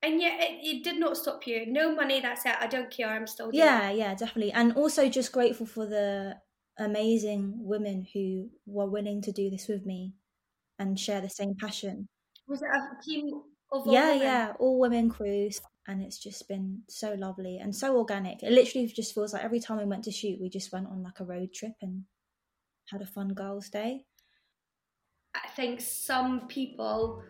And 0.08 0.22
yet 0.22 0.40
it, 0.42 0.66
it 0.66 0.84
did 0.86 0.98
not 0.98 1.18
stop 1.18 1.46
you. 1.46 1.66
No 1.66 1.94
money, 1.94 2.22
that's 2.22 2.46
it. 2.46 2.56
I 2.62 2.68
don't 2.68 2.90
care. 2.90 3.10
I'm 3.10 3.28
still 3.28 3.50
Yeah, 3.52 3.90
it. 3.90 3.98
yeah, 3.98 4.16
definitely. 4.16 4.54
And 4.54 4.74
also 4.78 5.10
just 5.10 5.34
grateful 5.34 5.66
for 5.66 5.86
the 5.86 6.38
amazing 6.80 7.56
women 7.58 8.08
who 8.14 8.50
were 8.66 8.90
willing 8.90 9.22
to 9.24 9.34
do 9.34 9.50
this 9.50 9.68
with 9.68 9.86
me 9.86 10.14
and 10.80 10.98
share 10.98 11.20
the 11.20 11.30
same 11.30 11.56
passion. 11.60 12.08
Was 12.48 12.62
it 12.62 12.70
a 12.70 13.04
team 13.04 13.42
of 13.74 13.86
all 13.86 13.94
yeah, 13.94 14.06
women? 14.14 14.22
yeah, 14.22 14.54
all 14.60 14.80
women 14.80 15.10
crews. 15.10 15.60
And 15.90 16.02
it's 16.02 16.20
just 16.20 16.48
been 16.48 16.84
so 16.88 17.14
lovely 17.14 17.58
and 17.58 17.76
so 17.76 17.98
organic. 17.98 18.44
It 18.44 18.52
literally 18.54 18.88
just 18.88 19.14
feels 19.14 19.34
like 19.34 19.44
every 19.44 19.60
time 19.60 19.78
we 19.78 19.86
went 19.86 20.06
to 20.06 20.12
shoot, 20.12 20.40
we 20.40 20.50
just 20.50 20.72
went 20.72 20.88
on 20.88 21.04
like 21.04 21.20
a 21.20 21.26
road 21.26 21.54
trip 21.54 21.74
and 21.82 22.04
had 22.90 23.02
a 23.02 23.06
fun 23.06 23.34
girls' 23.34 23.70
day. 23.70 24.06
I 25.36 25.48
think 25.50 25.82
some 25.82 26.48
people 26.48 27.24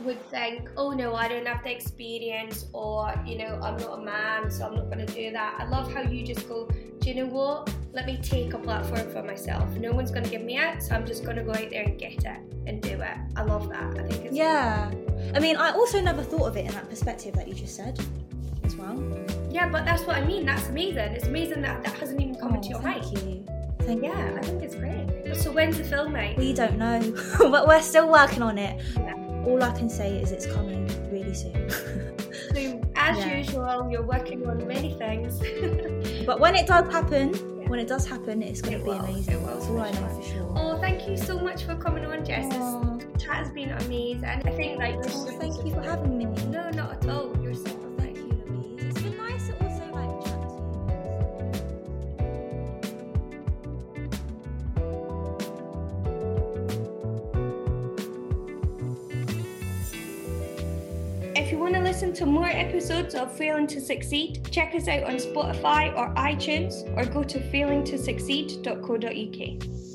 would 0.00 0.20
think, 0.30 0.68
oh 0.76 0.90
no, 0.90 1.14
I 1.14 1.28
don't 1.28 1.46
have 1.46 1.62
the 1.62 1.70
experience, 1.74 2.66
or 2.72 3.14
you 3.26 3.38
know, 3.38 3.58
I'm 3.62 3.76
not 3.76 3.98
a 3.98 4.02
man, 4.02 4.50
so 4.50 4.66
I'm 4.66 4.74
not 4.74 4.86
going 4.90 5.06
to 5.06 5.12
do 5.12 5.30
that. 5.32 5.56
I 5.58 5.64
love 5.64 5.92
how 5.92 6.02
you 6.02 6.24
just 6.24 6.48
go, 6.48 6.66
do 7.00 7.08
you 7.08 7.14
know 7.14 7.26
what? 7.26 7.72
Let 7.92 8.06
me 8.06 8.18
take 8.22 8.54
a 8.54 8.58
platform 8.58 9.10
for 9.10 9.22
myself. 9.22 9.68
No 9.76 9.92
one's 9.92 10.10
going 10.10 10.24
to 10.24 10.30
give 10.30 10.42
me 10.42 10.58
it, 10.58 10.82
so 10.82 10.94
I'm 10.94 11.06
just 11.06 11.24
going 11.24 11.36
to 11.36 11.42
go 11.42 11.50
out 11.52 11.68
there 11.70 11.84
and 11.84 11.98
get 11.98 12.24
it 12.24 12.40
and 12.66 12.80
do 12.82 13.00
it. 13.00 13.16
I 13.36 13.42
love 13.42 13.68
that. 13.68 13.98
I 13.98 14.08
think 14.08 14.24
it's 14.26 14.34
Yeah. 14.34 14.90
I 15.34 15.38
mean, 15.40 15.56
I 15.56 15.70
also 15.72 16.00
never 16.00 16.22
thought 16.22 16.46
of 16.48 16.56
it 16.56 16.66
in 16.66 16.72
that 16.72 16.88
perspective 16.88 17.34
that 17.34 17.46
you 17.48 17.54
just 17.54 17.76
said 17.76 17.98
as 18.64 18.76
well. 18.76 18.96
yeah, 19.50 19.68
but 19.68 19.84
that's 19.84 20.02
what 20.04 20.16
I 20.16 20.24
mean. 20.24 20.46
That's 20.46 20.68
amazing. 20.68 21.12
It's 21.12 21.26
amazing 21.26 21.62
that 21.62 21.82
that 21.84 21.94
hasn't 21.94 22.20
even 22.20 22.34
come 22.36 22.54
into 22.54 22.68
oh, 22.68 22.70
your 22.70 22.78
Oh, 22.78 22.82
thank 22.82 23.04
mind. 23.14 23.28
you. 23.28 23.46
Thank 23.80 24.02
Yeah, 24.04 24.36
I 24.38 24.42
think 24.42 24.62
it's 24.62 24.74
great. 24.76 25.36
So 25.36 25.50
when's 25.50 25.76
the 25.78 25.84
film 25.84 26.14
out? 26.14 26.36
We 26.36 26.52
don't 26.52 26.78
know, 26.78 27.00
but 27.38 27.66
we're 27.66 27.82
still 27.82 28.08
working 28.10 28.42
on 28.42 28.56
it. 28.58 28.80
Yeah. 28.96 29.14
All 29.44 29.62
I 29.62 29.70
can 29.72 29.88
say 29.88 30.16
is 30.18 30.32
it's 30.32 30.46
coming 30.46 30.86
really 31.10 31.34
soon. 31.34 31.70
So, 32.54 32.80
as 32.96 33.16
Yeah. 33.18 33.36
usual, 33.38 33.88
you're 33.90 34.02
working 34.02 34.46
on 34.46 34.66
many 34.66 34.94
things. 34.94 35.38
but 36.26 36.38
when 36.40 36.54
it 36.54 36.66
does 36.66 36.90
happen, 36.92 37.32
when 37.68 37.78
it 37.78 37.88
does 37.88 38.06
happen, 38.06 38.42
it's 38.42 38.60
going 38.60 38.74
It 38.74 38.78
to 38.78 38.84
be 38.84 38.90
will, 38.90 38.98
amazing. 39.00 39.34
it 39.34 39.40
will, 39.40 39.46
That's 39.48 39.66
all 39.68 39.80
I 39.80 39.90
know 39.90 40.08
for 40.08 40.22
sure. 40.22 40.52
oh, 40.56 40.78
thank 40.80 41.08
you 41.08 41.16
so 41.16 41.38
much 41.38 41.64
for 41.64 41.74
coming 41.76 42.04
on, 42.04 42.24
Jess. 42.24 42.44
This 42.48 43.22
chat 43.24 43.36
has 43.36 43.50
been 43.50 43.70
amazing. 43.70 44.24
I 44.24 44.38
think 44.40 44.78
like 44.78 44.96
Oh, 45.04 45.36
thank 45.40 45.64
you 45.64 45.72
for 45.72 45.80
having 45.82 46.18
me. 46.18 46.24
No, 46.50 46.68
not 46.70 47.02
at 47.04 47.08
all. 47.10 47.34
You're 47.42 47.54
super 47.54 47.81
to 62.14 62.26
more 62.26 62.48
episodes 62.48 63.14
of 63.14 63.32
Failing 63.32 63.66
to 63.68 63.80
Succeed, 63.80 64.46
check 64.50 64.74
us 64.74 64.86
out 64.86 65.04
on 65.04 65.14
Spotify 65.16 65.96
or 65.96 66.14
iTunes 66.14 66.84
or 66.96 67.06
go 67.06 67.22
to 67.22 67.38
failingtosucceed.co.uk. 67.38 69.91